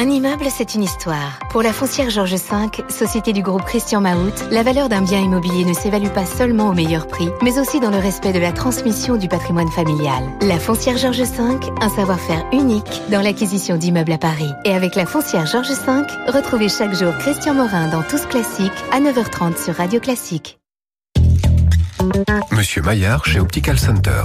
Un 0.07 0.11
immeuble, 0.11 0.47
c'est 0.51 0.77
une 0.77 0.85
histoire. 0.85 1.41
Pour 1.51 1.63
la 1.63 1.73
foncière 1.73 2.11
Georges 2.11 2.37
V, 2.37 2.85
société 2.91 3.33
du 3.33 3.43
groupe 3.43 3.65
Christian 3.65 4.01
Mahout, 4.01 4.35
la 4.53 4.63
valeur 4.63 4.89
d'un 4.89 5.03
bien 5.03 5.19
immobilier 5.19 5.65
ne 5.65 5.75
s'évalue 5.75 6.11
pas 6.11 6.25
seulement 6.25 6.69
au 6.69 6.75
meilleur 6.75 7.09
prix, 7.09 7.29
mais 7.43 7.59
aussi 7.59 7.81
dans 7.81 7.91
le 7.91 7.97
respect 7.97 8.33
de 8.33 8.39
la 8.39 8.53
transmission 8.53 9.17
du 9.17 9.27
patrimoine 9.27 9.69
familial. 9.69 10.23
La 10.43 10.61
foncière 10.61 10.97
Georges 10.97 11.23
V, 11.23 11.59
un 11.81 11.89
savoir-faire 11.89 12.47
unique 12.53 13.03
dans 13.11 13.21
l'acquisition 13.21 13.79
d'immeubles 13.79 14.13
à 14.13 14.19
Paris. 14.19 14.53
Et 14.65 14.71
avec 14.71 14.95
la 14.95 15.07
foncière 15.07 15.45
Georges 15.45 15.73
V, 15.73 16.03
retrouvez 16.29 16.69
chaque 16.69 16.95
jour 16.95 17.13
Christian 17.19 17.55
Morin 17.55 17.89
dans 17.89 18.05
Tous 18.05 18.27
Classiques 18.27 18.71
à 18.93 19.01
9h30 19.01 19.61
sur 19.61 19.75
Radio 19.75 19.99
Classique. 19.99 20.61
Monsieur 22.53 22.81
Maillard 22.81 23.27
chez 23.27 23.41
Optical 23.41 23.77
Center. 23.77 24.23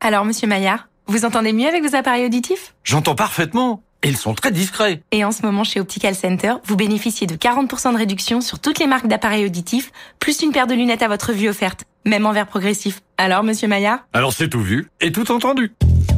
Alors, 0.00 0.24
monsieur 0.24 0.46
Maillard, 0.46 0.86
vous 1.08 1.24
entendez 1.24 1.52
mieux 1.52 1.66
avec 1.66 1.82
vos 1.82 1.96
appareils 1.96 2.24
auditifs? 2.24 2.76
J'entends 2.84 3.16
parfaitement. 3.16 3.82
Et 4.04 4.08
ils 4.08 4.18
sont 4.18 4.34
très 4.34 4.52
discrets. 4.52 5.00
Et 5.12 5.24
en 5.24 5.32
ce 5.32 5.42
moment, 5.42 5.64
chez 5.64 5.80
Optical 5.80 6.14
Center, 6.14 6.56
vous 6.66 6.76
bénéficiez 6.76 7.26
de 7.26 7.36
40% 7.36 7.94
de 7.94 7.98
réduction 7.98 8.42
sur 8.42 8.58
toutes 8.58 8.78
les 8.78 8.86
marques 8.86 9.06
d'appareils 9.06 9.46
auditifs, 9.46 9.92
plus 10.20 10.42
une 10.42 10.52
paire 10.52 10.66
de 10.66 10.74
lunettes 10.74 11.02
à 11.02 11.08
votre 11.08 11.32
vue 11.32 11.48
offerte, 11.48 11.84
même 12.04 12.26
en 12.26 12.32
verre 12.32 12.46
progressif. 12.46 13.00
Alors, 13.16 13.42
monsieur 13.42 13.66
Maillard 13.66 14.00
Alors 14.12 14.34
c'est 14.34 14.50
tout 14.50 14.60
vu 14.60 14.88
et 15.00 15.10
tout 15.10 15.32
entendu. 15.32 15.72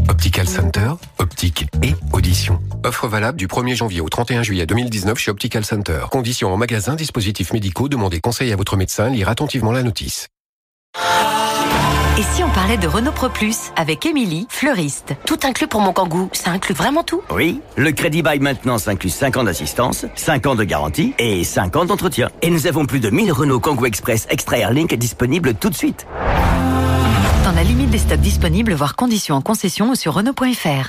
Optical 0.08 0.48
Center, 0.48 0.90
optique 1.18 1.66
et 1.84 1.94
audition. 2.12 2.60
Offre 2.84 3.06
valable 3.06 3.38
du 3.38 3.46
1er 3.46 3.76
janvier 3.76 4.00
au 4.00 4.08
31 4.08 4.42
juillet 4.42 4.66
2019 4.66 5.16
chez 5.16 5.30
Optical 5.30 5.64
Center. 5.64 6.06
Conditions 6.10 6.52
en 6.52 6.56
magasin, 6.56 6.96
dispositifs 6.96 7.52
médicaux, 7.52 7.88
demandez 7.88 8.18
conseil 8.18 8.52
à 8.52 8.56
votre 8.56 8.76
médecin, 8.76 9.10
lire 9.10 9.28
attentivement 9.28 9.70
la 9.70 9.84
notice. 9.84 10.26
Et 12.18 12.22
si 12.22 12.42
on 12.42 12.48
parlait 12.48 12.78
de 12.78 12.88
Renault 12.88 13.12
Pro 13.12 13.28
Plus 13.28 13.72
avec 13.76 14.06
Émilie, 14.06 14.46
fleuriste 14.48 15.14
Tout 15.26 15.38
inclus 15.44 15.66
pour 15.66 15.82
mon 15.82 15.92
kangou, 15.92 16.30
ça 16.32 16.50
inclut 16.50 16.74
vraiment 16.74 17.02
tout 17.02 17.20
Oui, 17.30 17.60
le 17.76 17.92
crédit 17.92 18.22
bail 18.22 18.40
maintenance 18.40 18.88
inclut 18.88 19.10
5 19.10 19.36
ans 19.36 19.44
d'assistance, 19.44 20.06
5 20.14 20.46
ans 20.46 20.54
de 20.54 20.64
garantie 20.64 21.12
et 21.18 21.44
5 21.44 21.76
ans 21.76 21.84
d'entretien. 21.84 22.30
Et 22.40 22.48
nous 22.48 22.66
avons 22.66 22.86
plus 22.86 23.00
de 23.00 23.10
1000 23.10 23.32
Renault 23.32 23.60
Kangoo 23.60 23.84
Express 23.84 24.26
Extra 24.30 24.56
Airlink 24.56 24.94
disponibles 24.94 25.52
tout 25.56 25.68
de 25.68 25.74
suite. 25.74 26.06
Dans 27.44 27.52
la 27.52 27.62
limite 27.62 27.90
des 27.90 27.98
stocks 27.98 28.20
disponibles, 28.20 28.72
voire 28.72 28.96
conditions 28.96 29.34
en 29.34 29.42
concession 29.42 29.90
ou 29.90 29.94
sur 29.94 30.14
Renault.fr. 30.14 30.88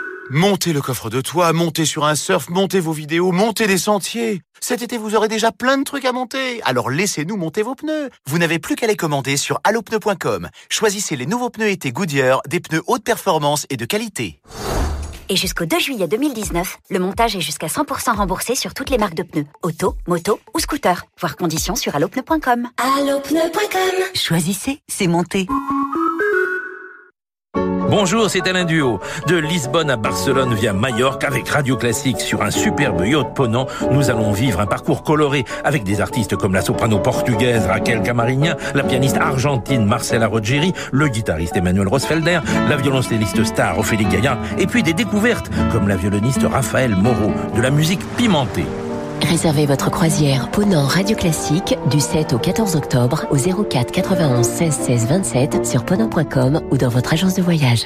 Montez 0.33 0.71
le 0.71 0.81
coffre 0.81 1.09
de 1.09 1.19
toit, 1.19 1.51
montez 1.51 1.83
sur 1.83 2.05
un 2.05 2.15
surf, 2.15 2.47
montez 2.49 2.79
vos 2.79 2.93
vidéos, 2.93 3.33
montez 3.33 3.67
des 3.67 3.77
sentiers. 3.77 4.43
Cet 4.61 4.81
été, 4.81 4.97
vous 4.97 5.13
aurez 5.13 5.27
déjà 5.27 5.51
plein 5.51 5.77
de 5.77 5.83
trucs 5.83 6.05
à 6.05 6.13
monter. 6.13 6.61
Alors 6.63 6.89
laissez-nous 6.89 7.35
monter 7.35 7.63
vos 7.63 7.75
pneus. 7.75 8.09
Vous 8.27 8.37
n'avez 8.37 8.57
plus 8.57 8.77
qu'à 8.77 8.87
les 8.87 8.95
commander 8.95 9.35
sur 9.35 9.59
allopneu.com. 9.65 10.47
Choisissez 10.69 11.17
les 11.17 11.25
nouveaux 11.25 11.49
pneus 11.49 11.67
été 11.67 11.91
Goodyear, 11.91 12.39
des 12.47 12.61
pneus 12.61 12.81
haute 12.87 13.03
performance 13.03 13.65
et 13.69 13.75
de 13.75 13.83
qualité. 13.83 14.39
Et 15.27 15.35
jusqu'au 15.35 15.65
2 15.65 15.79
juillet 15.79 16.07
2019, 16.07 16.77
le 16.89 16.99
montage 16.99 17.35
est 17.35 17.41
jusqu'à 17.41 17.67
100% 17.67 18.15
remboursé 18.15 18.55
sur 18.55 18.73
toutes 18.73 18.89
les 18.89 18.97
marques 18.97 19.15
de 19.15 19.23
pneus, 19.23 19.47
auto, 19.63 19.97
moto 20.07 20.39
ou 20.53 20.59
scooter. 20.61 21.03
Voir 21.19 21.35
conditions 21.35 21.75
sur 21.75 21.93
allopneu.com. 21.93 22.69
Allopneu.com 22.77 24.05
Choisissez, 24.15 24.81
c'est 24.87 25.07
monté. 25.07 25.45
Bonjour, 27.91 28.29
c'est 28.29 28.47
Alain 28.47 28.63
Duo. 28.63 29.01
De 29.27 29.35
Lisbonne 29.35 29.89
à 29.89 29.97
Barcelone 29.97 30.53
via 30.53 30.71
Majorque 30.71 31.25
avec 31.25 31.49
Radio 31.49 31.75
Classique 31.75 32.21
sur 32.21 32.41
un 32.41 32.49
superbe 32.49 33.05
yacht 33.05 33.33
ponant. 33.35 33.67
Nous 33.91 34.09
allons 34.09 34.31
vivre 34.31 34.61
un 34.61 34.65
parcours 34.65 35.03
coloré 35.03 35.43
avec 35.65 35.83
des 35.83 35.99
artistes 35.99 36.37
comme 36.37 36.53
la 36.53 36.61
soprano 36.61 36.99
portugaise 36.99 37.65
Raquel 37.65 38.01
Camarinha, 38.01 38.55
la 38.75 38.83
pianiste 38.83 39.17
argentine 39.17 39.83
Marcela 39.83 40.27
Rogeri, 40.27 40.71
le 40.93 41.09
guitariste 41.09 41.57
Emmanuel 41.57 41.89
Rosfelder, 41.89 42.39
la 42.69 42.77
violoncelliste 42.77 43.43
star 43.43 43.77
Ophélie 43.77 44.05
Gaillard 44.05 44.37
et 44.57 44.67
puis 44.67 44.83
des 44.83 44.93
découvertes 44.93 45.51
comme 45.73 45.89
la 45.89 45.97
violoniste 45.97 46.45
Raphaël 46.49 46.95
Moreau, 46.95 47.33
de 47.57 47.61
la 47.61 47.71
musique 47.71 48.07
pimentée. 48.15 48.67
Réservez 49.23 49.65
votre 49.65 49.89
croisière 49.89 50.49
Ponant 50.51 50.85
Radio 50.85 51.15
Classique 51.15 51.75
du 51.89 51.99
7 51.99 52.33
au 52.33 52.37
14 52.37 52.75
octobre 52.75 53.25
au 53.31 53.63
04 53.63 53.91
91 53.91 54.45
16 54.45 54.73
16 54.73 55.05
27 55.07 55.65
sur 55.65 55.85
ponant.com 55.85 56.61
ou 56.69 56.77
dans 56.77 56.89
votre 56.89 57.13
agence 57.13 57.35
de 57.35 57.41
voyage. 57.41 57.85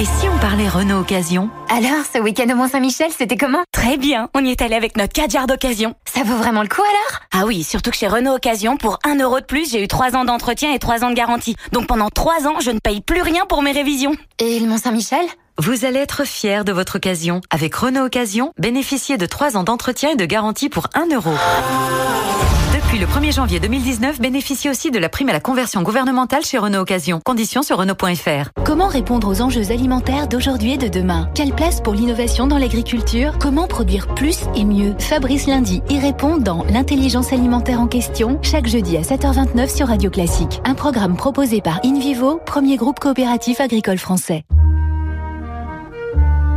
Et 0.00 0.04
si 0.04 0.26
on 0.34 0.38
parlait 0.38 0.66
Renault 0.66 1.00
Occasion? 1.00 1.50
Alors, 1.68 2.06
ce 2.10 2.18
week-end 2.18 2.50
au 2.50 2.54
Mont-Saint-Michel, 2.54 3.10
c'était 3.14 3.36
comment? 3.36 3.58
Très 3.70 3.98
bien, 3.98 4.30
on 4.34 4.42
y 4.42 4.50
est 4.50 4.62
allé 4.62 4.74
avec 4.74 4.96
notre 4.96 5.12
4 5.12 5.46
d'occasion. 5.46 5.94
Ça 6.06 6.22
vaut 6.22 6.36
vraiment 6.36 6.62
le 6.62 6.68
coup 6.68 6.80
alors? 6.80 7.20
Ah 7.32 7.46
oui, 7.46 7.62
surtout 7.62 7.90
que 7.90 7.96
chez 7.98 8.08
Renault 8.08 8.36
Occasion, 8.36 8.78
pour 8.78 8.98
1 9.04 9.16
euro 9.20 9.40
de 9.40 9.44
plus, 9.44 9.70
j'ai 9.70 9.84
eu 9.84 9.88
3 9.88 10.16
ans 10.16 10.24
d'entretien 10.24 10.72
et 10.72 10.78
3 10.78 11.04
ans 11.04 11.10
de 11.10 11.14
garantie. 11.14 11.54
Donc 11.72 11.86
pendant 11.86 12.08
3 12.08 12.46
ans, 12.46 12.60
je 12.60 12.70
ne 12.70 12.78
paye 12.78 13.02
plus 13.02 13.20
rien 13.20 13.44
pour 13.46 13.60
mes 13.60 13.72
révisions. 13.72 14.14
Et 14.38 14.58
le 14.58 14.68
Mont-Saint-Michel? 14.68 15.26
Vous 15.62 15.84
allez 15.84 15.98
être 15.98 16.24
fier 16.24 16.64
de 16.64 16.72
votre 16.72 16.96
occasion. 16.96 17.42
Avec 17.50 17.74
Renault 17.74 18.06
Occasion, 18.06 18.54
bénéficiez 18.58 19.18
de 19.18 19.26
3 19.26 19.58
ans 19.58 19.62
d'entretien 19.62 20.12
et 20.12 20.16
de 20.16 20.24
garantie 20.24 20.70
pour 20.70 20.86
1 20.94 21.14
euro. 21.14 21.32
De 21.32 22.80
Depuis 22.90 22.98
le 22.98 23.06
1er 23.06 23.32
janvier 23.32 23.60
2019, 23.60 24.20
bénéficiez 24.20 24.68
aussi 24.68 24.90
de 24.90 24.98
la 24.98 25.08
prime 25.08 25.28
à 25.28 25.32
la 25.32 25.38
conversion 25.38 25.82
gouvernementale 25.82 26.44
chez 26.44 26.58
Renault 26.58 26.80
Occasion. 26.80 27.20
Conditions 27.24 27.62
sur 27.62 27.76
Renault.fr. 27.76 28.50
Comment 28.64 28.88
répondre 28.88 29.28
aux 29.28 29.42
enjeux 29.42 29.70
alimentaires 29.70 30.26
d'aujourd'hui 30.26 30.72
et 30.72 30.76
de 30.76 30.88
demain? 30.88 31.30
Quelle 31.36 31.54
place 31.54 31.80
pour 31.80 31.94
l'innovation 31.94 32.48
dans 32.48 32.58
l'agriculture? 32.58 33.38
Comment 33.38 33.68
produire 33.68 34.12
plus 34.14 34.40
et 34.56 34.64
mieux? 34.64 34.96
Fabrice 34.98 35.46
Lundi 35.46 35.82
y 35.88 36.00
répond 36.00 36.38
dans 36.38 36.64
L'intelligence 36.64 37.32
alimentaire 37.32 37.80
en 37.80 37.86
question, 37.86 38.40
chaque 38.42 38.66
jeudi 38.66 38.96
à 38.96 39.02
7h29 39.02 39.72
sur 39.72 39.86
Radio 39.86 40.10
Classique. 40.10 40.60
Un 40.64 40.74
programme 40.74 41.16
proposé 41.16 41.60
par 41.60 41.78
InVivo, 41.84 42.40
premier 42.44 42.76
groupe 42.76 42.98
coopératif 42.98 43.60
agricole 43.60 43.98
français. 43.98 44.44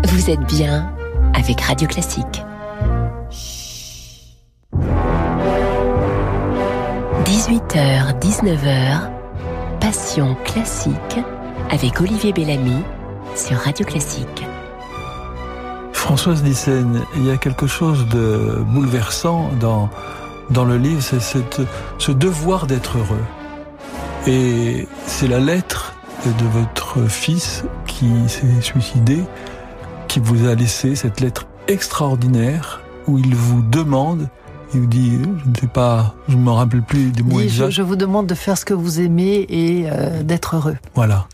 Vous 0.05 0.29
êtes 0.29 0.41
bien 0.41 0.91
avec 1.33 1.61
Radio 1.61 1.87
Classique. 1.87 2.43
18h, 7.25 8.19
19h, 8.19 9.09
Passion 9.79 10.35
classique 10.43 11.19
avec 11.69 11.99
Olivier 12.01 12.33
Bellamy 12.33 12.83
sur 13.35 13.57
Radio 13.57 13.85
Classique. 13.85 14.45
Françoise 15.93 16.43
Nissen, 16.43 17.01
il 17.15 17.25
y 17.25 17.31
a 17.31 17.37
quelque 17.37 17.67
chose 17.67 18.05
de 18.07 18.61
bouleversant 18.67 19.49
dans, 19.59 19.89
dans 20.49 20.65
le 20.65 20.77
livre, 20.77 21.01
c'est 21.01 21.21
ce 21.97 22.11
devoir 22.11 22.67
d'être 22.67 22.97
heureux. 22.97 23.23
Et 24.27 24.87
c'est 25.05 25.27
la 25.27 25.39
lettre 25.39 25.95
de 26.25 26.45
votre 26.45 27.09
fils 27.09 27.63
qui 27.85 28.09
s'est 28.27 28.61
suicidé, 28.61 29.23
qui 30.13 30.19
vous 30.19 30.45
a 30.47 30.53
laissé 30.53 30.95
cette 30.95 31.21
lettre 31.21 31.47
extraordinaire 31.67 32.83
où 33.07 33.17
il 33.17 33.33
vous 33.33 33.63
demande 33.63 34.29
il 34.75 34.81
vous 34.81 34.85
dit, 34.85 35.11
je 35.13 35.49
ne 35.49 35.55
sais 35.59 35.65
pas, 35.65 36.13
je 36.27 36.35
ne 36.35 36.41
me 36.43 36.51
rappelle 36.51 36.83
plus 36.83 37.11
des 37.11 37.23
mots 37.23 37.39
exacts. 37.39 37.71
Je, 37.71 37.81
vous 37.81 37.95
demande 37.95 38.27
de 38.27 38.35
faire 38.35 38.55
ce 38.55 38.63
que 38.63 38.75
vous 38.75 38.99
aimez 38.99 39.47
et 39.49 39.89
euh, 39.89 40.21
d'être 40.21 40.55
heureux. 40.55 40.77
Voilà. 40.93 41.27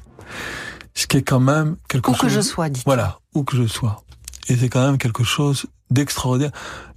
Ce 0.93 1.07
qui 1.07 1.17
est 1.17 1.23
quand 1.23 1.41
même 1.41 1.75
quelque 1.89 2.09
où 2.09 2.13
chose. 2.13 2.23
Où 2.23 2.27
que 2.27 2.33
je 2.33 2.39
sois, 2.39 2.69
dit. 2.69 2.81
Voilà, 2.85 3.19
où 3.35 3.43
que 3.43 3.57
je 3.57 3.67
sois. 3.67 4.01
Et 4.47 4.55
c'est 4.55 4.69
quand 4.69 4.85
même 4.85 4.97
quelque 4.97 5.25
chose 5.25 5.65
d'extraordinaire. 5.89 6.51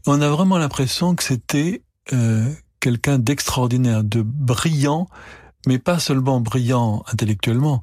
On 0.06 0.20
a 0.20 0.28
vraiment 0.28 0.58
l'impression 0.58 1.16
que 1.16 1.24
c'était 1.24 1.82
euh, 2.12 2.48
quelqu'un 2.78 3.18
d'extraordinaire, 3.18 4.04
de 4.04 4.22
brillant, 4.22 5.08
mais 5.66 5.80
pas 5.80 5.98
seulement 5.98 6.40
brillant 6.40 7.02
intellectuellement, 7.12 7.82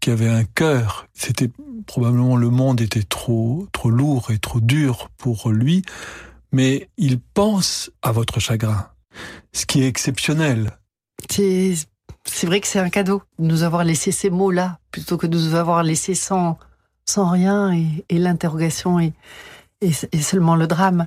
qui 0.00 0.10
avait 0.10 0.28
un 0.28 0.44
cœur. 0.44 1.06
C'était 1.12 1.50
probablement 1.86 2.36
le 2.36 2.50
monde 2.50 2.80
était 2.80 3.02
trop 3.02 3.66
trop 3.72 3.90
lourd 3.90 4.30
et 4.30 4.38
trop 4.38 4.60
dur 4.60 5.08
pour 5.18 5.50
lui, 5.50 5.82
mais 6.52 6.88
il 6.96 7.20
pense 7.20 7.90
à 8.02 8.12
votre 8.12 8.40
chagrin, 8.40 8.88
ce 9.52 9.66
qui 9.66 9.82
est 9.82 9.88
exceptionnel. 9.88 10.78
C'est 11.30 12.46
vrai 12.46 12.60
que 12.60 12.66
c'est 12.66 12.78
un 12.78 12.90
cadeau 12.90 13.22
de 13.38 13.46
nous 13.46 13.62
avoir 13.62 13.84
laissé 13.84 14.12
ces 14.12 14.30
mots-là 14.30 14.78
plutôt 14.90 15.16
que 15.16 15.26
de 15.26 15.36
nous 15.36 15.54
avoir 15.54 15.82
laissé 15.82 16.14
sans 16.14 16.58
sans 17.06 17.28
rien 17.28 17.72
et, 17.72 18.18
l'interrogation 18.18 19.00
et, 19.00 19.12
et, 19.80 19.90
et, 20.12 20.20
seulement 20.20 20.54
le 20.54 20.68
drame. 20.68 21.06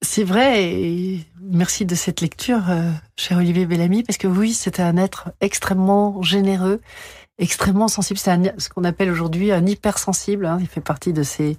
C'est 0.00 0.24
vrai, 0.24 0.64
et 0.64 1.24
merci 1.40 1.84
de 1.84 1.94
cette 1.94 2.20
lecture, 2.20 2.70
euh, 2.70 2.90
cher 3.16 3.38
Olivier 3.38 3.66
Bellamy, 3.66 4.02
parce 4.02 4.18
que 4.18 4.26
oui, 4.26 4.52
c'était 4.52 4.82
un 4.82 4.96
être 4.96 5.30
extrêmement 5.40 6.20
généreux, 6.22 6.80
extrêmement 7.38 7.88
sensible. 7.88 8.18
C'est 8.18 8.60
ce 8.60 8.68
qu'on 8.68 8.84
appelle 8.84 9.10
aujourd'hui 9.10 9.52
un 9.52 9.66
hypersensible. 9.66 10.46
Hein. 10.46 10.58
Il 10.60 10.68
fait 10.68 10.80
partie 10.80 11.12
de 11.12 11.22
ces, 11.22 11.58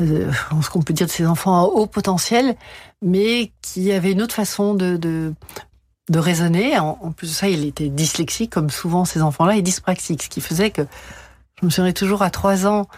ce 0.00 0.70
qu'on 0.70 0.82
peut 0.82 0.94
dire 0.94 1.06
de 1.06 1.12
ces 1.12 1.26
enfants 1.26 1.60
à 1.60 1.62
haut 1.64 1.86
potentiel, 1.86 2.56
mais 3.02 3.52
qui 3.62 3.92
avait 3.92 4.12
une 4.12 4.22
autre 4.22 4.34
façon 4.34 4.74
de, 4.74 4.96
de, 4.96 5.34
de 6.10 6.18
raisonner. 6.18 6.78
En, 6.78 7.12
plus 7.12 7.28
de 7.28 7.32
ça, 7.32 7.48
il 7.48 7.64
était 7.64 7.88
dyslexique, 7.88 8.50
comme 8.50 8.70
souvent 8.70 9.04
ces 9.04 9.22
enfants-là, 9.22 9.56
et 9.56 9.62
dyspraxique, 9.62 10.22
ce 10.22 10.28
qui 10.28 10.40
faisait 10.40 10.70
que 10.70 10.82
je 11.60 11.66
me 11.66 11.70
souviens 11.70 11.92
toujours 11.92 12.22
à 12.22 12.30
trois 12.30 12.66
ans, 12.66 12.88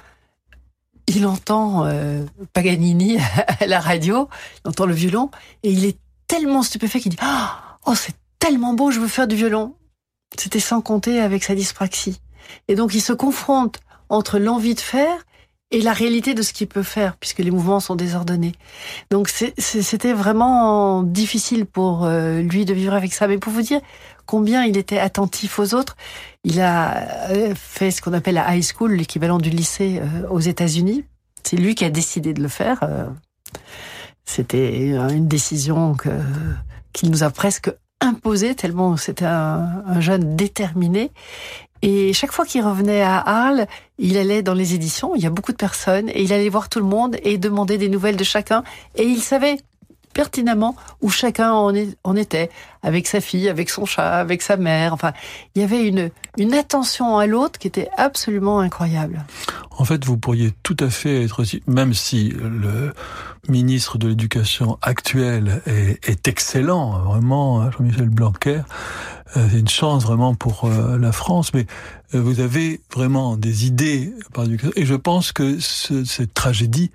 il 1.09 1.27
entend 1.27 1.85
euh, 1.85 2.25
Paganini 2.53 3.19
à 3.61 3.67
la 3.67 3.81
radio, 3.81 4.29
il 4.65 4.69
entend 4.69 4.87
le 4.87 4.95
violon, 4.95 5.31
et 5.63 5.71
il 5.71 5.85
est 5.85 5.99
tellement 6.27 6.63
stupéfait 6.63 7.01
qu'il 7.01 7.13
dit 7.13 7.19
Oh, 7.87 7.95
c'est 7.95 8.15
tellement 8.39 8.75
beau, 8.75 8.91
je 8.91 9.01
veux 9.01 9.09
faire 9.09 9.29
du 9.29 9.37
violon. 9.37 9.75
C'était 10.39 10.61
sans 10.61 10.81
compter 10.81 11.21
avec 11.21 11.45
sa 11.45 11.55
dyspraxie. 11.55 12.21
Et 12.69 12.75
donc 12.75 12.95
il 12.95 13.01
se 13.01 13.13
confronte 13.13 13.81
entre 14.09 14.39
l'envie 14.39 14.75
de 14.75 14.81
faire 14.81 15.25
et 15.73 15.81
la 15.81 15.93
réalité 15.93 16.35
de 16.35 16.43
ce 16.43 16.53
qu'il 16.53 16.69
peut 16.69 16.85
faire, 16.85 17.17
puisque 17.17 17.41
les 17.41 17.51
mouvements 17.51 17.81
sont 17.81 17.97
désordonnés. 17.97 18.53
Donc 19.11 19.29
c'était 19.29 20.13
vraiment 20.13 21.03
difficile 21.03 21.67
pour 21.67 22.05
euh, 22.05 22.41
lui 22.41 22.65
de 22.65 22.73
vivre 22.73 22.95
avec 22.95 23.13
ça. 23.13 23.27
Mais 23.27 23.39
pour 23.39 23.53
vous 23.53 23.63
dire 23.63 23.81
combien 24.27 24.65
il 24.65 24.77
était 24.77 24.99
attentif 24.99 25.59
aux 25.59 25.75
autres, 25.75 25.97
il 26.45 26.61
a 26.61 27.31
euh, 27.31 27.55
fait 27.57 27.91
ce 27.91 28.01
qu'on 28.01 28.13
appelle 28.13 28.37
la 28.37 28.55
high 28.55 28.63
school, 28.63 28.93
l'équivalent 28.93 29.39
du 29.39 29.51
lycée 29.51 30.01
euh, 30.01 30.29
aux 30.29 30.41
États-Unis. 30.41 31.05
C'est 31.43 31.57
lui 31.57 31.75
qui 31.75 31.85
a 31.85 31.91
décidé 31.91 32.33
de 32.33 32.43
le 32.43 32.49
faire. 32.49 32.81
C'était 34.25 34.89
une 34.89 35.29
décision 35.29 35.97
qu'il 36.93 37.13
nous 37.13 37.23
a 37.23 37.31
presque 37.31 37.71
imposée, 38.01 38.55
tellement 38.55 38.97
c'était 38.97 39.25
un, 39.25 39.83
un 39.87 40.01
jeune 40.01 40.37
déterminé. 40.37 41.11
Et 41.83 42.13
chaque 42.13 42.33
fois 42.33 42.45
qu'il 42.45 42.63
revenait 42.63 43.03
à 43.03 43.19
Arles, 43.19 43.67
il 43.99 44.17
allait 44.17 44.43
dans 44.43 44.55
les 44.55 44.75
éditions, 44.75 45.15
il 45.15 45.23
y 45.23 45.27
a 45.27 45.31
beaucoup 45.31 45.53
de 45.53 45.57
personnes, 45.57 46.09
et 46.09 46.23
il 46.23 46.33
allait 46.33 46.49
voir 46.49 46.69
tout 46.69 46.79
le 46.79 46.87
monde 46.87 47.17
et 47.23 47.39
demander 47.39 47.79
des 47.79 47.89
nouvelles 47.89 48.17
de 48.17 48.25
chacun. 48.25 48.65
Et 48.97 49.05
il 49.05 49.21
savait 49.21 49.59
pertinemment 50.17 50.75
où 51.03 51.11
chacun 51.11 51.53
en, 51.53 52.17
était, 52.17 52.49
avec 52.83 53.07
sa 53.07 53.21
fille, 53.21 53.51
avec 53.51 53.69
son 53.69 53.85
chat, 53.85 54.19
avec 54.19 54.41
sa 54.41 54.57
mère. 54.57 54.95
Enfin, 54.95 55.13
il 55.55 55.61
y 55.61 55.65
avait 55.65 55.87
une, 55.87 56.11
une 56.39 56.55
attention 56.55 57.19
à 57.19 57.27
l'autre 57.27 57.59
qui 57.59 57.69
était 57.69 57.91
absolument 57.99 58.61
incroyable. 58.61 59.27
En 59.79 59.85
fait, 59.85 60.07
vous 60.07 60.17
pourriez 60.17 60.53
tout 60.63 60.77
à 60.81 60.89
fait 60.89 61.25
être 61.25 61.45
même 61.67 61.93
si 61.93 62.31
le 62.31 62.95
ministre 63.47 63.99
de 63.99 64.09
l'Éducation 64.09 64.79
actuel 64.81 65.61
est, 65.67 66.27
excellent, 66.27 66.99
vraiment, 67.01 67.61
hein, 67.61 67.71
Jean-Michel 67.77 68.09
Blanquer, 68.09 68.63
euh, 69.37 69.47
c'est 69.51 69.59
une 69.59 69.69
chance 69.69 70.05
vraiment 70.05 70.35
pour 70.35 70.65
euh, 70.65 70.97
la 70.99 71.13
France, 71.13 71.53
mais 71.53 71.67
euh, 72.15 72.21
vous 72.21 72.41
avez 72.41 72.81
vraiment 72.95 73.37
des 73.37 73.67
idées 73.67 74.15
par 74.33 74.45
l'éducation. 74.45 74.73
Et 74.77 74.87
je 74.87 74.95
pense 74.95 75.33
que 75.33 75.59
ce, 75.61 76.05
cette 76.05 76.33
tragédie, 76.33 76.91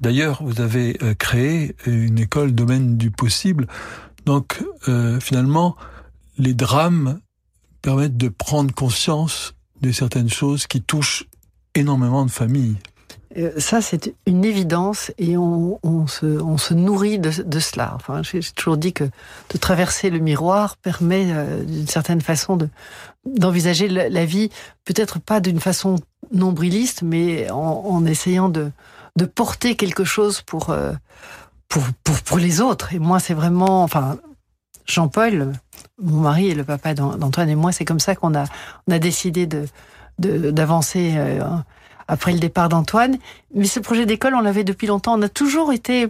d'ailleurs, 0.00 0.42
vous 0.42 0.60
avez 0.60 0.98
créé 1.18 1.74
une 1.86 2.18
école 2.18 2.52
domaine 2.52 2.96
du 2.96 3.10
possible. 3.10 3.66
Donc, 4.24 4.62
finalement, 5.20 5.76
les 6.38 6.54
drames 6.54 7.20
permettent 7.82 8.16
de 8.16 8.28
prendre 8.28 8.74
conscience 8.74 9.54
de 9.80 9.92
certaines 9.92 10.30
choses 10.30 10.66
qui 10.66 10.82
touchent 10.82 11.24
énormément 11.74 12.24
de 12.24 12.30
familles. 12.30 12.76
Euh, 13.36 13.52
ça, 13.58 13.82
c'est 13.82 14.14
une 14.26 14.44
évidence 14.44 15.12
et 15.18 15.36
on, 15.36 15.78
se, 16.06 16.74
nourrit 16.74 17.18
de, 17.18 17.30
cela. 17.60 17.92
Enfin, 17.94 18.22
j'ai 18.22 18.40
toujours 18.54 18.76
dit 18.76 18.92
que 18.92 19.04
de 19.04 19.58
traverser 19.58 20.10
le 20.10 20.18
miroir 20.18 20.76
permet, 20.78 21.26
euh, 21.30 21.62
d'une 21.62 21.86
certaine 21.86 22.20
façon, 22.20 22.56
de 22.56 22.68
d'envisager 23.26 23.88
la, 23.88 24.24
vie, 24.24 24.48
peut-être 24.86 25.18
pas 25.18 25.40
d'une 25.40 25.60
façon 25.60 25.96
nombriliste, 26.32 27.02
mais 27.02 27.50
en, 27.50 28.06
essayant 28.06 28.48
de, 28.48 28.70
de 29.18 29.26
porter 29.26 29.76
quelque 29.76 30.04
chose 30.04 30.40
pour, 30.42 30.70
euh, 30.70 30.92
pour, 31.68 31.82
pour, 32.04 32.18
pour 32.20 32.38
les 32.38 32.60
autres. 32.60 32.94
Et 32.94 32.98
moi, 32.98 33.18
c'est 33.20 33.34
vraiment, 33.34 33.82
enfin, 33.82 34.16
Jean-Paul, 34.86 35.52
mon 36.00 36.20
mari 36.20 36.48
et 36.48 36.54
le 36.54 36.64
papa 36.64 36.94
d'Antoine 36.94 37.50
et 37.50 37.56
moi, 37.56 37.72
c'est 37.72 37.84
comme 37.84 38.00
ça 38.00 38.14
qu'on 38.14 38.34
a, 38.34 38.44
on 38.86 38.92
a 38.92 38.98
décidé 38.98 39.46
de 39.46 39.66
d'avancer 40.20 41.14
euh, 41.16 41.40
après 42.08 42.32
le 42.32 42.38
départ 42.38 42.68
d'Antoine. 42.68 43.18
Mais 43.54 43.66
ce 43.66 43.80
projet 43.80 44.06
d'école, 44.06 44.34
on 44.34 44.40
l'avait 44.40 44.64
depuis 44.64 44.86
longtemps. 44.86 45.18
On 45.18 45.22
a 45.22 45.28
toujours 45.28 45.72
été 45.72 46.08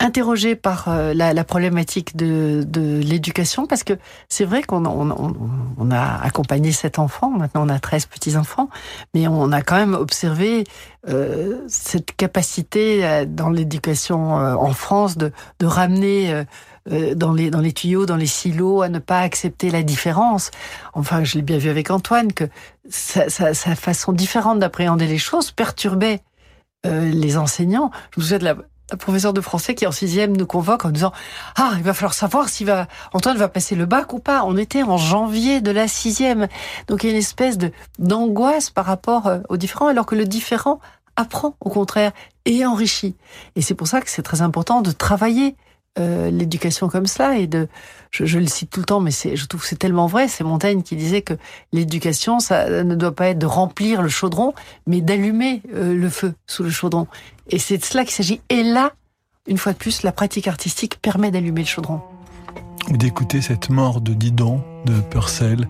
interrogé 0.00 0.56
par 0.56 0.88
euh, 0.88 1.14
la, 1.14 1.44
problématique 1.44 2.16
de, 2.16 2.64
de 2.66 3.00
l'éducation 3.00 3.66
parce 3.66 3.84
que 3.84 3.94
c'est 4.28 4.44
vrai 4.44 4.62
qu'on 4.62 4.84
on, 4.86 5.10
on, 5.10 5.34
on, 5.78 5.90
a 5.90 6.20
accompagné 6.22 6.72
sept 6.72 6.98
enfants. 6.98 7.30
Maintenant, 7.30 7.66
on 7.66 7.68
a 7.68 7.78
13 7.78 8.06
petits-enfants. 8.06 8.68
Mais 9.14 9.28
on 9.28 9.52
a 9.52 9.62
quand 9.62 9.76
même 9.76 9.94
observé 9.94 10.64
euh, 11.08 11.60
cette 11.68 12.16
capacité 12.16 13.04
euh, 13.04 13.24
dans 13.26 13.50
l'éducation 13.50 14.40
euh, 14.40 14.54
en 14.54 14.72
France 14.72 15.16
de, 15.16 15.30
de 15.60 15.66
ramener 15.66 16.44
dans 16.86 17.32
les, 17.32 17.50
dans 17.50 17.60
les 17.60 17.72
tuyaux, 17.72 18.06
dans 18.06 18.16
les 18.16 18.26
silos, 18.26 18.82
à 18.82 18.88
ne 18.88 18.98
pas 18.98 19.20
accepter 19.20 19.70
la 19.70 19.82
différence. 19.82 20.50
Enfin, 20.94 21.24
je 21.24 21.34
l'ai 21.34 21.42
bien 21.42 21.58
vu 21.58 21.68
avec 21.68 21.90
Antoine, 21.90 22.32
que 22.32 22.44
sa, 22.88 23.28
sa, 23.28 23.54
sa 23.54 23.74
façon 23.74 24.12
différente 24.12 24.58
d'appréhender 24.58 25.06
les 25.06 25.18
choses 25.18 25.50
perturbait 25.50 26.20
euh, 26.86 27.10
les 27.10 27.36
enseignants. 27.36 27.90
Je 28.14 28.20
me 28.20 28.22
souviens 28.22 28.38
de 28.38 28.44
la, 28.44 28.56
la 28.90 28.96
professeure 28.96 29.32
de 29.32 29.40
français 29.40 29.74
qui 29.74 29.86
en 29.86 29.92
sixième 29.92 30.36
nous 30.36 30.46
convoque 30.46 30.84
en 30.84 30.90
disant 30.90 31.12
ah 31.56 31.72
il 31.76 31.82
va 31.82 31.94
falloir 31.94 32.14
savoir 32.14 32.48
si 32.48 32.64
va 32.64 32.86
Antoine 33.12 33.36
va 33.36 33.48
passer 33.48 33.74
le 33.74 33.86
bac 33.86 34.12
ou 34.12 34.20
pas. 34.20 34.44
On 34.44 34.56
était 34.56 34.82
en 34.82 34.96
janvier 34.96 35.60
de 35.60 35.70
la 35.72 35.88
sixième, 35.88 36.46
donc 36.86 37.02
il 37.02 37.08
y 37.08 37.10
a 37.10 37.12
une 37.12 37.18
espèce 37.18 37.58
d'angoisse 37.98 38.70
par 38.70 38.84
rapport 38.84 39.26
euh, 39.26 39.38
au 39.48 39.56
différent, 39.56 39.88
alors 39.88 40.06
que 40.06 40.14
le 40.14 40.24
différent 40.24 40.78
apprend 41.16 41.56
au 41.60 41.70
contraire 41.70 42.12
et 42.44 42.64
enrichit. 42.64 43.16
Et 43.56 43.62
c'est 43.62 43.74
pour 43.74 43.88
ça 43.88 44.00
que 44.00 44.10
c'est 44.10 44.22
très 44.22 44.42
important 44.42 44.82
de 44.82 44.92
travailler 44.92 45.56
euh, 45.98 46.30
l'éducation 46.30 46.88
comme 46.88 47.06
cela 47.06 47.38
et 47.38 47.46
de 47.46 47.68
je, 48.10 48.38
le 48.38 48.46
cite 48.46 48.70
tout 48.70 48.80
le 48.80 48.86
temps 48.86 49.00
mais 49.00 49.10
c'est 49.10 49.36
je 49.36 49.46
trouve 49.46 49.62
que 49.62 49.66
c'est 49.66 49.78
tellement 49.78 50.06
vrai 50.06 50.28
c'est 50.28 50.44
Montaigne 50.44 50.82
qui 50.82 50.94
disait 50.94 51.22
que 51.22 51.34
l'éducation 51.72 52.38
ça 52.38 52.84
ne 52.84 52.94
doit 52.94 53.14
pas 53.14 53.28
être 53.28 53.38
de 53.38 53.46
remplir 53.46 54.02
le 54.02 54.08
chaudron 54.08 54.52
mais 54.86 55.00
d'allumer 55.00 55.62
euh, 55.74 55.94
le 55.94 56.08
feu 56.10 56.34
sous 56.46 56.62
le 56.62 56.70
chaudron. 56.70 57.06
Et 57.48 57.58
c'est 57.58 57.78
de 57.78 57.84
cela 57.84 58.04
qu'il 58.04 58.12
s'agit. 58.12 58.40
Et 58.50 58.62
là 58.62 58.92
une 59.46 59.58
fois 59.58 59.72
de 59.72 59.78
plus 59.78 60.02
la 60.02 60.12
pratique 60.12 60.48
artistique 60.48 61.00
permet 61.00 61.30
d'allumer 61.30 61.62
le 61.62 61.66
chaudron. 61.66 62.00
Ou 62.90 62.96
d'écouter 62.96 63.40
cette 63.40 63.70
mort 63.70 64.00
de 64.00 64.12
Didon 64.12 64.62
de 64.84 65.00
Purcell 65.00 65.66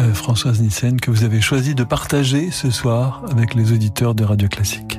euh, 0.00 0.12
Françoise 0.12 0.60
Nissen 0.60 1.00
que 1.00 1.10
vous 1.10 1.22
avez 1.22 1.40
choisi 1.40 1.74
de 1.74 1.84
partager 1.84 2.50
ce 2.50 2.70
soir 2.70 3.22
avec 3.30 3.54
les 3.54 3.72
auditeurs 3.72 4.14
de 4.14 4.24
Radio 4.24 4.48
Classique 4.48 4.98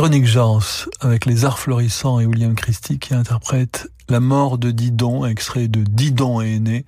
Véronique 0.00 0.26
Jans, 0.26 0.60
avec 1.00 1.26
les 1.26 1.44
arts 1.44 1.58
florissants 1.58 2.20
et 2.20 2.24
William 2.24 2.54
Christie, 2.54 2.98
qui 2.98 3.12
interprète 3.12 3.92
La 4.08 4.18
mort 4.18 4.56
de 4.56 4.70
Didon, 4.70 5.26
extrait 5.26 5.68
de 5.68 5.84
Didon 5.84 6.40
est 6.40 6.58
né, 6.58 6.86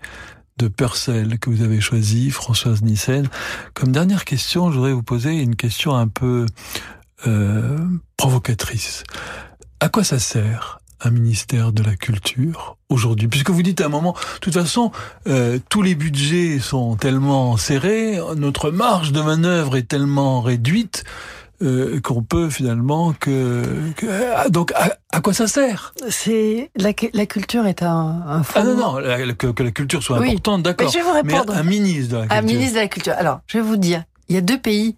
de 0.57 0.67
Purcell, 0.67 1.39
que 1.39 1.51
vous 1.51 1.61
avez 1.61 1.83
choisi, 1.83 2.31
Françoise 2.31 2.81
Nissen. 2.81 3.29
Comme 3.75 3.93
dernière 3.93 4.25
question, 4.25 4.71
je 4.71 4.77
voudrais 4.77 4.95
vous 4.95 5.03
poser 5.03 5.43
une 5.43 5.57
question 5.57 5.95
un 5.95 6.09
peu 6.09 6.47
euh, 7.27 7.77
provocatrice. 8.17 9.05
À 9.81 9.91
quoi 9.91 10.05
ça 10.05 10.19
sert 10.19 10.81
un 11.03 11.11
ministère 11.11 11.75
de 11.75 11.83
la 11.83 11.97
culture 11.97 12.79
aujourd'hui? 12.89 13.29
Puisque 13.29 13.51
vous 13.51 13.63
dites 13.63 13.83
à 13.83 13.87
un 13.87 13.91
moment, 13.91 14.13
de 14.15 14.39
toute 14.41 14.55
façon, 14.55 14.91
euh, 15.27 15.59
tous 15.69 15.83
les 15.83 15.95
budgets 15.95 16.61
sont 16.61 16.97
tellement 16.97 17.59
serrés, 17.59 18.19
notre 18.37 18.71
marge 18.71 19.13
de 19.13 19.21
manœuvre 19.21 19.77
est 19.77 19.87
tellement 19.87 20.41
réduite 20.41 21.05
euh, 21.63 22.01
qu'on 22.01 22.23
peut 22.23 22.51
finalement 22.51 23.13
que, 23.13 23.63
ah, 24.37 24.49
donc 24.49 24.73
à, 24.75 25.21
quoi 25.21 25.33
ça 25.33 25.47
sert? 25.47 25.95
C'est 26.09 26.71
la, 26.77 26.93
la, 27.13 27.27
culture 27.27 27.67
est 27.67 27.83
un, 27.83 28.23
un 28.27 28.43
Ah 28.55 28.65
non 28.65 28.77
non 28.77 28.95
que, 29.37 29.63
la 29.63 29.71
culture 29.71 30.03
soit 30.03 30.19
importante 30.19 30.63
d'accord. 30.63 30.87
Mais 30.87 30.93
je 30.93 30.99
vais 30.99 31.05
vous 31.05 31.13
répondre. 31.13 31.57
un 31.57 31.63
ministre 31.63 32.11
de 32.13 32.17
la 32.17 32.23
culture. 32.23 32.39
Un 32.39 32.43
ministre 32.43 32.75
de 32.75 32.81
la 32.81 32.89
culture. 32.89 33.13
Alors 33.17 33.41
je 33.47 33.59
vais 33.59 33.65
vous 33.65 33.77
dire, 33.77 34.05
il 34.29 34.35
y 34.35 34.39
a 34.39 34.41
deux 34.41 34.59
pays 34.59 34.97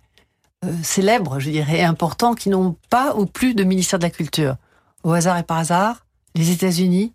euh, 0.65 0.73
célèbres, 0.83 1.39
je 1.39 1.51
dirais, 1.51 1.79
et 1.79 1.85
importants 1.85 2.35
qui 2.35 2.49
n'ont 2.49 2.77
pas 2.89 3.15
ou 3.17 3.27
plus 3.27 3.55
de 3.55 3.65
ministère 3.65 3.99
de 3.99 4.05
la 4.05 4.11
culture. 4.11 4.57
Au 5.03 5.13
hasard 5.13 5.37
et 5.39 5.43
par 5.43 5.59
hasard, 5.59 6.07
les 6.35 6.51
États-Unis 6.51 7.13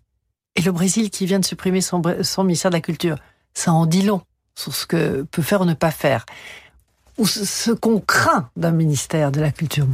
et 0.54 0.62
le 0.62 0.72
Brésil 0.72 1.10
qui 1.10 1.26
vient 1.26 1.40
de 1.40 1.44
supprimer 1.44 1.80
son, 1.80 2.02
son 2.22 2.44
ministère 2.44 2.70
de 2.70 2.76
la 2.76 2.80
culture. 2.80 3.16
Ça 3.54 3.72
en 3.72 3.86
dit 3.86 4.02
long 4.02 4.22
sur 4.54 4.74
ce 4.74 4.86
que 4.86 5.22
peut 5.22 5.42
faire 5.42 5.62
ou 5.62 5.64
ne 5.64 5.74
pas 5.74 5.90
faire 5.90 6.24
ou 7.20 7.26
ce 7.26 7.70
qu'on 7.70 8.00
craint 8.00 8.48
d'un 8.56 8.70
ministère 8.72 9.30
de 9.30 9.40
la 9.40 9.52
culture. 9.52 9.86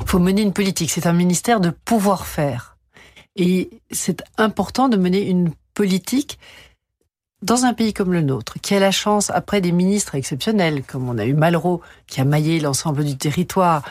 Il 0.00 0.06
faut 0.06 0.18
mener 0.18 0.42
une 0.42 0.54
politique. 0.54 0.90
C'est 0.90 1.06
un 1.06 1.12
ministère 1.12 1.60
de 1.60 1.70
pouvoir 1.70 2.26
faire. 2.26 2.76
Et 3.36 3.68
c'est 3.90 4.24
important 4.38 4.88
de 4.88 4.96
mener 4.96 5.28
une 5.28 5.52
politique 5.74 6.38
dans 7.42 7.66
un 7.66 7.74
pays 7.74 7.92
comme 7.92 8.14
le 8.14 8.22
nôtre, 8.22 8.54
qui 8.62 8.74
a 8.74 8.80
la 8.80 8.90
chance, 8.90 9.30
après 9.30 9.60
des 9.60 9.70
ministres 9.70 10.14
exceptionnels, 10.14 10.82
comme 10.82 11.06
on 11.08 11.18
a 11.18 11.26
eu 11.26 11.34
Malraux, 11.34 11.82
qui 12.06 12.22
a 12.22 12.24
maillé 12.24 12.60
l'ensemble 12.60 13.04
du 13.04 13.18
territoire, 13.18 13.82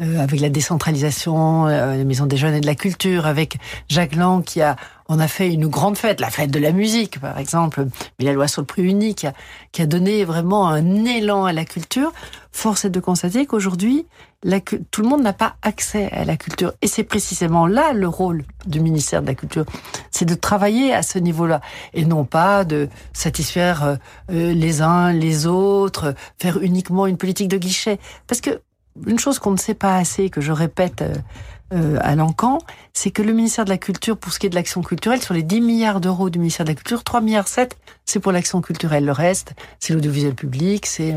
euh, 0.00 0.20
avec 0.20 0.40
la 0.40 0.48
décentralisation, 0.48 1.66
euh, 1.66 1.96
la 1.96 2.04
Maison 2.04 2.24
des 2.24 2.38
Jeunes 2.38 2.54
et 2.54 2.60
de 2.60 2.66
la 2.66 2.74
Culture, 2.74 3.26
avec 3.26 3.58
Jacques 3.88 4.16
Lang 4.16 4.42
qui 4.42 4.62
a, 4.62 4.76
on 5.08 5.18
a 5.18 5.28
fait 5.28 5.52
une 5.52 5.66
grande 5.66 5.98
fête, 5.98 6.20
la 6.20 6.30
fête 6.30 6.50
de 6.50 6.58
la 6.58 6.72
musique 6.72 7.20
par 7.20 7.38
exemple, 7.38 7.86
mais 8.18 8.24
la 8.24 8.32
loi 8.32 8.48
sur 8.48 8.62
le 8.62 8.66
prix 8.66 8.82
unique 8.82 9.26
qui 9.72 9.82
a, 9.82 9.86
donné 9.86 10.24
vraiment 10.24 10.68
un 10.68 11.04
élan 11.04 11.44
à 11.44 11.52
la 11.52 11.64
culture. 11.64 12.12
Force 12.52 12.84
est 12.84 12.90
de 12.90 13.00
constater 13.00 13.46
qu'aujourd'hui, 13.46 14.06
tout 14.90 15.02
le 15.02 15.08
monde 15.08 15.22
n'a 15.22 15.32
pas 15.32 15.56
accès 15.62 16.10
à 16.12 16.24
la 16.24 16.36
culture. 16.36 16.72
Et 16.82 16.86
c'est 16.86 17.04
précisément 17.04 17.66
là 17.66 17.92
le 17.92 18.06
rôle 18.06 18.44
du 18.66 18.80
ministère 18.80 19.22
de 19.22 19.26
la 19.26 19.34
Culture. 19.34 19.64
C'est 20.10 20.26
de 20.26 20.34
travailler 20.34 20.92
à 20.92 21.02
ce 21.02 21.18
niveau-là. 21.18 21.60
Et 21.94 22.04
non 22.04 22.24
pas 22.24 22.64
de 22.64 22.88
satisfaire 23.12 23.98
euh, 24.30 24.52
les 24.52 24.82
uns, 24.82 25.12
les 25.12 25.46
autres, 25.46 26.14
faire 26.38 26.60
uniquement 26.60 27.06
une 27.06 27.16
politique 27.16 27.48
de 27.48 27.56
guichet. 27.56 27.98
Parce 28.26 28.40
que 28.40 28.60
une 29.06 29.18
chose 29.18 29.38
qu'on 29.38 29.50
ne 29.50 29.56
sait 29.56 29.74
pas 29.74 29.96
assez, 29.96 30.30
que 30.30 30.40
je 30.40 30.52
répète 30.52 31.02
euh, 31.74 31.94
euh, 31.94 31.98
à 32.00 32.14
l'encan, 32.14 32.58
c'est 32.92 33.10
que 33.10 33.22
le 33.22 33.32
ministère 33.32 33.64
de 33.64 33.70
la 33.70 33.78
Culture, 33.78 34.16
pour 34.16 34.32
ce 34.32 34.38
qui 34.38 34.46
est 34.46 34.50
de 34.50 34.54
l'action 34.54 34.82
culturelle, 34.82 35.20
sur 35.20 35.34
les 35.34 35.42
10 35.42 35.60
milliards 35.60 36.00
d'euros 36.00 36.30
du 36.30 36.38
ministère 36.38 36.64
de 36.64 36.70
la 36.70 36.74
Culture, 36.74 37.04
3 37.04 37.20
milliards 37.20 37.48
7, 37.48 37.76
c'est 38.04 38.20
pour 38.20 38.32
l'action 38.32 38.60
culturelle. 38.60 39.04
Le 39.04 39.12
reste, 39.12 39.54
c'est 39.80 39.92
l'audiovisuel 39.92 40.34
public, 40.34 40.86
c'est 40.86 41.14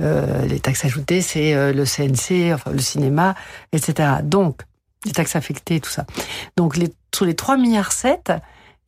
euh, 0.00 0.46
les 0.46 0.60
taxes 0.60 0.84
ajoutées, 0.84 1.22
c'est 1.22 1.72
le 1.72 1.84
CNC, 1.84 2.54
enfin 2.54 2.70
le 2.72 2.78
cinéma, 2.78 3.34
etc. 3.72 4.08
Donc, 4.22 4.62
les 5.04 5.12
taxes 5.12 5.36
affectées, 5.36 5.80
tout 5.80 5.90
ça. 5.90 6.04
Donc, 6.56 6.76
les, 6.76 6.92
sur 7.14 7.24
les 7.24 7.34
3 7.34 7.56
milliards 7.56 7.92
7, 7.92 8.32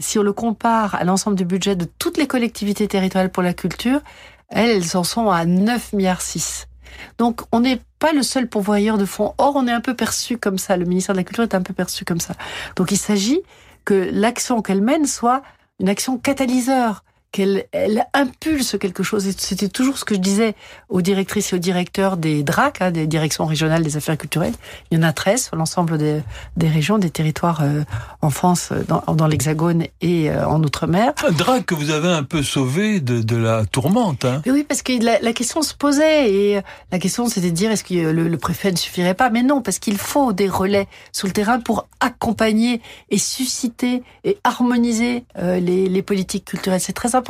si 0.00 0.18
on 0.18 0.22
le 0.22 0.32
compare 0.32 0.94
à 0.94 1.04
l'ensemble 1.04 1.36
du 1.36 1.44
budget 1.44 1.76
de 1.76 1.86
toutes 1.98 2.18
les 2.18 2.26
collectivités 2.26 2.86
territoriales 2.86 3.30
pour 3.30 3.42
la 3.42 3.54
culture, 3.54 4.00
elles, 4.48 4.70
elles 4.70 4.96
en 4.96 5.04
sont 5.04 5.30
à 5.30 5.44
9 5.44 5.92
milliards 5.92 6.22
6. 6.22 6.68
Donc 7.18 7.42
on 7.52 7.60
n'est 7.60 7.80
pas 7.98 8.12
le 8.12 8.22
seul 8.22 8.48
pourvoyeur 8.48 8.98
de 8.98 9.04
fonds. 9.04 9.34
Or, 9.38 9.56
on 9.56 9.66
est 9.66 9.72
un 9.72 9.80
peu 9.80 9.94
perçu 9.94 10.38
comme 10.38 10.58
ça. 10.58 10.76
Le 10.76 10.84
ministère 10.84 11.14
de 11.14 11.18
la 11.18 11.24
Culture 11.24 11.44
est 11.44 11.54
un 11.54 11.62
peu 11.62 11.74
perçu 11.74 12.04
comme 12.04 12.20
ça. 12.20 12.34
Donc 12.76 12.90
il 12.90 12.96
s'agit 12.98 13.40
que 13.84 14.08
l'action 14.12 14.62
qu'elle 14.62 14.82
mène 14.82 15.06
soit 15.06 15.42
une 15.80 15.88
action 15.88 16.18
catalyseur 16.18 17.04
qu'elle 17.38 17.66
elle 17.70 18.04
impulse 18.14 18.76
quelque 18.80 19.04
chose. 19.04 19.26
Et 19.28 19.34
c'était 19.36 19.68
toujours 19.68 19.96
ce 19.98 20.04
que 20.04 20.14
je 20.14 20.20
disais 20.20 20.54
aux 20.88 21.02
directrices 21.02 21.52
et 21.52 21.56
aux 21.56 21.60
directeurs 21.60 22.16
des 22.16 22.42
DRAC, 22.42 22.82
hein, 22.82 22.90
des 22.90 23.06
directions 23.06 23.46
régionales 23.46 23.84
des 23.84 23.96
affaires 23.96 24.18
culturelles. 24.18 24.54
Il 24.90 24.98
y 24.98 25.00
en 25.00 25.04
a 25.04 25.12
13 25.12 25.44
sur 25.44 25.56
l'ensemble 25.56 25.98
des, 25.98 26.20
des, 26.56 26.68
régions, 26.68 26.98
des 26.98 27.10
territoires 27.10 27.60
euh, 27.62 27.84
en 28.22 28.30
France, 28.30 28.72
dans, 28.88 29.14
dans 29.14 29.26
l'Hexagone 29.28 29.84
et 30.00 30.30
euh, 30.30 30.46
en 30.48 30.62
Outre-mer. 30.64 31.12
Un 31.26 31.30
DRAC 31.30 31.66
que 31.66 31.74
vous 31.76 31.90
avez 31.90 32.08
un 32.08 32.24
peu 32.24 32.42
sauvé 32.42 32.98
de, 32.98 33.22
de 33.22 33.36
la 33.36 33.64
tourmente. 33.66 34.24
Hein. 34.24 34.42
oui, 34.46 34.64
parce 34.68 34.82
que 34.82 35.00
la, 35.00 35.20
la, 35.20 35.32
question 35.32 35.62
se 35.62 35.74
posait 35.74 36.32
et 36.32 36.56
euh, 36.56 36.62
la 36.90 36.98
question 36.98 37.28
c'était 37.28 37.50
de 37.50 37.54
dire 37.54 37.70
est-ce 37.70 37.84
que 37.84 37.94
le, 37.94 38.28
le, 38.28 38.38
préfet 38.38 38.72
ne 38.72 38.76
suffirait 38.76 39.14
pas? 39.14 39.30
Mais 39.30 39.44
non, 39.44 39.62
parce 39.62 39.78
qu'il 39.78 39.98
faut 39.98 40.32
des 40.32 40.48
relais 40.48 40.88
sur 41.12 41.28
le 41.28 41.32
terrain 41.32 41.60
pour 41.60 41.86
accompagner 42.00 42.80
et 43.10 43.18
susciter 43.18 44.02
et 44.24 44.38
harmoniser 44.42 45.24
les, 45.36 45.88
les 45.88 46.02
politiques 46.02 46.44
culturelles. 46.46 46.80
C'est 46.80 46.92
très 46.92 47.14
important. 47.14 47.27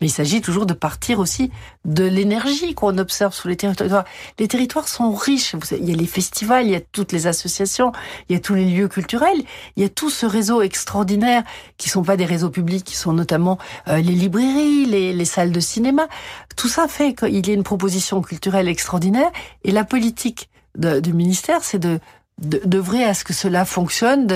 Mais 0.00 0.06
il 0.08 0.10
s'agit 0.10 0.40
toujours 0.40 0.66
de 0.66 0.74
partir 0.74 1.18
aussi 1.18 1.50
de 1.84 2.04
l'énergie 2.04 2.74
qu'on 2.74 2.98
observe 2.98 3.34
sur 3.34 3.48
les 3.48 3.56
territoires. 3.56 4.04
Les 4.38 4.48
territoires 4.48 4.88
sont 4.88 5.12
riches. 5.12 5.54
Il 5.72 5.88
y 5.88 5.92
a 5.92 5.96
les 5.96 6.06
festivals, 6.06 6.66
il 6.66 6.72
y 6.72 6.76
a 6.76 6.80
toutes 6.80 7.12
les 7.12 7.26
associations, 7.26 7.92
il 8.28 8.34
y 8.34 8.36
a 8.36 8.40
tous 8.40 8.54
les 8.54 8.64
lieux 8.64 8.88
culturels, 8.88 9.42
il 9.76 9.82
y 9.82 9.86
a 9.86 9.88
tout 9.88 10.10
ce 10.10 10.26
réseau 10.26 10.62
extraordinaire 10.62 11.42
qui 11.76 11.88
sont 11.88 12.02
pas 12.02 12.16
des 12.16 12.26
réseaux 12.26 12.50
publics, 12.50 12.84
qui 12.84 12.96
sont 12.96 13.12
notamment 13.12 13.58
euh, 13.88 13.96
les 13.98 14.14
librairies, 14.14 14.86
les, 14.86 15.12
les 15.12 15.24
salles 15.24 15.52
de 15.52 15.60
cinéma. 15.60 16.08
Tout 16.56 16.68
ça 16.68 16.88
fait 16.88 17.14
qu'il 17.14 17.46
y 17.46 17.50
a 17.50 17.54
une 17.54 17.62
proposition 17.62 18.22
culturelle 18.22 18.68
extraordinaire 18.68 19.30
et 19.64 19.72
la 19.72 19.84
politique 19.84 20.50
du 20.76 21.12
ministère, 21.12 21.64
c'est 21.64 21.78
de 21.78 21.98
d'œuvrer 22.38 23.04
à 23.04 23.14
ce 23.14 23.24
que 23.24 23.32
cela 23.32 23.64
fonctionne, 23.64 24.26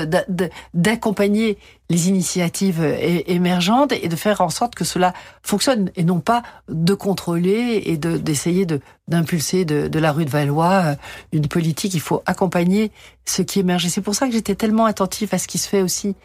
d'accompagner 0.75 1.59
les 1.89 2.09
initiatives 2.09 2.83
émergentes 3.27 3.93
et 3.93 4.09
de 4.09 4.17
faire 4.17 4.41
en 4.41 4.49
sorte 4.49 4.75
que 4.75 4.85
cela 4.85 5.13
fonctionne 5.43 5.91
et 5.95 6.05
non 6.05 6.21
pas 6.21 6.43
de 6.69 6.95
contrôler 6.95 7.83
et 7.85 7.97
d'essayer 7.97 8.67
de, 8.67 8.81
d'impulser 9.09 9.65
de, 9.65 9.89
de, 9.89 9.99
la 9.99 10.11
rue 10.11 10.25
de 10.25 10.31
Valois 10.31 10.83
euh, 10.85 10.95
une 11.33 11.47
politique. 11.47 11.95
Il 11.95 12.01
faut 12.01 12.23
accompagner 12.27 12.91
ce 13.25 13.43
qui 13.43 13.61
émerge. 13.61 13.87
Et 13.87 13.89
c'est 13.89 14.01
pour 14.01 14.15
ça 14.15 14.27
que 14.27 14.33
j'étais 14.33 14.55
tellement 14.55 14.87
attentif 14.87 15.35
à 15.35 15.39
ce 15.39 15.47
qui 15.47 15.59
se 15.59 15.69
fait 15.69 15.83
aussi 15.83 16.17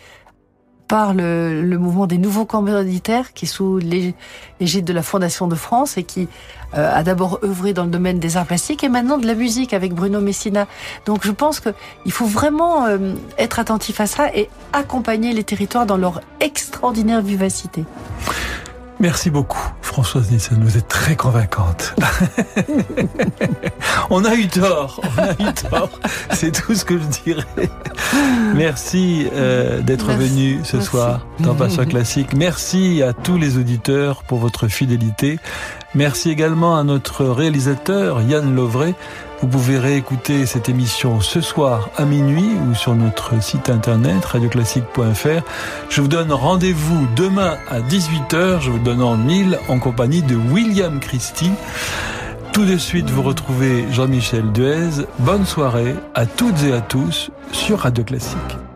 par 0.88 1.14
le, 1.14 1.62
le, 1.62 1.78
mouvement 1.78 2.08
des 2.08 2.18
nouveaux 2.18 2.46
commanditaires 2.46 3.34
qui 3.34 3.46
est 3.46 3.48
sous 3.48 3.78
l'égide 3.78 4.86
de 4.86 4.94
la 4.94 5.02
Fondation 5.02 5.48
de 5.48 5.56
France 5.56 5.98
et 5.98 6.04
qui 6.04 6.28
euh, 6.76 6.92
a 6.94 7.04
d'abord 7.04 7.40
œuvré 7.44 7.74
dans 7.74 7.86
le 7.86 7.90
domaine 7.90 8.20
des 8.20 8.36
arts 8.36 8.46
plastiques 8.46 8.84
et 8.84 8.90
maintenant 8.90 9.18
de 9.18 9.26
la 9.26 9.36
musique 9.36 9.74
avec 9.74 9.94
Bruno 9.94 10.20
Messina. 10.20 10.68
Donc 11.06 11.26
je 11.26 11.32
pense 11.32 11.62
qu'il 11.62 12.12
faut 12.12 12.26
vraiment 12.26 12.86
euh, 12.86 13.14
être 13.38 13.60
attentif 13.60 14.02
à 14.02 14.08
ça 14.08 14.36
et 14.36 14.50
accompagner 14.74 15.34
les 15.34 15.44
territoires 15.44 15.86
dans 15.86 15.98
leur 15.98 16.22
extraordinaire 16.42 17.22
vivacité. 17.22 17.86
Merci 19.00 19.30
beaucoup, 19.30 19.62
Françoise 19.82 20.32
Nissen. 20.32 20.58
Vous 20.64 20.76
êtes 20.76 20.88
très 20.88 21.16
convaincante. 21.16 21.94
on 24.10 24.26
a 24.26 24.34
eu 24.34 24.48
tort. 24.48 25.02
On 25.04 25.22
a 25.22 25.50
eu 25.50 25.54
tort. 25.54 25.90
C'est 26.32 26.52
tout 26.52 26.74
ce 26.74 26.84
que 26.84 26.98
je 26.98 27.04
dirais. 27.24 27.70
Merci 28.56 29.28
euh, 29.34 29.82
d'être 29.82 30.12
venu 30.12 30.62
ce 30.64 30.78
Merci. 30.78 30.90
soir 30.90 31.28
dans 31.40 31.54
Passion 31.54 31.86
Classique. 31.86 32.34
Merci 32.34 33.04
à 33.04 33.14
tous 33.14 33.38
les 33.38 33.58
auditeurs 33.58 34.24
pour 34.24 34.40
votre 34.40 34.68
fidélité. 34.68 35.38
Merci 35.94 36.32
également 36.32 36.76
à 36.76 36.84
notre 36.84 37.26
réalisateur 37.26 38.24
Yann 38.24 38.56
Lovray. 38.56 38.96
Vous 39.42 39.48
pouvez 39.48 39.78
réécouter 39.78 40.48
cette 40.48 40.68
émission 40.68 41.22
ce 41.22 41.42
soir 41.42 41.90
à 41.96 42.06
minuit 42.06 42.50
ou 42.68 42.74
sur 42.74 42.96
notre 42.96 43.42
site 43.42 43.70
internet 43.70 44.26
radioclassique.fr. 44.26 45.42
Je 45.90 46.02
vous 46.02 46.08
donne 46.08 46.32
rendez-vous 46.32 47.08
demain 47.16 47.58
à 47.70 47.80
18h. 47.80 48.62
Je 48.62 48.72
vous 48.72 48.80
donne 48.80 49.04
en 49.04 49.16
mille 49.16 49.60
en 49.70 49.78
compagnie 49.78 50.24
de 50.24 50.36
William 50.36 51.00
Christie. 51.00 51.52
Tout 52.52 52.66
de 52.66 52.78
suite, 52.78 53.12
vous 53.12 53.22
retrouvez 53.22 53.86
Jean-Michel 53.92 54.52
Duez. 54.52 55.06
Bonne 55.20 55.46
soirée 55.46 55.96
à 56.16 56.26
toutes 56.26 56.64
et 56.64 56.74
à 56.74 56.82
tous 56.82 57.30
sur 57.52 57.80
Radio 57.80 58.04
Classique. 58.04 58.67